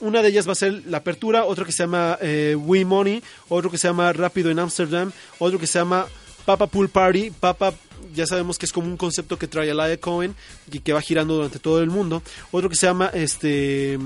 Una 0.00 0.22
de 0.22 0.28
ellas 0.30 0.48
va 0.48 0.52
a 0.52 0.56
ser 0.56 0.82
la 0.86 0.98
apertura, 0.98 1.44
otro 1.44 1.64
que 1.64 1.72
se 1.72 1.82
llama 1.84 2.18
eh, 2.20 2.56
We 2.58 2.84
Money, 2.84 3.22
otro 3.48 3.70
que 3.70 3.78
se 3.78 3.86
llama 3.88 4.12
Rápido 4.12 4.50
en 4.50 4.58
Amsterdam, 4.58 5.12
otro 5.38 5.58
que 5.58 5.66
se 5.66 5.78
llama 5.78 6.06
Papa 6.44 6.66
Pool 6.66 6.88
Party. 6.88 7.30
Papa, 7.30 7.74
ya 8.14 8.26
sabemos 8.26 8.58
que 8.58 8.66
es 8.66 8.72
como 8.72 8.86
un 8.88 8.96
concepto 8.96 9.38
que 9.38 9.48
trae 9.48 9.72
Laia 9.74 9.96
Cohen 9.98 10.34
y 10.70 10.80
que 10.80 10.92
va 10.92 11.00
girando 11.00 11.34
durante 11.34 11.58
todo 11.58 11.80
el 11.82 11.90
mundo. 11.90 12.22
Otro 12.52 12.68
que 12.68 12.76
se 12.76 12.86
llama 12.86 13.10
este 13.14 13.98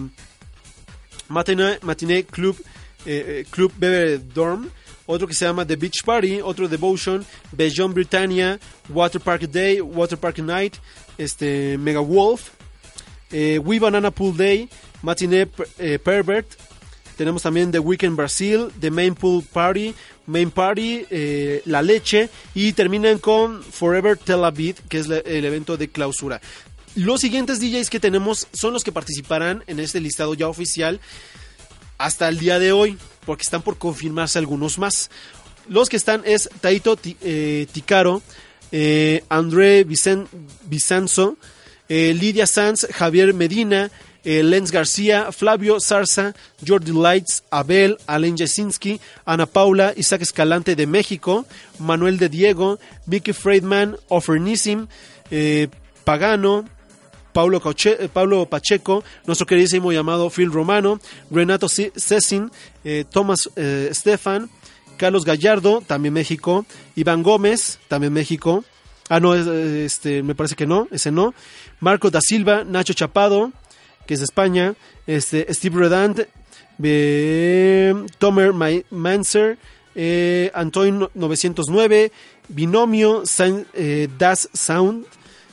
Matinee, 1.29 2.25
Club, 2.25 2.57
eh, 3.07 3.43
eh, 3.45 3.47
Club 3.51 3.73
Bebe 3.77 4.19
Dorm. 4.19 4.69
Otro 5.11 5.27
que 5.27 5.33
se 5.35 5.47
llama 5.47 5.67
The 5.67 5.77
Beach 5.77 6.03
Party, 6.05 6.43
otro 6.43 6.69
Devotion, 6.69 7.25
Beyond 7.53 7.95
Britannia, 7.95 8.61
Water 8.91 9.19
Park 9.21 9.43
Day, 9.45 9.81
Water 9.81 10.19
Park 10.19 10.39
Night, 10.41 10.77
este 11.17 11.79
Mega 11.79 12.01
Wolf, 12.01 12.51
eh, 13.33 13.59
We 13.59 13.79
Banana 13.79 14.11
Pool 14.11 14.37
Day, 14.37 14.69
Matinee 15.01 15.47
Per- 15.47 15.99
Pervert. 16.01 16.47
Tenemos 17.19 17.43
también 17.43 17.71
The 17.73 17.81
Weekend 17.81 18.17
Brasil, 18.17 18.69
The 18.81 18.91
Main 18.91 19.15
Pool 19.15 19.43
Party, 19.43 19.93
Main 20.27 20.51
Party, 20.53 21.05
eh, 21.11 21.61
La 21.67 21.83
Leche 21.83 22.31
y 22.55 22.73
terminan 22.73 23.19
con 23.19 23.63
Forever 23.63 24.17
Tel 24.17 24.45
Aviv, 24.45 24.77
que 24.89 24.99
es 25.01 25.09
el 25.11 25.45
evento 25.45 25.77
de 25.77 25.89
clausura. 25.89 26.41
Los 26.95 27.21
siguientes 27.21 27.61
DJs 27.61 27.91
que 27.91 28.01
tenemos 28.01 28.47
son 28.53 28.73
los 28.73 28.85
que 28.85 28.93
participarán 28.93 29.65
en 29.67 29.81
este 29.81 30.01
listado 30.01 30.35
ya 30.35 30.49
oficial 30.49 31.01
hasta 31.99 32.29
el 32.29 32.39
día 32.39 32.59
de 32.61 32.71
hoy, 32.73 32.97
porque 33.27 33.43
están 33.43 33.63
por 33.63 33.79
confirmarse 33.79 34.39
algunos 34.39 34.79
más. 34.79 35.11
Los 35.69 35.89
que 35.89 35.97
están 35.97 36.23
es 36.25 36.49
Taito 36.61 36.97
eh, 37.21 37.67
Ticaro, 37.73 38.23
eh, 38.73 39.25
André 39.29 39.85
Vicen- 39.87 40.29
Vicenzo, 40.67 41.37
eh, 41.89 42.15
Lidia 42.19 42.47
Sanz, 42.47 42.87
Javier 42.93 43.33
Medina, 43.35 43.91
eh, 44.25 44.43
Lenz 44.43 44.71
García, 44.71 45.31
Flavio 45.33 45.81
Zarza, 45.81 46.35
Jordi 46.67 46.93
Lights, 46.93 47.45
Abel, 47.51 47.97
Alain 48.07 48.37
Jasinski, 48.37 49.01
Ana 49.25 49.47
Paula, 49.47 49.93
Isaac 49.97 50.23
Escalante 50.23 50.77
de 50.77 50.87
México, 50.87 51.47
Manuel 51.79 52.19
de 52.19 52.29
Diego, 52.29 52.79
Vicky 53.07 53.33
Friedman, 53.33 53.97
Offernissim, 54.09 54.87
eh, 55.31 55.69
Pagano, 56.05 56.65
Paulo, 57.33 57.61
Cauche- 57.61 57.97
eh, 58.01 58.09
Pablo 58.13 58.47
Pacheco, 58.47 59.05
nuestro 59.27 59.47
queridísimo 59.47 59.93
llamado 59.93 60.29
Phil 60.31 60.51
Romano, 60.51 61.01
Renato 61.31 61.69
Ce- 61.69 61.93
Cecin, 61.97 62.51
eh, 62.85 63.05
Thomas 63.11 63.49
eh, 63.57 63.91
Stefan, 63.93 64.51
Carlos 64.97 65.25
Gallardo, 65.25 65.81
también 65.87 66.13
México, 66.15 66.67
Iván 66.97 67.23
Gómez, 67.23 67.79
también 67.87 68.13
México. 68.13 68.65
Ah, 69.09 69.21
no, 69.21 69.35
es, 69.35 69.47
este, 69.47 70.23
me 70.23 70.35
parece 70.35 70.55
que 70.55 70.67
no, 70.67 70.87
ese 70.91 71.11
no. 71.11 71.35
Marco 71.81 72.11
da 72.11 72.21
Silva, 72.21 72.65
Nacho 72.65 72.93
Chapado, 72.93 73.53
que 74.07 74.15
es 74.15 74.21
de 74.21 74.25
España, 74.25 74.75
este, 75.07 75.53
Steve 75.55 75.81
Redant, 75.81 76.21
Tomer 78.19 78.53
Ma- 78.53 78.83
Manser, 78.91 79.59
eh, 79.95 80.51
Antoine 80.55 81.09
909, 81.15 82.13
Binomio, 82.49 83.25
San- 83.27 83.67
eh, 83.75 84.09
Das 84.19 84.49
Sound, 84.53 85.07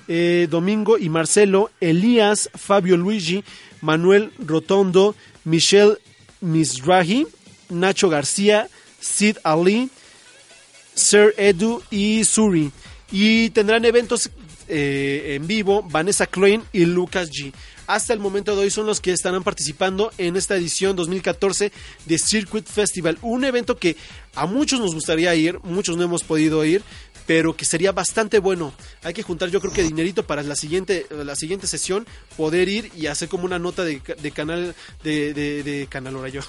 eh, 0.08 0.48
Domingo 0.50 0.98
y 0.98 1.10
Marcelo, 1.10 1.72
Elías, 1.82 2.50
Fabio 2.56 2.96
Luigi, 2.98 3.44
Manuel 3.82 4.32
Rotondo, 4.40 5.16
Michelle 5.46 5.98
Misrahi, 6.42 7.26
Nacho 7.70 8.10
García, 8.10 8.68
Sid 9.00 9.38
Ali, 9.44 9.90
Sir 10.94 11.34
Edu 11.38 11.82
y 11.92 12.24
Suri. 12.24 12.72
Y 13.12 13.50
tendrán 13.52 13.86
eventos 13.86 14.30
eh, 14.68 15.36
en 15.36 15.46
vivo 15.46 15.84
Vanessa 15.84 16.26
Klein 16.26 16.64
y 16.74 16.86
Lucas 16.86 17.30
G. 17.30 17.54
Hasta 17.88 18.14
el 18.14 18.20
momento 18.20 18.56
de 18.56 18.64
hoy 18.64 18.72
son 18.72 18.88
los 18.88 19.00
que 19.00 19.12
estarán 19.12 19.44
participando 19.44 20.12
en 20.18 20.36
esta 20.36 20.56
edición 20.56 20.96
2014 20.96 21.72
de 22.06 22.18
Circuit 22.18 22.66
Festival. 22.66 23.20
Un 23.22 23.46
evento 23.46 23.78
que 23.78 23.96
a 24.34 24.48
muchos 24.48 24.80
nos 24.80 24.96
gustaría 24.96 25.36
ir, 25.36 25.60
muchos 25.64 25.98
no 25.98 26.04
hemos 26.04 26.24
podido 26.24 26.66
ir, 26.66 26.82
pero 27.26 27.56
que 27.56 27.66
sería 27.66 27.92
bastante 27.92 28.40
bueno. 28.40 28.74
Hay 29.04 29.14
que 29.14 29.24
juntar 29.24 29.50
yo 29.50 29.60
creo 29.62 29.74
que 29.74 29.84
dinerito 29.84 30.26
para 30.28 30.44
la 30.44 30.56
siguiente, 30.56 31.06
la 31.10 31.36
siguiente 31.36 31.68
sesión, 31.68 32.06
poder 32.38 32.70
ir 32.70 32.92
y 32.96 33.08
hacer 33.08 33.30
como 33.30 33.46
una 33.46 33.60
nota 33.60 33.84
de, 33.84 34.00
canal, 34.34 34.76
de, 35.04 35.34
de, 35.34 35.88
canal 35.90 36.16
ahora 36.16 36.30
yo, 36.30 36.42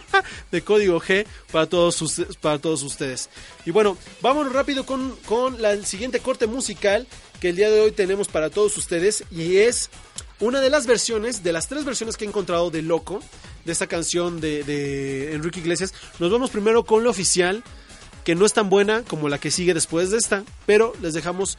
de 0.50 0.62
código 0.62 1.00
G 1.00 1.26
para 1.52 1.66
todos, 1.66 1.94
sus- 1.94 2.22
para 2.40 2.58
todos 2.58 2.82
ustedes. 2.82 3.28
Y 3.64 3.70
bueno, 3.70 3.96
vámonos 4.20 4.52
rápido 4.52 4.84
con, 4.86 5.16
con 5.26 5.60
la, 5.62 5.72
el 5.72 5.86
siguiente 5.86 6.20
corte 6.20 6.46
musical 6.46 7.06
que 7.40 7.50
el 7.50 7.56
día 7.56 7.70
de 7.70 7.80
hoy 7.80 7.92
tenemos 7.92 8.28
para 8.28 8.50
todos 8.50 8.76
ustedes 8.76 9.24
y 9.30 9.58
es 9.58 9.90
una 10.40 10.60
de 10.60 10.70
las 10.70 10.86
versiones, 10.86 11.42
de 11.42 11.52
las 11.52 11.68
tres 11.68 11.84
versiones 11.84 12.16
que 12.16 12.24
he 12.24 12.28
encontrado 12.28 12.70
de 12.70 12.82
Loco, 12.82 13.20
de 13.64 13.72
esta 13.72 13.86
canción 13.86 14.40
de, 14.40 14.62
de 14.64 15.32
Enrique 15.32 15.60
Iglesias. 15.60 15.94
Nos 16.18 16.30
vamos 16.30 16.50
primero 16.50 16.84
con 16.84 17.04
la 17.04 17.10
oficial, 17.10 17.62
que 18.24 18.34
no 18.34 18.46
es 18.46 18.52
tan 18.52 18.70
buena 18.70 19.02
como 19.02 19.28
la 19.28 19.38
que 19.38 19.50
sigue 19.50 19.74
después 19.74 20.10
de 20.10 20.18
esta, 20.18 20.44
pero 20.66 20.94
les 21.02 21.14
dejamos 21.14 21.58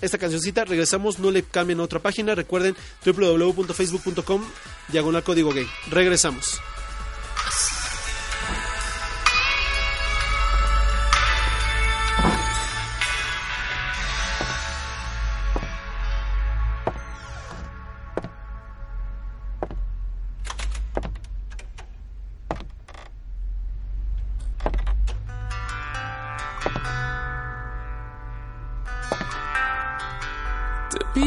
esta 0.00 0.18
cancioncita. 0.18 0.64
Regresamos, 0.64 1.18
no 1.18 1.30
le 1.30 1.42
cambien 1.42 1.80
a 1.80 1.84
otra 1.84 2.00
página. 2.00 2.34
Recuerden 2.34 2.76
www.facebook.com 3.04 4.42
diagonal 4.88 5.22
código 5.22 5.52
gay. 5.52 5.66
Regresamos. 5.90 6.60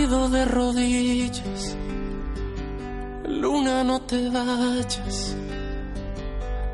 De 0.10 0.44
rodillas, 0.44 1.76
luna 3.28 3.84
no 3.84 4.02
te 4.02 4.28
vayas, 4.28 5.36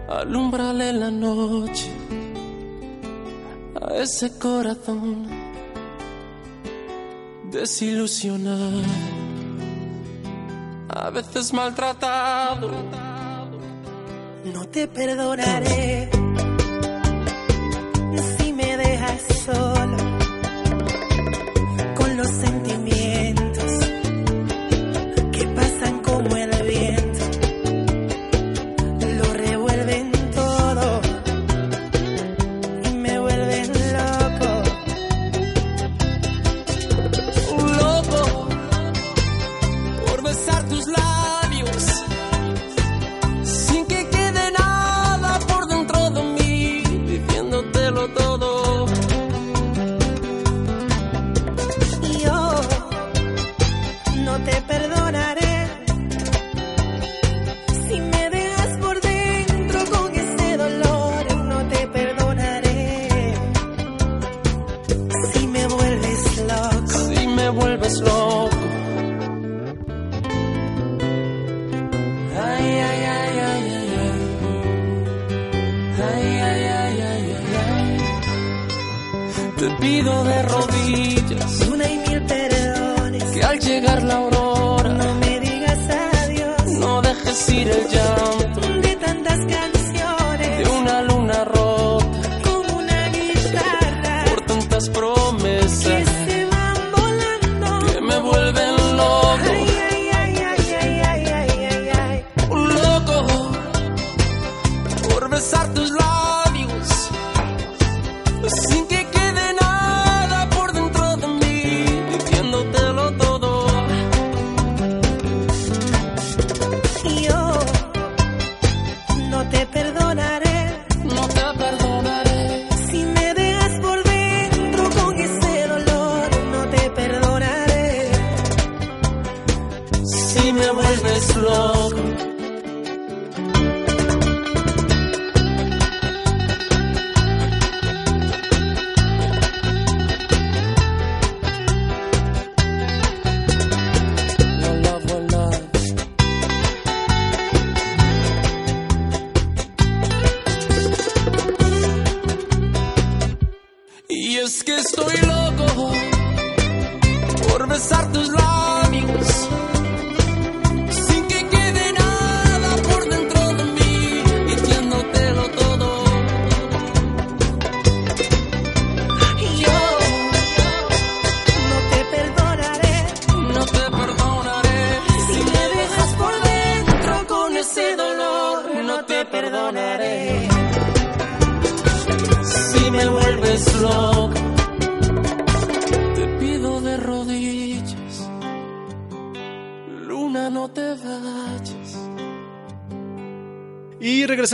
alumbrale 0.08 0.94
la 0.94 1.12
noche 1.12 1.92
a 3.82 3.94
ese 3.96 4.40
corazón 4.40 5.28
desilusionado, 7.52 8.82
a 10.88 11.10
veces 11.10 11.52
maltratado. 11.52 12.72
No 14.46 14.66
te 14.70 14.88
perdonaré 14.88 16.15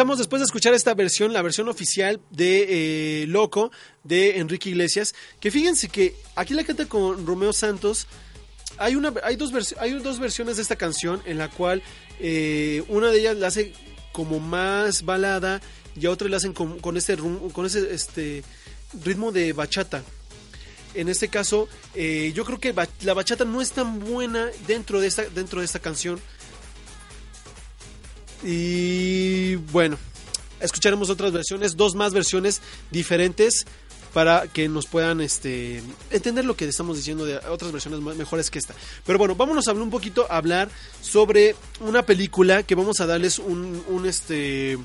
regresamos 0.02 0.18
después 0.18 0.40
de 0.40 0.46
escuchar 0.46 0.74
esta 0.74 0.96
versión, 0.96 1.32
la 1.32 1.44
versión 1.44 1.70
oficial 1.70 2.20
de 2.32 3.22
eh, 3.22 3.28
Loco 3.28 3.72
de 4.04 4.40
Enrique 4.40 4.70
Iglesias. 4.70 5.14
Que 5.40 5.52
fíjense 5.52 5.90
que 5.90 6.16
aquí 6.36 6.56
la 6.56 6.64
canta 6.64 6.88
con 6.88 7.24
Romeo 7.28 7.54
Santos. 7.54 8.08
Hay, 8.80 8.96
una, 8.96 9.14
hay, 9.24 9.36
dos, 9.36 9.52
hay 9.80 9.92
dos 10.00 10.18
versiones 10.18 10.56
de 10.56 10.64
esta 10.64 10.76
canción 10.76 11.22
en 11.26 11.38
la 11.38 11.50
cual 11.52 11.84
eh, 12.20 12.84
una 12.88 13.12
de 13.12 13.20
ellas 13.20 13.38
la 13.38 13.48
hace 13.48 13.74
como 14.12 14.40
más 14.40 15.06
balada 15.06 15.62
y 15.96 16.08
a 16.08 16.10
otra 16.10 16.28
la 16.30 16.38
hacen 16.38 16.54
con, 16.54 16.80
rum- 16.82 17.52
con 17.52 17.68
ese 17.68 17.94
este, 17.94 18.44
ritmo 19.04 19.32
de 19.32 19.54
bachata. 19.54 20.04
En 20.96 21.10
este 21.10 21.28
caso, 21.28 21.70
eh, 21.94 22.32
yo 22.34 22.44
creo 22.44 22.60
que 22.60 22.74
la 23.04 23.14
bachata 23.14 23.46
no 23.46 23.62
es 23.62 23.72
tan 23.72 24.00
buena 24.00 24.50
dentro 24.66 25.00
de 25.00 25.08
esta, 25.08 25.26
dentro 25.30 25.60
de 25.60 25.66
esta 25.66 25.78
canción. 25.80 26.20
Y 28.44 29.56
bueno, 29.56 29.98
escucharemos 30.60 31.10
otras 31.10 31.32
versiones, 31.32 31.78
dos 31.78 31.96
más 31.96 32.14
versiones 32.14 32.62
diferentes 32.90 33.66
para 34.14 34.48
que 34.48 34.68
nos 34.68 34.88
puedan 34.88 35.22
este, 35.22 35.82
entender 36.10 36.44
lo 36.44 36.56
que 36.56 36.66
estamos 36.66 36.98
diciendo 36.98 37.26
de 37.26 37.38
otras 37.38 37.72
versiones 37.72 38.02
mejores 38.02 38.50
que 38.50 38.60
esta. 38.60 38.76
Pero 39.06 39.18
bueno, 39.18 39.36
vámonos 39.36 39.68
a 39.68 39.72
hablar 39.72 39.84
un 39.84 39.92
poquito, 39.92 40.28
a 40.30 40.38
hablar 40.38 40.70
sobre 41.02 41.56
una 41.80 42.04
película 42.04 42.64
que 42.64 42.76
vamos 42.76 43.00
a 43.00 43.06
darles 43.06 43.40
un 43.40 44.04
este 44.06 44.78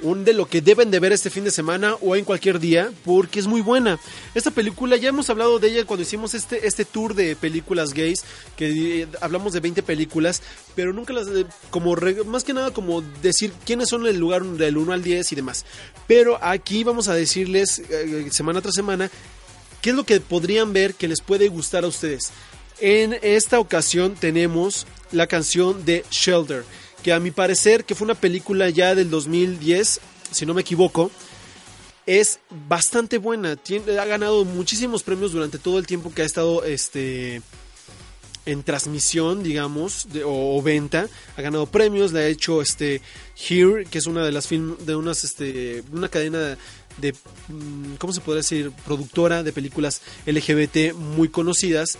un 0.00 0.24
de 0.24 0.32
lo 0.32 0.46
que 0.46 0.60
deben 0.60 0.90
de 0.90 1.00
ver 1.00 1.12
este 1.12 1.30
fin 1.30 1.44
de 1.44 1.50
semana 1.50 1.94
o 2.00 2.16
en 2.16 2.24
cualquier 2.24 2.60
día 2.60 2.92
porque 3.04 3.40
es 3.40 3.46
muy 3.46 3.60
buena. 3.60 3.98
Esta 4.34 4.50
película 4.50 4.96
ya 4.96 5.08
hemos 5.08 5.28
hablado 5.30 5.58
de 5.58 5.68
ella 5.68 5.84
cuando 5.84 6.02
hicimos 6.02 6.34
este, 6.34 6.66
este 6.66 6.84
tour 6.84 7.14
de 7.14 7.36
películas 7.36 7.92
gays, 7.92 8.24
que 8.56 9.02
eh, 9.02 9.08
hablamos 9.20 9.52
de 9.52 9.60
20 9.60 9.82
películas, 9.82 10.42
pero 10.74 10.92
nunca 10.92 11.12
las, 11.12 11.28
eh, 11.28 11.46
como 11.70 11.96
más 12.26 12.44
que 12.44 12.52
nada 12.52 12.70
como 12.70 13.02
decir 13.22 13.52
quiénes 13.64 13.88
son 13.88 14.06
el 14.06 14.18
lugar 14.18 14.44
del 14.44 14.76
1 14.76 14.92
al 14.92 15.02
10 15.02 15.32
y 15.32 15.36
demás. 15.36 15.64
Pero 16.06 16.38
aquí 16.42 16.84
vamos 16.84 17.08
a 17.08 17.14
decirles 17.14 17.80
eh, 17.90 18.28
semana 18.30 18.60
tras 18.60 18.74
semana 18.74 19.10
qué 19.80 19.90
es 19.90 19.96
lo 19.96 20.04
que 20.04 20.20
podrían 20.20 20.72
ver 20.72 20.94
que 20.94 21.08
les 21.08 21.20
puede 21.20 21.48
gustar 21.48 21.84
a 21.84 21.88
ustedes. 21.88 22.30
En 22.80 23.18
esta 23.22 23.58
ocasión 23.58 24.14
tenemos 24.14 24.86
la 25.10 25.26
canción 25.26 25.84
de 25.84 26.04
Shelter, 26.10 26.64
que 27.08 27.14
a 27.14 27.20
mi 27.20 27.30
parecer, 27.30 27.86
que 27.86 27.94
fue 27.94 28.04
una 28.04 28.14
película 28.14 28.68
ya 28.68 28.94
del 28.94 29.08
2010, 29.08 30.00
si 30.30 30.44
no 30.44 30.52
me 30.52 30.60
equivoco, 30.60 31.10
es 32.04 32.38
bastante 32.68 33.16
buena. 33.16 33.52
Ha 33.98 34.04
ganado 34.04 34.44
muchísimos 34.44 35.02
premios 35.02 35.32
durante 35.32 35.58
todo 35.58 35.78
el 35.78 35.86
tiempo 35.86 36.12
que 36.12 36.20
ha 36.20 36.26
estado 36.26 36.64
este, 36.64 37.40
en 38.44 38.62
transmisión, 38.62 39.42
digamos, 39.42 40.08
de- 40.12 40.22
o, 40.24 40.58
o 40.58 40.60
venta. 40.62 41.08
Ha 41.38 41.40
ganado 41.40 41.64
premios, 41.64 42.12
le 42.12 42.20
ha 42.20 42.26
hecho 42.26 42.60
este, 42.60 43.00
Here, 43.48 43.86
que 43.86 43.96
es 43.96 44.06
una 44.06 44.22
de 44.22 44.32
las 44.32 44.46
film, 44.46 44.76
de 44.84 44.94
unas, 44.94 45.24
este, 45.24 45.82
una 45.92 46.10
cadena 46.10 46.58
de, 46.98 47.12
mm, 47.48 47.94
¿cómo 47.98 48.12
se 48.12 48.20
podría 48.20 48.40
decir? 48.40 48.70
Productora 48.84 49.42
de 49.42 49.52
películas 49.54 50.02
LGBT 50.26 50.92
muy 50.94 51.30
conocidas. 51.30 51.96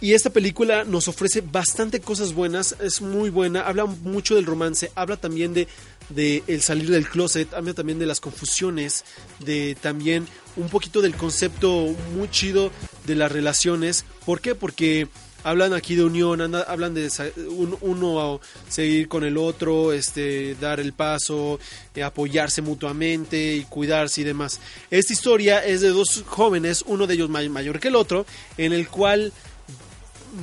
Y 0.00 0.14
esta 0.14 0.30
película 0.30 0.84
nos 0.84 1.08
ofrece 1.08 1.42
bastante 1.42 2.00
cosas 2.00 2.32
buenas, 2.32 2.74
es 2.80 3.02
muy 3.02 3.28
buena, 3.28 3.60
habla 3.60 3.84
mucho 3.84 4.34
del 4.34 4.46
romance, 4.46 4.90
habla 4.94 5.18
también 5.18 5.52
de, 5.52 5.68
de 6.08 6.42
el 6.46 6.62
salir 6.62 6.90
del 6.90 7.06
closet, 7.06 7.52
habla 7.52 7.74
también 7.74 7.98
de 7.98 8.06
las 8.06 8.18
confusiones, 8.20 9.04
de 9.40 9.76
también 9.80 10.26
un 10.56 10.70
poquito 10.70 11.02
del 11.02 11.14
concepto 11.16 11.94
muy 12.16 12.30
chido 12.30 12.70
de 13.06 13.14
las 13.14 13.30
relaciones. 13.30 14.06
¿Por 14.24 14.40
qué? 14.40 14.54
Porque 14.54 15.06
hablan 15.44 15.74
aquí 15.74 15.96
de 15.96 16.04
unión, 16.04 16.40
anda- 16.40 16.62
hablan 16.66 16.94
de 16.94 17.10
un- 17.48 17.76
uno 17.82 18.40
seguir 18.70 19.06
con 19.06 19.22
el 19.24 19.36
otro, 19.36 19.92
este, 19.92 20.54
dar 20.54 20.80
el 20.80 20.94
paso, 20.94 21.58
eh, 21.94 22.02
apoyarse 22.02 22.62
mutuamente 22.62 23.54
y 23.56 23.64
cuidarse 23.64 24.22
y 24.22 24.24
demás. 24.24 24.60
Esta 24.90 25.12
historia 25.12 25.58
es 25.62 25.82
de 25.82 25.88
dos 25.90 26.24
jóvenes, 26.26 26.84
uno 26.86 27.06
de 27.06 27.14
ellos 27.14 27.28
may- 27.28 27.50
mayor 27.50 27.78
que 27.80 27.88
el 27.88 27.96
otro, 27.96 28.24
en 28.56 28.72
el 28.72 28.88
cual 28.88 29.30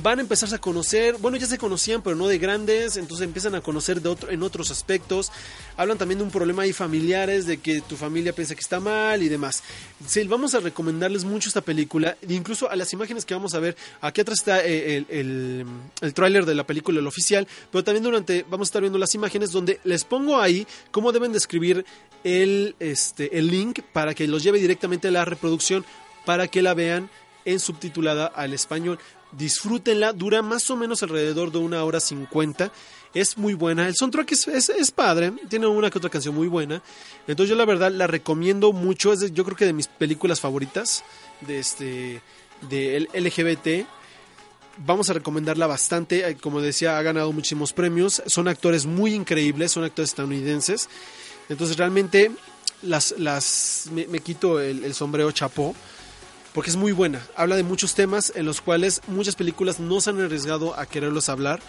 van 0.02 0.18
a 0.18 0.22
empezarse 0.22 0.54
a 0.54 0.58
conocer, 0.58 1.16
bueno 1.18 1.36
ya 1.36 1.46
se 1.46 1.58
conocían 1.58 2.02
pero 2.02 2.16
no 2.16 2.28
de 2.28 2.38
grandes, 2.38 2.96
entonces 2.96 3.26
empiezan 3.26 3.54
a 3.54 3.60
conocer 3.60 4.00
en 4.28 4.42
otros 4.42 4.70
aspectos, 4.70 5.32
hablan 5.76 5.98
también 5.98 6.18
de 6.18 6.24
un 6.24 6.30
problema 6.30 6.62
ahí 6.62 6.72
familiares, 6.72 7.46
de 7.46 7.58
que 7.58 7.80
tu 7.80 7.96
familia 7.96 8.32
piensa 8.32 8.54
que 8.54 8.60
está 8.60 8.80
mal 8.80 9.22
y 9.22 9.28
demás. 9.28 9.62
Sí, 10.06 10.22
vamos 10.24 10.54
a 10.54 10.60
recomendarles 10.60 11.24
mucho 11.24 11.48
esta 11.48 11.60
película, 11.60 12.16
incluso 12.28 12.70
a 12.70 12.76
las 12.76 12.92
imágenes 12.92 13.24
que 13.24 13.34
vamos 13.34 13.54
a 13.54 13.58
ver, 13.60 13.76
aquí 14.00 14.20
atrás 14.20 14.38
está 14.40 14.64
eh, 14.64 15.04
el, 15.08 15.66
el, 16.00 16.14
tráiler 16.14 16.44
de 16.44 16.54
la 16.54 16.66
película, 16.66 17.00
el 17.00 17.06
oficial, 17.06 17.46
pero 17.70 17.84
también 17.84 18.04
durante, 18.04 18.44
vamos 18.48 18.66
a 18.66 18.70
estar 18.70 18.82
viendo 18.82 18.98
las 18.98 19.14
imágenes 19.14 19.52
donde 19.52 19.80
les 19.84 20.04
pongo 20.04 20.40
ahí 20.40 20.66
cómo 20.90 21.12
deben 21.12 21.32
de 21.32 21.38
escribir 21.38 21.84
el, 22.24 22.74
este, 22.78 23.38
el 23.38 23.48
link 23.48 23.80
para 23.92 24.14
que 24.14 24.26
los 24.26 24.42
lleve 24.42 24.58
directamente 24.58 25.08
a 25.08 25.10
la 25.10 25.24
reproducción 25.24 25.84
para 26.24 26.48
que 26.48 26.62
la 26.62 26.74
vean 26.74 27.10
en 27.44 27.60
subtitulada 27.60 28.26
al 28.26 28.52
español. 28.52 28.98
Disfrútenla, 29.32 30.12
dura 30.12 30.40
más 30.40 30.70
o 30.70 30.76
menos 30.76 31.02
alrededor 31.02 31.52
de 31.52 31.58
una 31.58 31.84
hora 31.84 32.00
cincuenta. 32.00 32.72
Es 33.14 33.36
muy 33.36 33.54
buena. 33.54 33.86
El 33.86 33.94
soundtrack 33.94 34.32
es, 34.32 34.68
es, 34.68 34.90
padre. 34.90 35.32
Tiene 35.48 35.66
una 35.66 35.90
que 35.90 35.98
otra 35.98 36.10
canción 36.10 36.34
muy 36.34 36.48
buena. 36.48 36.82
Entonces 37.26 37.50
yo 37.50 37.56
la 37.56 37.64
verdad 37.64 37.90
la 37.90 38.06
recomiendo 38.06 38.72
mucho. 38.72 39.12
Es 39.12 39.32
yo 39.32 39.44
creo 39.44 39.56
que 39.56 39.66
de 39.66 39.72
mis 39.72 39.86
películas 39.86 40.40
favoritas 40.40 41.04
de 41.40 41.58
este 41.58 42.22
de 42.70 43.08
LGBT. 43.12 43.86
Vamos 44.78 45.10
a 45.10 45.14
recomendarla 45.14 45.66
bastante. 45.66 46.28
Eh, 46.28 46.36
Como 46.36 46.60
decía, 46.60 46.98
ha 46.98 47.02
ganado 47.02 47.32
muchísimos 47.32 47.72
premios. 47.72 48.22
Son 48.26 48.48
actores 48.48 48.86
muy 48.86 49.14
increíbles. 49.14 49.72
Son 49.72 49.84
actores 49.84 50.10
estadounidenses. 50.10 50.88
Entonces 51.48 51.76
realmente 51.76 52.30
las, 52.82 53.14
las, 53.18 53.88
me, 53.92 54.06
me 54.06 54.20
quito 54.20 54.60
el, 54.60 54.84
el 54.84 54.94
sombrero 54.94 55.32
chapó 55.32 55.74
porque 56.54 56.70
es 56.70 56.76
muy 56.76 56.92
buena. 56.92 57.24
Habla 57.36 57.56
de 57.56 57.62
muchos 57.62 57.94
temas 57.94 58.32
en 58.34 58.46
los 58.46 58.60
cuales 58.60 59.00
muchas 59.06 59.36
películas 59.36 59.80
no 59.80 60.00
se 60.00 60.10
han 60.10 60.20
arriesgado 60.20 60.78
a 60.78 60.86
quererlos 60.86 61.28
hablar 61.28 61.60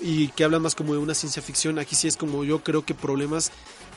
y 0.00 0.28
que 0.28 0.44
hablan 0.44 0.62
más 0.62 0.74
como 0.74 0.92
de 0.92 0.98
una 0.98 1.14
ciencia 1.14 1.42
ficción. 1.42 1.78
Aquí 1.78 1.94
sí 1.94 2.08
es 2.08 2.16
como 2.16 2.44
yo 2.44 2.62
creo 2.62 2.84
que 2.84 2.94
problemas 2.94 3.52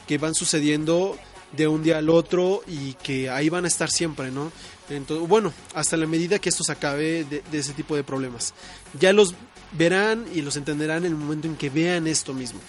que 0.08 0.18
van 0.18 0.36
sucediendo 0.36 1.18
de 1.52 1.68
un 1.68 1.84
día 1.84 1.98
al 1.98 2.10
otro 2.10 2.62
y 2.68 2.94
que 2.94 3.30
ahí 3.30 3.50
van 3.50 3.66
a 3.66 3.68
estar 3.68 3.90
siempre, 3.90 4.32
¿no? 4.32 4.52
Entonces, 4.90 5.28
bueno, 5.28 5.54
hasta 5.74 5.98
la 5.98 6.08
medida 6.08 6.40
que 6.40 6.50
esto 6.50 6.64
se 6.64 6.72
acabe 6.72 7.26
de, 7.26 7.44
ese 7.52 7.74
tipo 7.74 7.96
de 7.96 8.04
problemas. 8.04 8.54
Ya 9.00 9.14
los 9.14 9.36
verán 9.74 10.26
y 10.34 10.42
los 10.42 10.56
entenderán 10.56 11.06
en 11.06 11.12
el 11.12 11.18
momento 11.18 11.48
en 11.48 11.58
que 11.58 11.70
vean 11.70 12.08
esto 12.08 12.34
mismo. 12.34 12.60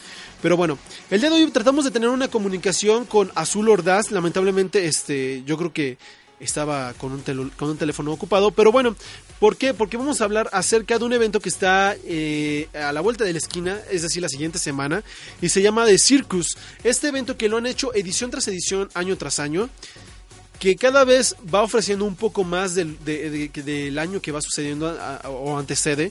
Pero 0.43 0.57
bueno, 0.57 0.79
el 1.11 1.21
día 1.21 1.31
de 1.31 1.37
hoy 1.37 1.51
tratamos 1.51 1.85
de 1.85 1.91
tener 1.91 2.09
una 2.09 2.29
comunicación 2.29 3.05
con 3.05 3.31
Azul 3.35 3.69
Ordaz. 3.69 4.11
Lamentablemente, 4.11 4.87
este, 4.87 5.43
yo 5.45 5.57
creo 5.57 5.73
que 5.73 5.99
estaba 6.41 6.93
con 6.95 7.13
un, 7.13 7.51
con 7.57 7.71
un 7.71 7.77
teléfono 7.79 8.13
ocupado. 8.13 8.51
Pero 8.51 8.71
bueno, 8.73 8.95
¿por 9.41 9.57
qué? 9.57 9.75
Porque 9.75 9.97
vamos 9.97 10.21
a 10.21 10.25
hablar 10.25 10.49
acerca 10.53 10.99
de 10.99 11.05
un 11.05 11.13
evento 11.13 11.41
que 11.41 11.49
está 11.49 11.97
eh, 12.05 12.69
a 12.75 12.93
la 12.93 13.01
vuelta 13.01 13.25
de 13.25 13.33
la 13.33 13.39
esquina, 13.39 13.81
es 13.91 14.03
decir, 14.03 14.23
la 14.23 14.29
siguiente 14.29 14.59
semana, 14.59 15.03
y 15.43 15.49
se 15.49 15.63
llama 15.63 15.87
The 15.87 15.99
Circus. 15.99 16.57
Este 16.85 17.09
evento 17.09 17.37
que 17.37 17.49
lo 17.49 17.57
han 17.57 17.67
hecho 17.67 17.95
edición 17.95 18.31
tras 18.31 18.47
edición, 18.49 18.89
año 18.95 19.17
tras 19.17 19.39
año 19.39 19.69
que 20.59 20.75
cada 20.75 21.05
vez 21.05 21.37
va 21.55 21.63
ofreciendo 21.63 22.05
un 22.05 22.17
poco 22.17 22.43
más 22.43 22.75
del, 22.75 22.97
de- 23.05 23.31
de- 23.31 23.63
del 23.63 23.99
año 23.99 24.21
que 24.21 24.33
va 24.33 24.41
sucediendo 24.43 24.97
o 25.25 25.57
antecede. 25.57 26.11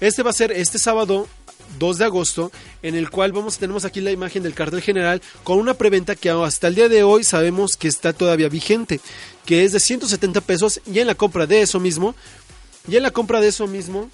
Este 0.00 0.22
va 0.24 0.30
a 0.30 0.32
ser 0.32 0.50
este 0.50 0.78
sábado 0.78 1.28
2 1.78 1.98
de 1.98 2.04
agosto, 2.04 2.50
en 2.82 2.94
el 2.96 3.10
cual 3.10 3.30
vamos 3.32 3.58
tenemos 3.58 3.84
aquí 3.84 4.00
la 4.00 4.10
imagen 4.10 4.42
del 4.42 4.54
cartel 4.54 4.80
general 4.80 5.20
con 5.44 5.58
una 5.58 5.74
preventa 5.74 6.16
que 6.16 6.30
hasta 6.30 6.66
el 6.68 6.74
día 6.74 6.88
de 6.88 7.02
hoy 7.04 7.22
sabemos 7.24 7.76
que 7.76 7.86
está 7.88 8.12
todavía 8.12 8.48
vigente, 8.48 9.00
que 9.48 9.64
es 9.64 9.72
de 9.72 9.80
170 9.80 10.42
pesos 10.42 10.78
y 10.84 10.98
en 10.98 11.06
la 11.06 11.14
compra 11.14 11.46
de 11.46 11.62
eso 11.62 11.80
mismo, 11.80 12.14
y 12.86 12.96
en 12.96 13.02
la 13.02 13.12
compra 13.12 13.40
de 13.40 13.48
eso 13.48 13.66
mismo, 13.66 14.10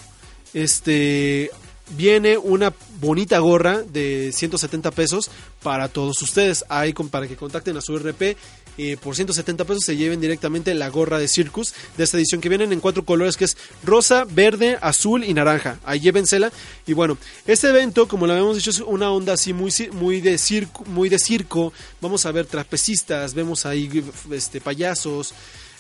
este 0.53 1.51
viene 1.97 2.39
una 2.39 2.72
bonita 3.01 3.41
gorra 3.41 3.82
de 3.82 4.30
170 4.32 4.93
pesos 4.93 5.32
para 5.61 5.89
todos 5.89 6.22
ustedes. 6.22 6.64
Ahí 6.68 6.93
para 6.93 7.26
que 7.26 7.35
contacten 7.35 7.76
a 7.76 7.80
su 7.80 7.99
RP 7.99 8.37
eh, 8.79 8.97
por 8.97 9.14
170 9.14 9.64
pesos 9.64 9.85
se 9.85 9.97
lleven 9.97 10.20
directamente 10.20 10.75
la 10.75 10.89
gorra 10.89 11.18
de 11.18 11.29
Circus 11.29 11.75
de 11.97 12.05
esta 12.05 12.16
edición 12.16 12.41
que 12.41 12.49
vienen 12.49 12.72
en 12.72 12.81
cuatro 12.81 13.05
colores 13.05 13.37
que 13.37 13.45
es 13.45 13.57
rosa, 13.83 14.25
verde, 14.29 14.79
azul 14.81 15.25
y 15.25 15.35
naranja. 15.35 15.79
Ahí 15.85 16.01
llévensela. 16.01 16.53
Y 16.87 16.93
bueno, 16.93 17.18
este 17.47 17.68
evento, 17.68 18.09
como 18.09 18.27
lo 18.27 18.33
habíamos 18.33 18.57
dicho, 18.57 18.70
es 18.70 18.81
una 18.81 19.11
onda 19.11 19.35
así 19.35 19.53
muy, 19.53 19.72
muy 19.93 20.20
de 20.20 20.39
circo, 20.39 20.85
muy 20.87 21.09
de 21.09 21.18
circo. 21.18 21.72
Vamos 22.01 22.27
a 22.27 22.33
ver 22.33 22.47
trapecistas, 22.47 23.35
vemos 23.35 23.66
ahí 23.66 24.05
este 24.31 24.61
payasos, 24.61 25.35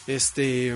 este 0.06 0.74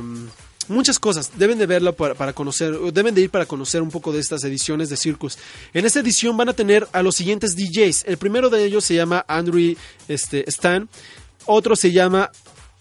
muchas 0.69 0.99
cosas. 0.99 1.33
Deben 1.37 1.59
de 1.59 1.67
verlo 1.67 1.95
para, 1.95 2.15
para 2.15 2.33
conocer, 2.33 2.77
deben 2.93 3.15
de 3.15 3.23
ir 3.23 3.31
para 3.31 3.47
conocer 3.47 3.83
un 3.83 3.91
poco 3.91 4.13
de 4.13 4.21
estas 4.21 4.45
ediciones 4.45 4.89
de 4.89 4.97
Circus. 4.97 5.39
En 5.75 5.85
esta 5.85 6.01
edición 6.01 6.37
van 6.37 6.49
a 6.49 6.53
tener 6.53 6.87
a 6.93 7.03
los 7.03 7.17
siguientes 7.17 7.57
DJs. 7.57 8.05
El 8.07 8.19
primero 8.19 8.51
de 8.51 8.65
ellos 8.65 8.85
se 8.85 8.95
llama 8.95 9.25
Andrew 9.29 9.77
este, 10.09 10.49
Stan. 10.49 10.89
Otro 11.51 11.77
se 11.77 11.93
llama 11.93 12.31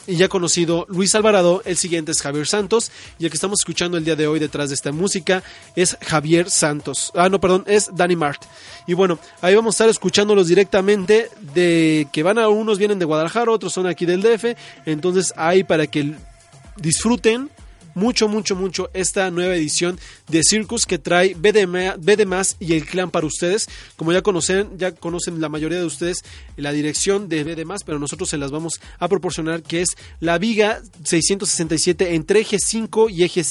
y 0.08 0.18
ya 0.18 0.28
conocido 0.30 0.86
Luis 0.90 1.16
Alvarado, 1.16 1.62
el 1.66 1.78
siguiente 1.78 2.12
es 2.12 2.22
Javier 2.22 2.48
Santos 2.48 2.92
y 3.18 3.26
el 3.26 3.32
que 3.32 3.36
estamos 3.36 3.60
escuchando 3.60 3.98
el 3.98 4.04
día 4.04 4.18
de 4.18 4.28
hoy 4.28 4.40
detrás 4.40 4.70
de 4.70 4.76
esta 4.76 4.92
música 4.92 5.42
es 5.76 5.98
Javier 6.02 6.50
Santos. 6.50 7.12
Ah, 7.16 7.30
no, 7.30 7.40
perdón, 7.40 7.64
es 7.66 7.90
Danny 7.94 8.18
Mart. 8.18 8.44
Y 8.88 8.94
bueno, 8.94 9.20
ahí 9.42 9.56
vamos 9.56 9.74
a 9.74 9.76
estar 9.76 9.90
escuchándolos 9.90 10.48
directamente 10.48 11.30
de 11.54 12.08
que 12.12 12.24
van 12.24 12.40
a 12.40 12.50
unos 12.50 12.78
vienen 12.78 13.00
de 13.00 13.06
Guadalajara, 13.06 13.52
otros 13.52 13.72
son 13.72 13.88
aquí 13.88 14.06
del 14.06 14.22
DF, 14.22 14.58
entonces 14.86 15.34
ahí 15.38 15.64
para 15.64 15.88
que 15.88 16.16
disfruten 16.78 17.50
mucho, 17.98 18.28
mucho, 18.28 18.56
mucho 18.56 18.90
esta 18.94 19.30
nueva 19.32 19.56
edición 19.56 20.00
de 20.30 20.44
Circus 20.44 20.86
que 20.86 21.00
trae 21.00 21.34
BD, 21.34 21.66
BD 21.98 22.26
Más 22.28 22.56
y 22.60 22.74
el 22.74 22.86
clan 22.86 23.10
para 23.10 23.26
ustedes. 23.26 23.68
Como 23.96 24.14
ya 24.14 24.22
conocen, 24.22 24.78
ya 24.78 24.92
conocen 24.92 25.42
la 25.42 25.50
mayoría 25.50 25.80
de 25.80 25.86
ustedes 25.86 26.24
la 26.58 26.72
dirección 26.72 27.28
de 27.28 27.44
BD 27.44 27.66
Más, 27.66 27.84
pero 27.84 27.98
nosotros 27.98 28.30
se 28.30 28.38
las 28.38 28.52
vamos 28.52 28.80
a 29.00 29.08
proporcionar, 29.08 29.64
que 29.64 29.82
es 29.82 29.90
la 30.20 30.38
Viga 30.38 30.82
667 31.04 32.14
entre 32.14 32.42
eje 32.42 32.60
5 32.60 33.10
y 33.10 33.24
eje 33.24 33.44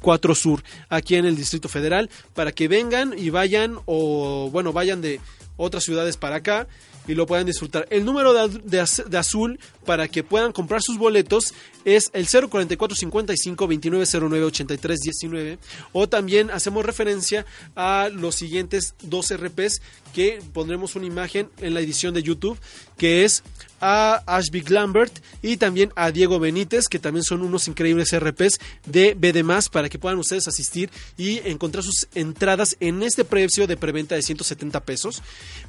4 0.00 0.34
Sur, 0.34 0.62
aquí 0.88 1.16
en 1.16 1.26
el 1.26 1.36
Distrito 1.36 1.68
Federal, 1.68 2.08
para 2.34 2.52
que 2.52 2.68
vengan 2.68 3.14
y 3.16 3.28
vayan, 3.28 3.78
o 3.84 4.48
bueno, 4.50 4.72
vayan 4.72 5.02
de 5.02 5.20
otras 5.56 5.84
ciudades 5.84 6.16
para 6.16 6.36
acá 6.36 6.66
y 7.10 7.14
lo 7.16 7.26
puedan 7.26 7.44
disfrutar. 7.44 7.88
El 7.90 8.04
número 8.04 8.32
de, 8.32 8.60
de, 8.64 9.18
azul 9.18 9.58
para 9.84 10.06
que 10.06 10.22
puedan 10.22 10.52
comprar 10.52 10.80
sus 10.80 10.96
boletos 10.96 11.52
es 11.84 12.10
el 12.12 12.28
044 12.28 12.96
55 12.96 13.66
2909 13.66 14.44
83 14.44 15.00
19 15.00 15.58
o 15.92 16.08
también 16.08 16.50
hacemos 16.50 16.86
referencia 16.86 17.46
a 17.74 18.10
los 18.12 18.36
siguientes 18.36 18.94
dos 19.02 19.34
RPs 19.34 19.82
que 20.14 20.40
pondremos 20.52 20.94
una 20.94 21.06
imagen 21.06 21.50
en 21.58 21.74
la 21.74 21.80
edición 21.80 22.14
de 22.14 22.22
YouTube 22.22 22.58
que 22.96 23.24
es 23.24 23.42
a 23.80 24.22
Ashby 24.26 24.62
Lambert 24.62 25.12
y 25.42 25.56
también 25.56 25.92
a 25.96 26.10
Diego 26.10 26.38
Benítez 26.38 26.86
que 26.88 26.98
también 26.98 27.24
son 27.24 27.42
unos 27.42 27.68
increíbles 27.68 28.16
RPs 28.18 28.60
de 28.86 29.14
BD 29.14 29.40
para 29.72 29.88
que 29.88 29.98
puedan 29.98 30.18
ustedes 30.18 30.46
asistir 30.48 30.90
y 31.16 31.38
encontrar 31.48 31.82
sus 31.82 32.08
entradas 32.14 32.76
en 32.80 33.02
este 33.02 33.24
precio 33.24 33.66
de 33.66 33.76
preventa 33.76 34.14
de 34.14 34.22
170 34.22 34.80
pesos 34.84 35.22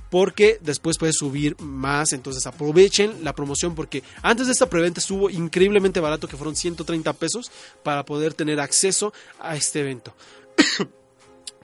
porque 0.09 0.59
después 0.61 0.97
puede 0.97 1.13
subir 1.13 1.59
más 1.59 2.13
entonces 2.13 2.45
aprovechen 2.45 3.23
la 3.23 3.33
promoción 3.33 3.75
porque 3.75 4.03
antes 4.21 4.47
de 4.47 4.53
esta 4.53 4.69
preventa 4.69 4.99
estuvo 4.99 5.29
increíblemente 5.29 5.99
barato 5.99 6.27
que 6.27 6.37
fueron 6.37 6.55
130 6.55 7.13
pesos 7.13 7.51
para 7.83 8.05
poder 8.05 8.33
tener 8.33 8.59
acceso 8.59 9.13
a 9.39 9.55
este 9.55 9.81
evento. 9.81 10.13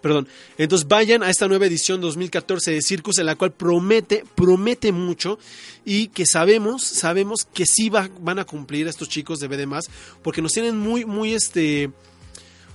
Perdón. 0.07 0.29
Entonces 0.57 0.87
vayan 0.87 1.21
a 1.21 1.29
esta 1.29 1.49
nueva 1.49 1.65
edición 1.65 1.99
2014 1.99 2.71
de 2.71 2.81
Circus 2.81 3.17
en 3.17 3.25
la 3.25 3.35
cual 3.35 3.51
promete, 3.51 4.23
promete 4.35 4.93
mucho 4.93 5.37
y 5.83 6.07
que 6.07 6.25
sabemos, 6.25 6.81
sabemos 6.81 7.45
que 7.53 7.65
sí 7.65 7.89
va, 7.89 8.09
van 8.21 8.39
a 8.39 8.45
cumplir 8.45 8.87
estos 8.87 9.09
chicos 9.09 9.39
de 9.41 9.49
BD 9.49 9.67
porque 10.23 10.41
nos 10.41 10.53
tienen 10.53 10.77
muy, 10.77 11.03
muy, 11.03 11.33
este, 11.33 11.91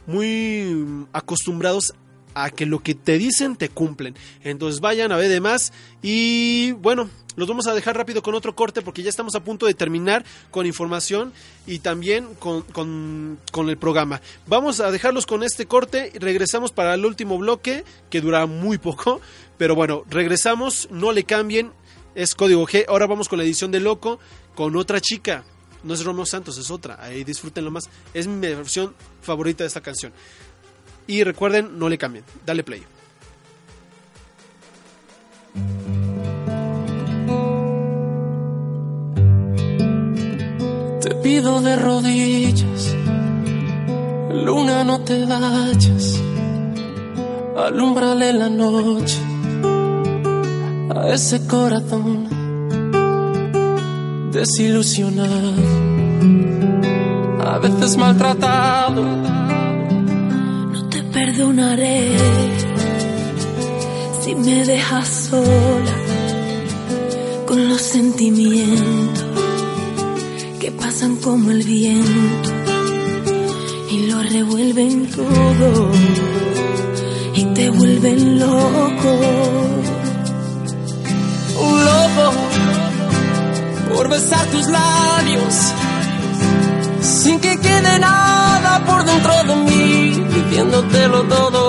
muy 0.06 1.06
acostumbrados 1.14 1.94
a 2.34 2.50
que 2.50 2.66
lo 2.66 2.80
que 2.80 2.94
te 2.94 3.18
dicen 3.18 3.56
te 3.56 3.68
cumplen. 3.68 4.14
Entonces 4.42 4.80
vayan 4.80 5.12
a 5.12 5.16
ver 5.16 5.28
de 5.28 5.40
más 5.40 5.72
y 6.02 6.72
bueno, 6.72 7.08
los 7.34 7.48
vamos 7.48 7.66
a 7.66 7.74
dejar 7.74 7.96
rápido 7.96 8.22
con 8.22 8.34
otro 8.34 8.54
corte 8.54 8.82
porque 8.82 9.02
ya 9.02 9.10
estamos 9.10 9.34
a 9.34 9.44
punto 9.44 9.66
de 9.66 9.74
terminar 9.74 10.24
con 10.50 10.66
información 10.66 11.32
y 11.66 11.78
también 11.78 12.34
con, 12.38 12.62
con, 12.62 13.38
con, 13.50 13.70
el 13.70 13.78
programa. 13.78 14.20
Vamos 14.46 14.80
a 14.80 14.90
dejarlos 14.90 15.26
con 15.26 15.42
este 15.42 15.66
corte 15.66 16.12
y 16.14 16.18
regresamos 16.18 16.72
para 16.72 16.94
el 16.94 17.06
último 17.06 17.38
bloque 17.38 17.84
que 18.10 18.20
dura 18.20 18.46
muy 18.46 18.78
poco, 18.78 19.20
pero 19.56 19.74
bueno, 19.74 20.04
regresamos, 20.10 20.88
no 20.90 21.12
le 21.12 21.24
cambien, 21.24 21.72
es 22.14 22.34
código 22.34 22.66
G. 22.66 22.84
Ahora 22.88 23.06
vamos 23.06 23.28
con 23.28 23.38
la 23.38 23.44
edición 23.44 23.70
de 23.70 23.80
Loco 23.80 24.18
con 24.54 24.76
otra 24.76 25.00
chica. 25.00 25.44
No 25.82 25.94
es 25.94 26.04
Romeo 26.04 26.26
Santos, 26.26 26.58
es 26.58 26.70
otra. 26.70 27.02
Ahí 27.02 27.24
disfrútenlo 27.24 27.70
más. 27.70 27.88
Es 28.14 28.26
mi 28.26 28.40
versión 28.40 28.94
favorita 29.20 29.64
de 29.64 29.68
esta 29.68 29.80
canción. 29.80 30.12
Y 31.06 31.24
recuerden, 31.24 31.78
no 31.78 31.88
le 31.88 31.98
cambien. 31.98 32.24
Dale 32.46 32.62
play. 32.62 32.82
Te 41.02 41.14
pido 41.16 41.60
de 41.60 41.76
rodillas, 41.76 42.96
luna 44.30 44.84
no 44.84 45.00
te 45.00 45.26
vayas, 45.26 46.20
alumbrale 47.56 48.32
la 48.32 48.48
noche 48.48 49.18
a 50.94 51.08
ese 51.08 51.46
corazón 51.46 52.28
desilusionado, 54.32 55.52
a 57.44 57.58
veces 57.58 57.96
maltratado 57.98 59.51
perdonaré 61.12 62.16
si 64.22 64.34
me 64.34 64.64
dejas 64.64 65.08
sola 65.30 65.96
con 67.46 67.68
los 67.68 67.82
sentimientos 67.82 69.24
que 70.58 70.70
pasan 70.72 71.16
como 71.16 71.50
el 71.50 71.62
viento 71.62 72.50
y 73.90 74.06
lo 74.06 74.22
revuelven 74.22 75.06
todo 75.10 75.90
y 77.34 77.44
te 77.56 77.70
vuelven 77.70 78.38
loco. 78.38 79.18
Un 81.60 81.84
loco 81.84 82.32
por 83.94 84.08
besar 84.08 84.46
tus 84.46 84.66
labios 84.68 85.74
sin 87.22 87.38
que 87.40 87.52
quede 87.66 87.98
nada 87.98 88.72
por 88.86 89.04
dentro 89.04 89.34
de 89.48 89.54
mí, 89.66 90.26
pidiéndotelo 90.32 91.22
todo. 91.34 91.62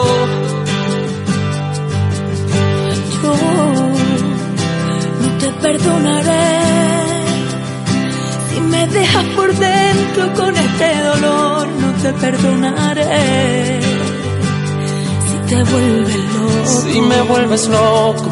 Yo 3.22 3.34
no 5.22 5.30
te 5.40 5.50
perdonaré 5.64 6.54
me 8.74 8.88
dejas 8.88 9.26
por 9.36 9.50
dentro 9.56 10.34
con 10.34 10.56
este 10.56 10.88
dolor, 11.10 11.68
no 11.68 11.90
te 12.02 12.14
perdonaré. 12.14 13.80
Si 15.26 15.38
te 15.50 15.64
vuelves 15.72 16.24
loco, 16.36 16.92
Si 16.92 17.02
me 17.02 17.22
vuelves 17.22 17.68
loco. 17.68 18.30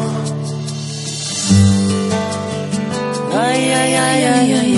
Ay, 3.40 3.62
ay, 3.80 3.94
ay, 3.94 4.24
ay, 4.24 4.52
ay. 4.60 4.71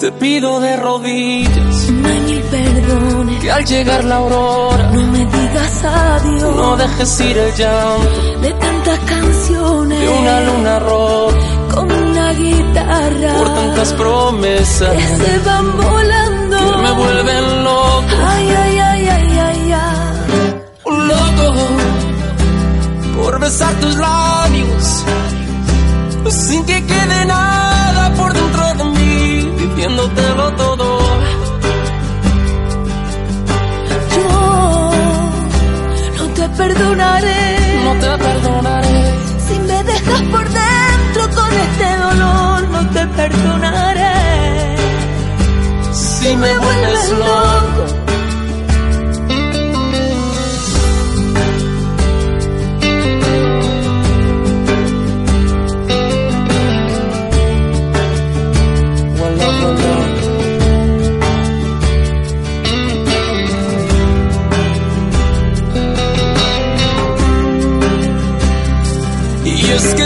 Te 0.00 0.10
pido 0.12 0.60
de 0.60 0.76
rodillas. 0.78 1.90
Mil 1.90 2.42
perdones. 2.44 3.40
que 3.42 3.50
al 3.50 3.64
llegar 3.66 4.02
la 4.04 4.16
aurora 4.16 4.90
No 4.92 5.02
me 5.12 5.18
digas 5.18 5.84
adiós. 5.84 6.56
no 6.56 6.76
dejes 6.78 7.20
ir 7.20 7.36
el 7.36 7.54
llanto. 7.54 8.40
De 8.40 8.50
tantas 8.52 8.98
canciones. 9.00 10.00
De 10.00 10.08
una 10.08 10.40
luna 10.40 10.78
roja 10.78 11.36
con 11.74 11.92
una 11.92 12.32
guitarra. 12.32 13.32
Por 13.36 13.54
tantas 13.54 13.92
promesas. 13.92 14.90
Que 14.96 15.02
se 15.02 15.38
van 15.40 15.76
volando. 15.76 16.56
que 16.56 16.76
me 16.82 16.92
vuelven 16.92 17.64
loco. 17.64 18.06
Ay, 18.26 18.48
ay, 18.62 18.78
ay, 18.78 19.08
ay, 19.08 19.38
ay, 19.38 19.72
ay. 19.72 20.62
Un 20.86 21.08
loco. 21.08 21.54
Por 23.22 23.38
besar 23.38 23.74
tus 23.74 23.96
labios. 23.96 25.04
Sin 26.30 26.64
que 26.64 26.86
quede 26.86 27.24
nada 27.26 27.59
diciéndotelo 29.80 30.52
todo. 30.56 31.00
Yo 34.14 34.92
no 36.18 36.34
te 36.34 36.48
perdonaré 36.50 37.82
No 37.84 37.92
te 37.94 38.24
perdonaré. 38.24 39.14
si 39.48 39.58
me 39.60 39.84
dejas 39.84 40.22
por 40.32 40.44
dentro 40.44 41.22
con 41.34 41.52
este 41.66 41.96
dolor. 41.96 42.68
No 42.68 42.90
te 42.90 43.06
perdonaré 43.06 44.76
Si 45.92 46.36
me 46.36 46.58
vuelves 46.58 47.10
loco. 47.10 47.99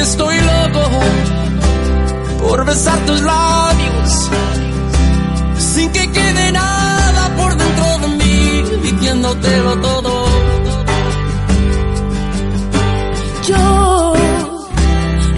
Estoy 0.04 0.36
loco 0.38 0.82
por 2.40 2.64
besar 2.66 2.98
tus 3.06 3.20
labios 3.22 4.30
sin 5.56 5.90
que 5.92 6.12
quede 6.12 6.52
nada 6.52 7.22
por 7.38 7.56
dentro 7.56 7.98
de 8.02 8.08
mí, 8.20 8.64
diciéndotelo 8.82 9.72
todo. 9.80 10.12
Yo 13.48 14.14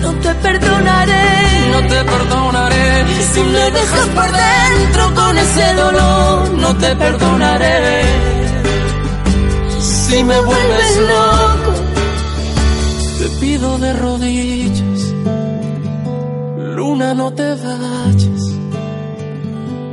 no 0.02 0.12
te 0.24 0.32
perdonaré 0.34 1.26
No 1.72 1.80
te 1.88 2.04
perdonaré 2.12 2.86
si 3.32 3.40
me 3.54 3.70
dejas 3.78 4.06
por 4.16 4.30
dentro 4.44 5.14
con 5.14 5.38
ese 5.38 5.74
dolor. 5.74 6.50
no 6.62 6.76
te 6.76 6.96
perdonaré 6.96 8.02
si 9.80 10.22
me 10.22 10.40
vuelves 10.40 10.96
loco. 11.10 11.45
Te 13.26 13.32
pido 13.40 13.76
de 13.78 13.92
rodillas, 13.92 15.12
luna, 16.76 17.12
no 17.12 17.34
te 17.34 17.42
vayas. 17.56 18.42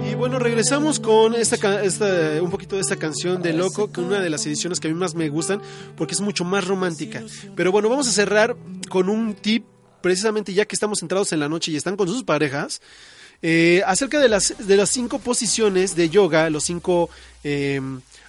Y 0.07 0.13
bueno, 0.13 0.38
regresamos 0.38 0.99
con 0.99 1.34
esta, 1.34 1.81
esta- 1.84 2.39
un 2.43 2.51
poquito 2.51 2.75
de 2.75 2.81
esta 2.81 2.95
canción 2.95 3.41
de 3.41 3.53
Loco, 3.53 3.91
que 3.91 4.01
es 4.01 4.05
una 4.07 4.19
de 4.19 4.29
las 4.29 4.45
ediciones 4.45 4.79
que 4.79 4.88
a 4.88 4.91
mí 4.91 4.95
más 4.95 5.15
me 5.15 5.29
gustan, 5.29 5.63
porque 5.97 6.13
es 6.13 6.21
mucho 6.21 6.43
más 6.45 6.67
romántica. 6.67 7.23
Pero 7.55 7.71
bueno, 7.71 7.89
vamos 7.89 8.07
a 8.07 8.11
cerrar 8.11 8.55
con 8.88 9.09
un 9.09 9.34
tip, 9.34 9.65
precisamente 10.01 10.53
ya 10.53 10.65
que 10.65 10.75
estamos 10.75 10.99
centrados 10.99 11.31
en 11.34 11.39
la 11.39 11.49
noche 11.49 11.71
y 11.71 11.75
están 11.75 11.97
con 11.97 12.07
sus 12.07 12.23
parejas, 12.23 12.84
eh, 13.41 13.81
acerca 13.88 14.19
de 14.19 14.29
las, 14.29 14.53
de 14.59 14.77
las 14.77 14.91
cinco 14.91 15.17
posiciones 15.17 15.95
de 15.95 16.07
yoga, 16.09 16.51
los 16.51 16.65
cinco 16.65 17.09
eh, 17.43 17.81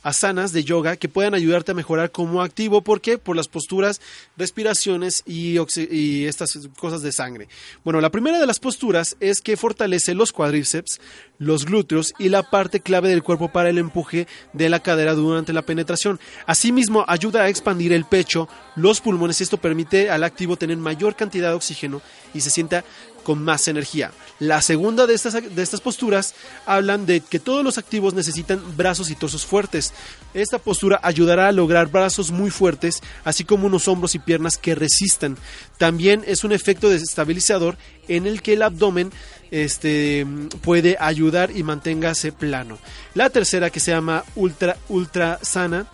asanas 0.05 0.53
de 0.53 0.63
yoga 0.63 0.97
que 0.97 1.09
puedan 1.09 1.35
ayudarte 1.35 1.73
a 1.73 1.75
mejorar 1.75 2.13
como 2.13 2.43
activo. 2.43 2.83
¿Por 2.83 3.01
qué? 3.01 3.19
Por 3.19 3.35
las 3.35 3.49
posturas, 3.49 4.01
respiraciones 4.37 5.25
y, 5.27 5.59
y 5.91 6.27
estas 6.27 6.57
cosas 6.79 7.03
de 7.03 7.11
sangre. 7.11 7.49
Bueno, 7.83 8.01
la 8.01 8.11
primera 8.11 8.39
de 8.39 8.47
las 8.47 8.61
posturas 8.61 9.17
es 9.19 9.41
que 9.41 9.57
fortalece 9.57 10.15
los 10.15 10.31
cuádriceps, 10.31 11.01
los 11.39 11.65
glúteos 11.65 12.15
y 12.19 12.29
la 12.29 12.45
parte 12.45 12.81
clave 12.81 13.09
del 13.09 13.25
cuerpo 13.25 13.49
para 13.49 13.71
el 13.71 13.79
empuje 13.79 14.29
de 14.53 14.69
la 14.69 14.81
cadera 14.81 15.15
durante 15.15 15.53
la 15.53 15.63
penetración. 15.63 16.21
Asimismo, 16.47 17.05
ayuda 17.09 17.43
a 17.43 17.49
expandir 17.49 17.93
el 17.93 18.05
pecho, 18.05 18.49
los 18.77 19.01
pulmones 19.01 19.41
esto 19.41 19.57
permite 19.57 20.11
al 20.11 20.23
activo 20.23 20.57
tener 20.57 20.77
mayor 20.77 21.17
cantidad 21.17 21.49
de 21.49 21.55
oxígeno 21.55 22.03
y 22.35 22.41
se 22.41 22.51
sienta 22.51 22.85
con 23.25 23.43
más 23.43 23.67
energía. 23.67 24.13
La 24.39 24.63
segunda 24.63 25.07
de 25.07 25.15
estas, 25.15 25.33
de 25.33 25.63
estas 25.63 25.81
posturas 25.81 26.35
hablan 26.67 27.07
de 27.07 27.21
que 27.21 27.41
todos 27.41 27.65
los 27.65 27.79
activos 27.79 28.15
necesitan 28.15 28.63
brazos 28.77 29.11
y 29.11 29.17
torsos 29.17 29.45
fuertes. 29.45 29.93
Esta 30.35 30.59
postura 30.59 31.01
ayudará 31.03 31.49
a 31.49 31.53
lograr 31.53 31.89
brazos 31.89 32.31
muy 32.31 32.51
fuertes, 32.51 33.03
así 33.25 33.45
como 33.45 33.67
unos 33.67 33.89
hombros 33.89 34.15
y 34.15 34.19
piernas 34.19 34.59
que 34.59 34.75
resistan. 34.75 35.37
También 35.79 36.23
es 36.27 36.45
un 36.45 36.53
efecto 36.53 36.89
desestabilizador 36.89 37.77
en 38.07 38.27
el 38.27 38.43
que 38.43 38.53
el 38.53 38.63
abdomen 38.63 39.11
este, 39.51 40.27
puede 40.63 40.97
ayudar 41.01 41.51
y 41.57 41.63
manténgase 41.63 42.33
plano. 42.33 42.79
La 43.15 43.31
tercera, 43.31 43.71
que 43.71 43.81
se 43.81 43.93
llama 43.93 44.25
ultra, 44.35 44.77
ultra 44.89 45.39
sana, 45.43 45.87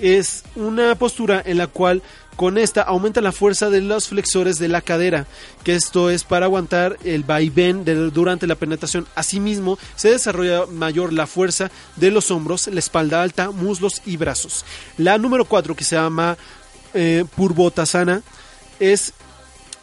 es 0.00 0.44
una 0.56 0.94
postura 0.94 1.42
en 1.44 1.58
la 1.58 1.66
cual 1.66 2.02
con 2.40 2.56
esta 2.56 2.80
aumenta 2.80 3.20
la 3.20 3.32
fuerza 3.32 3.68
de 3.68 3.82
los 3.82 4.08
flexores 4.08 4.58
de 4.58 4.68
la 4.68 4.80
cadera, 4.80 5.26
que 5.62 5.74
esto 5.74 6.08
es 6.08 6.24
para 6.24 6.46
aguantar 6.46 6.96
el 7.04 7.22
vaivén 7.22 7.84
durante 8.14 8.46
la 8.46 8.54
penetración. 8.54 9.06
Asimismo, 9.14 9.78
se 9.94 10.10
desarrolla 10.10 10.64
mayor 10.64 11.12
la 11.12 11.26
fuerza 11.26 11.70
de 11.96 12.10
los 12.10 12.30
hombros, 12.30 12.66
la 12.68 12.78
espalda 12.78 13.20
alta, 13.22 13.50
muslos 13.50 14.00
y 14.06 14.16
brazos. 14.16 14.64
La 14.96 15.18
número 15.18 15.44
4, 15.44 15.76
que 15.76 15.84
se 15.84 15.96
llama 15.96 16.38
eh, 16.94 17.26
Purvotasana, 17.36 18.22
es 18.78 19.12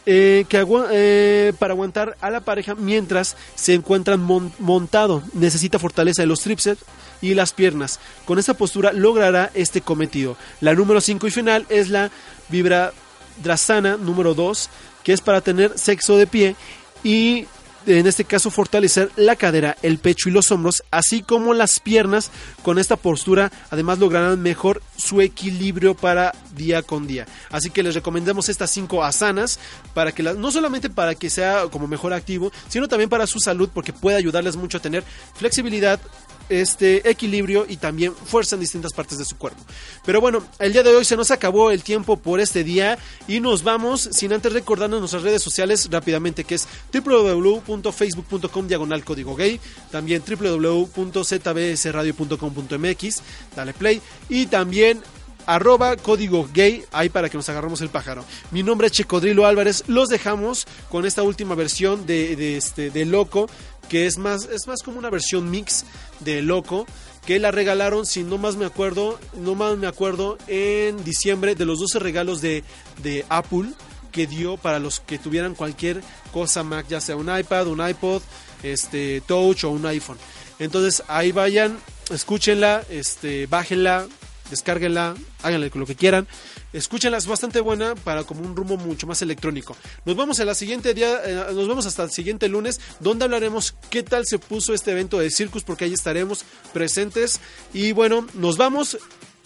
eh, 0.04 0.44
que 0.48 0.66
eh, 0.90 1.52
para 1.60 1.74
aguantar 1.74 2.16
a 2.20 2.28
la 2.28 2.40
pareja 2.40 2.74
mientras 2.74 3.36
se 3.54 3.74
encuentran 3.74 4.18
mon- 4.18 4.52
montado. 4.58 5.22
Necesita 5.32 5.78
fortaleza 5.78 6.22
de 6.22 6.26
los 6.26 6.40
tríceps 6.40 6.82
y 7.20 7.34
las 7.34 7.52
piernas. 7.52 8.00
Con 8.24 8.38
esta 8.40 8.54
postura 8.54 8.92
logrará 8.92 9.50
este 9.54 9.80
cometido. 9.80 10.36
La 10.60 10.74
número 10.74 11.00
5 11.00 11.26
y 11.26 11.30
final 11.30 11.66
es 11.68 11.88
la 11.88 12.10
Vibradrasana 12.48 13.96
número 13.96 14.34
2, 14.34 14.70
que 15.02 15.12
es 15.12 15.20
para 15.20 15.40
tener 15.40 15.78
sexo 15.78 16.16
de 16.16 16.26
pie 16.26 16.56
y 17.02 17.46
en 17.86 18.06
este 18.06 18.24
caso 18.24 18.50
fortalecer 18.50 19.10
la 19.16 19.36
cadera, 19.36 19.76
el 19.82 19.98
pecho 19.98 20.28
y 20.28 20.32
los 20.32 20.50
hombros, 20.50 20.82
así 20.90 21.22
como 21.22 21.54
las 21.54 21.80
piernas. 21.80 22.30
Con 22.62 22.78
esta 22.78 22.96
postura, 22.96 23.50
además 23.70 23.98
lograrán 23.98 24.42
mejor 24.42 24.82
su 24.96 25.20
equilibrio 25.20 25.94
para 25.94 26.34
día 26.54 26.82
con 26.82 27.06
día. 27.06 27.26
Así 27.50 27.70
que 27.70 27.82
les 27.82 27.94
recomendamos 27.94 28.48
estas 28.48 28.70
cinco 28.70 29.04
asanas 29.04 29.58
para 29.94 30.12
que 30.12 30.22
no 30.22 30.50
solamente 30.50 30.90
para 30.90 31.14
que 31.14 31.30
sea 31.30 31.68
como 31.70 31.86
mejor 31.86 32.12
activo, 32.12 32.52
sino 32.68 32.88
también 32.88 33.08
para 33.08 33.26
su 33.26 33.38
salud, 33.38 33.70
porque 33.72 33.92
puede 33.92 34.16
ayudarles 34.16 34.56
mucho 34.56 34.78
a 34.78 34.82
tener 34.82 35.04
flexibilidad, 35.34 36.00
este 36.48 37.08
equilibrio 37.08 37.64
y 37.68 37.76
también 37.76 38.12
fuerza 38.14 38.56
en 38.56 38.60
distintas 38.60 38.92
partes 38.92 39.18
de 39.18 39.24
su 39.24 39.36
cuerpo. 39.36 39.60
Pero 40.04 40.20
bueno, 40.20 40.42
el 40.58 40.72
día 40.72 40.82
de 40.82 40.92
hoy 40.94 41.04
se 41.04 41.16
nos 41.16 41.30
acabó 41.30 41.70
el 41.70 41.82
tiempo 41.82 42.16
por 42.16 42.40
este 42.40 42.64
día 42.64 42.98
y 43.26 43.40
nos 43.40 43.62
vamos 43.62 44.08
sin 44.12 44.32
antes 44.32 44.52
recordarnos 44.52 45.00
nuestras 45.00 45.22
redes 45.22 45.42
sociales 45.42 45.88
rápidamente 45.90 46.44
que 46.44 46.56
es 46.56 46.68
www.facebook.com 46.92 48.68
diagonal 48.68 49.04
código 49.04 49.36
gay, 49.36 49.60
también 49.90 50.22
www.zbsradio.com.mx, 50.26 53.22
dale 53.54 53.74
play 53.74 54.00
y 54.28 54.46
también 54.46 55.02
arroba 55.48 55.96
código 55.96 56.46
gay, 56.52 56.84
ahí 56.92 57.08
para 57.08 57.30
que 57.30 57.38
nos 57.38 57.48
agarramos 57.48 57.80
el 57.80 57.88
pájaro. 57.88 58.22
Mi 58.50 58.62
nombre 58.62 58.88
es 58.88 58.92
Checodrilo 58.92 59.46
Álvarez, 59.46 59.84
los 59.86 60.10
dejamos 60.10 60.66
con 60.90 61.06
esta 61.06 61.22
última 61.22 61.54
versión 61.54 62.04
de 62.04 62.58
este, 62.58 62.90
de 62.90 63.06
Loco, 63.06 63.48
que 63.88 64.06
es 64.06 64.18
más, 64.18 64.44
es 64.44 64.66
más 64.66 64.82
como 64.82 64.98
una 64.98 65.10
versión 65.10 65.50
mix 65.50 65.84
de 66.20 66.42
Loco, 66.42 66.86
que 67.26 67.38
la 67.38 67.50
regalaron, 67.50 68.06
si 68.06 68.24
no 68.24 68.38
más 68.38 68.56
me 68.56 68.64
acuerdo, 68.64 69.18
no 69.36 69.54
más 69.54 69.76
me 69.76 69.86
acuerdo, 69.86 70.38
en 70.46 71.02
diciembre 71.04 71.54
de 71.54 71.64
los 71.64 71.78
12 71.78 71.98
regalos 71.98 72.40
de, 72.40 72.64
de 73.02 73.24
Apple 73.28 73.70
que 74.12 74.26
dio 74.26 74.56
para 74.56 74.78
los 74.78 75.00
que 75.00 75.18
tuvieran 75.18 75.54
cualquier 75.54 76.02
cosa 76.32 76.62
Mac, 76.62 76.86
ya 76.88 77.00
sea 77.00 77.16
un 77.16 77.28
iPad, 77.36 77.68
un 77.68 77.86
iPod, 77.86 78.22
este 78.62 79.22
Touch 79.26 79.64
o 79.64 79.70
un 79.70 79.86
iPhone. 79.86 80.18
Entonces 80.58 81.02
ahí 81.08 81.32
vayan, 81.32 81.78
escúchenla, 82.10 82.84
este, 82.88 83.46
bájenla, 83.46 84.06
descárguenla, 84.50 85.14
háganle 85.42 85.70
lo 85.74 85.86
que 85.86 85.94
quieran. 85.94 86.26
Escúchenlas 86.72 87.26
bastante 87.26 87.60
buena 87.60 87.94
para 87.94 88.24
como 88.24 88.42
un 88.42 88.54
rumbo 88.54 88.76
mucho 88.76 89.06
más 89.06 89.22
electrónico. 89.22 89.76
Nos 90.04 90.16
vamos 90.16 90.38
a 90.40 90.44
la 90.44 90.54
siguiente 90.54 90.92
día, 90.92 91.20
eh, 91.24 91.54
nos 91.54 91.66
vemos 91.66 91.86
hasta 91.86 92.04
el 92.04 92.10
siguiente 92.10 92.48
lunes, 92.48 92.80
donde 93.00 93.24
hablaremos 93.24 93.74
qué 93.88 94.02
tal 94.02 94.26
se 94.26 94.38
puso 94.38 94.74
este 94.74 94.92
evento 94.92 95.18
de 95.18 95.30
Circus, 95.30 95.62
porque 95.62 95.86
ahí 95.86 95.94
estaremos 95.94 96.44
presentes. 96.72 97.40
Y 97.72 97.92
bueno, 97.92 98.26
nos 98.34 98.56
vamos. 98.56 98.98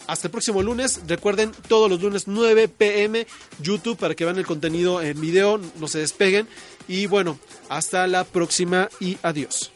Hasta 0.05 0.27
el 0.27 0.31
próximo 0.31 0.61
lunes. 0.61 0.99
Recuerden, 1.07 1.53
todos 1.69 1.89
los 1.89 2.01
lunes 2.01 2.27
9 2.27 2.67
pm 2.67 3.25
YouTube 3.61 3.97
para 3.97 4.15
que 4.15 4.25
vean 4.25 4.37
el 4.37 4.45
contenido 4.45 5.01
en 5.01 5.21
video, 5.21 5.61
no 5.79 5.87
se 5.87 5.99
despeguen. 5.99 6.45
Y 6.89 7.05
bueno, 7.05 7.39
hasta 7.69 8.05
la 8.07 8.25
próxima 8.25 8.89
y 8.99 9.17
adiós. 9.23 9.71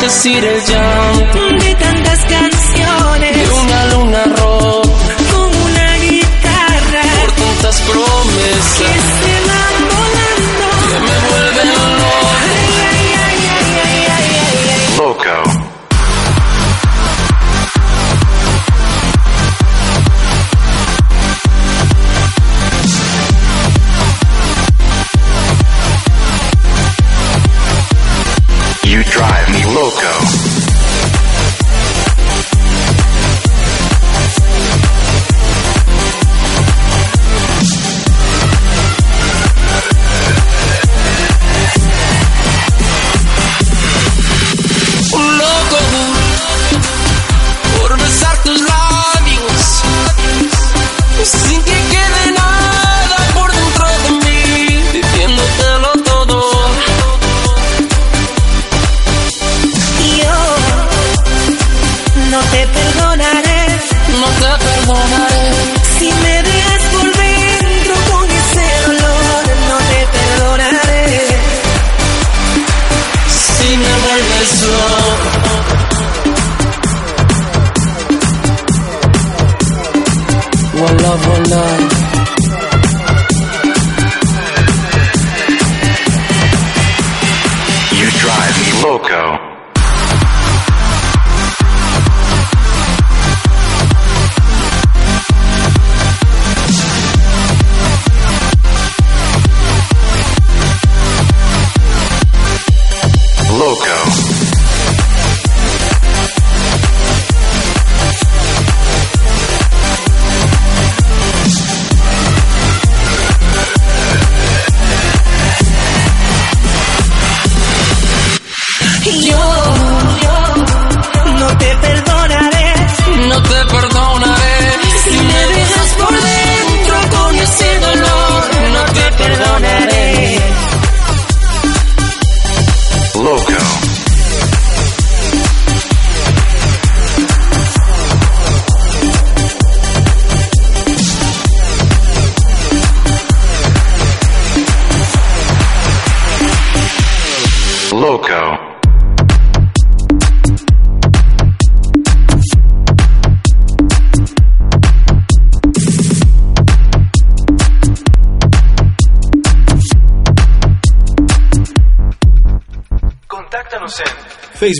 to 0.00 0.08
see 0.08 0.40
the 0.40 0.64
job. 0.66 0.99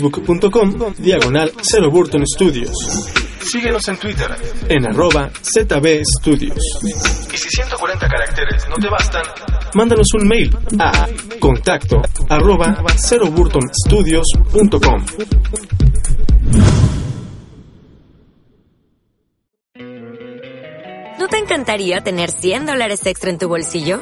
facebook.com 0.01 0.93
diagonal 0.97 1.51
Cero 1.61 1.91
Burton 1.91 2.23
Studios. 2.25 2.73
Síguenos 3.39 3.87
en 3.87 3.97
Twitter. 3.97 4.27
En 4.69 4.85
arroba 4.85 5.29
ZB 5.41 6.03
Studios. 6.19 6.57
Y 6.83 7.37
si 7.37 7.49
140 7.49 8.07
caracteres 8.07 8.67
no 8.69 8.75
te 8.75 8.87
bastan, 8.89 9.23
Mándanos 9.73 10.13
un 10.15 10.27
mail 10.27 10.53
a 10.79 11.07
contacto 11.39 12.01
arroba 12.27 12.83
ceroburtonstudios.com. 12.97 15.05
¿No 21.19 21.27
te 21.27 21.37
encantaría 21.37 22.01
tener 22.01 22.31
100 22.31 22.65
dólares 22.65 23.05
extra 23.05 23.29
en 23.29 23.37
tu 23.37 23.47
bolsillo? 23.47 24.01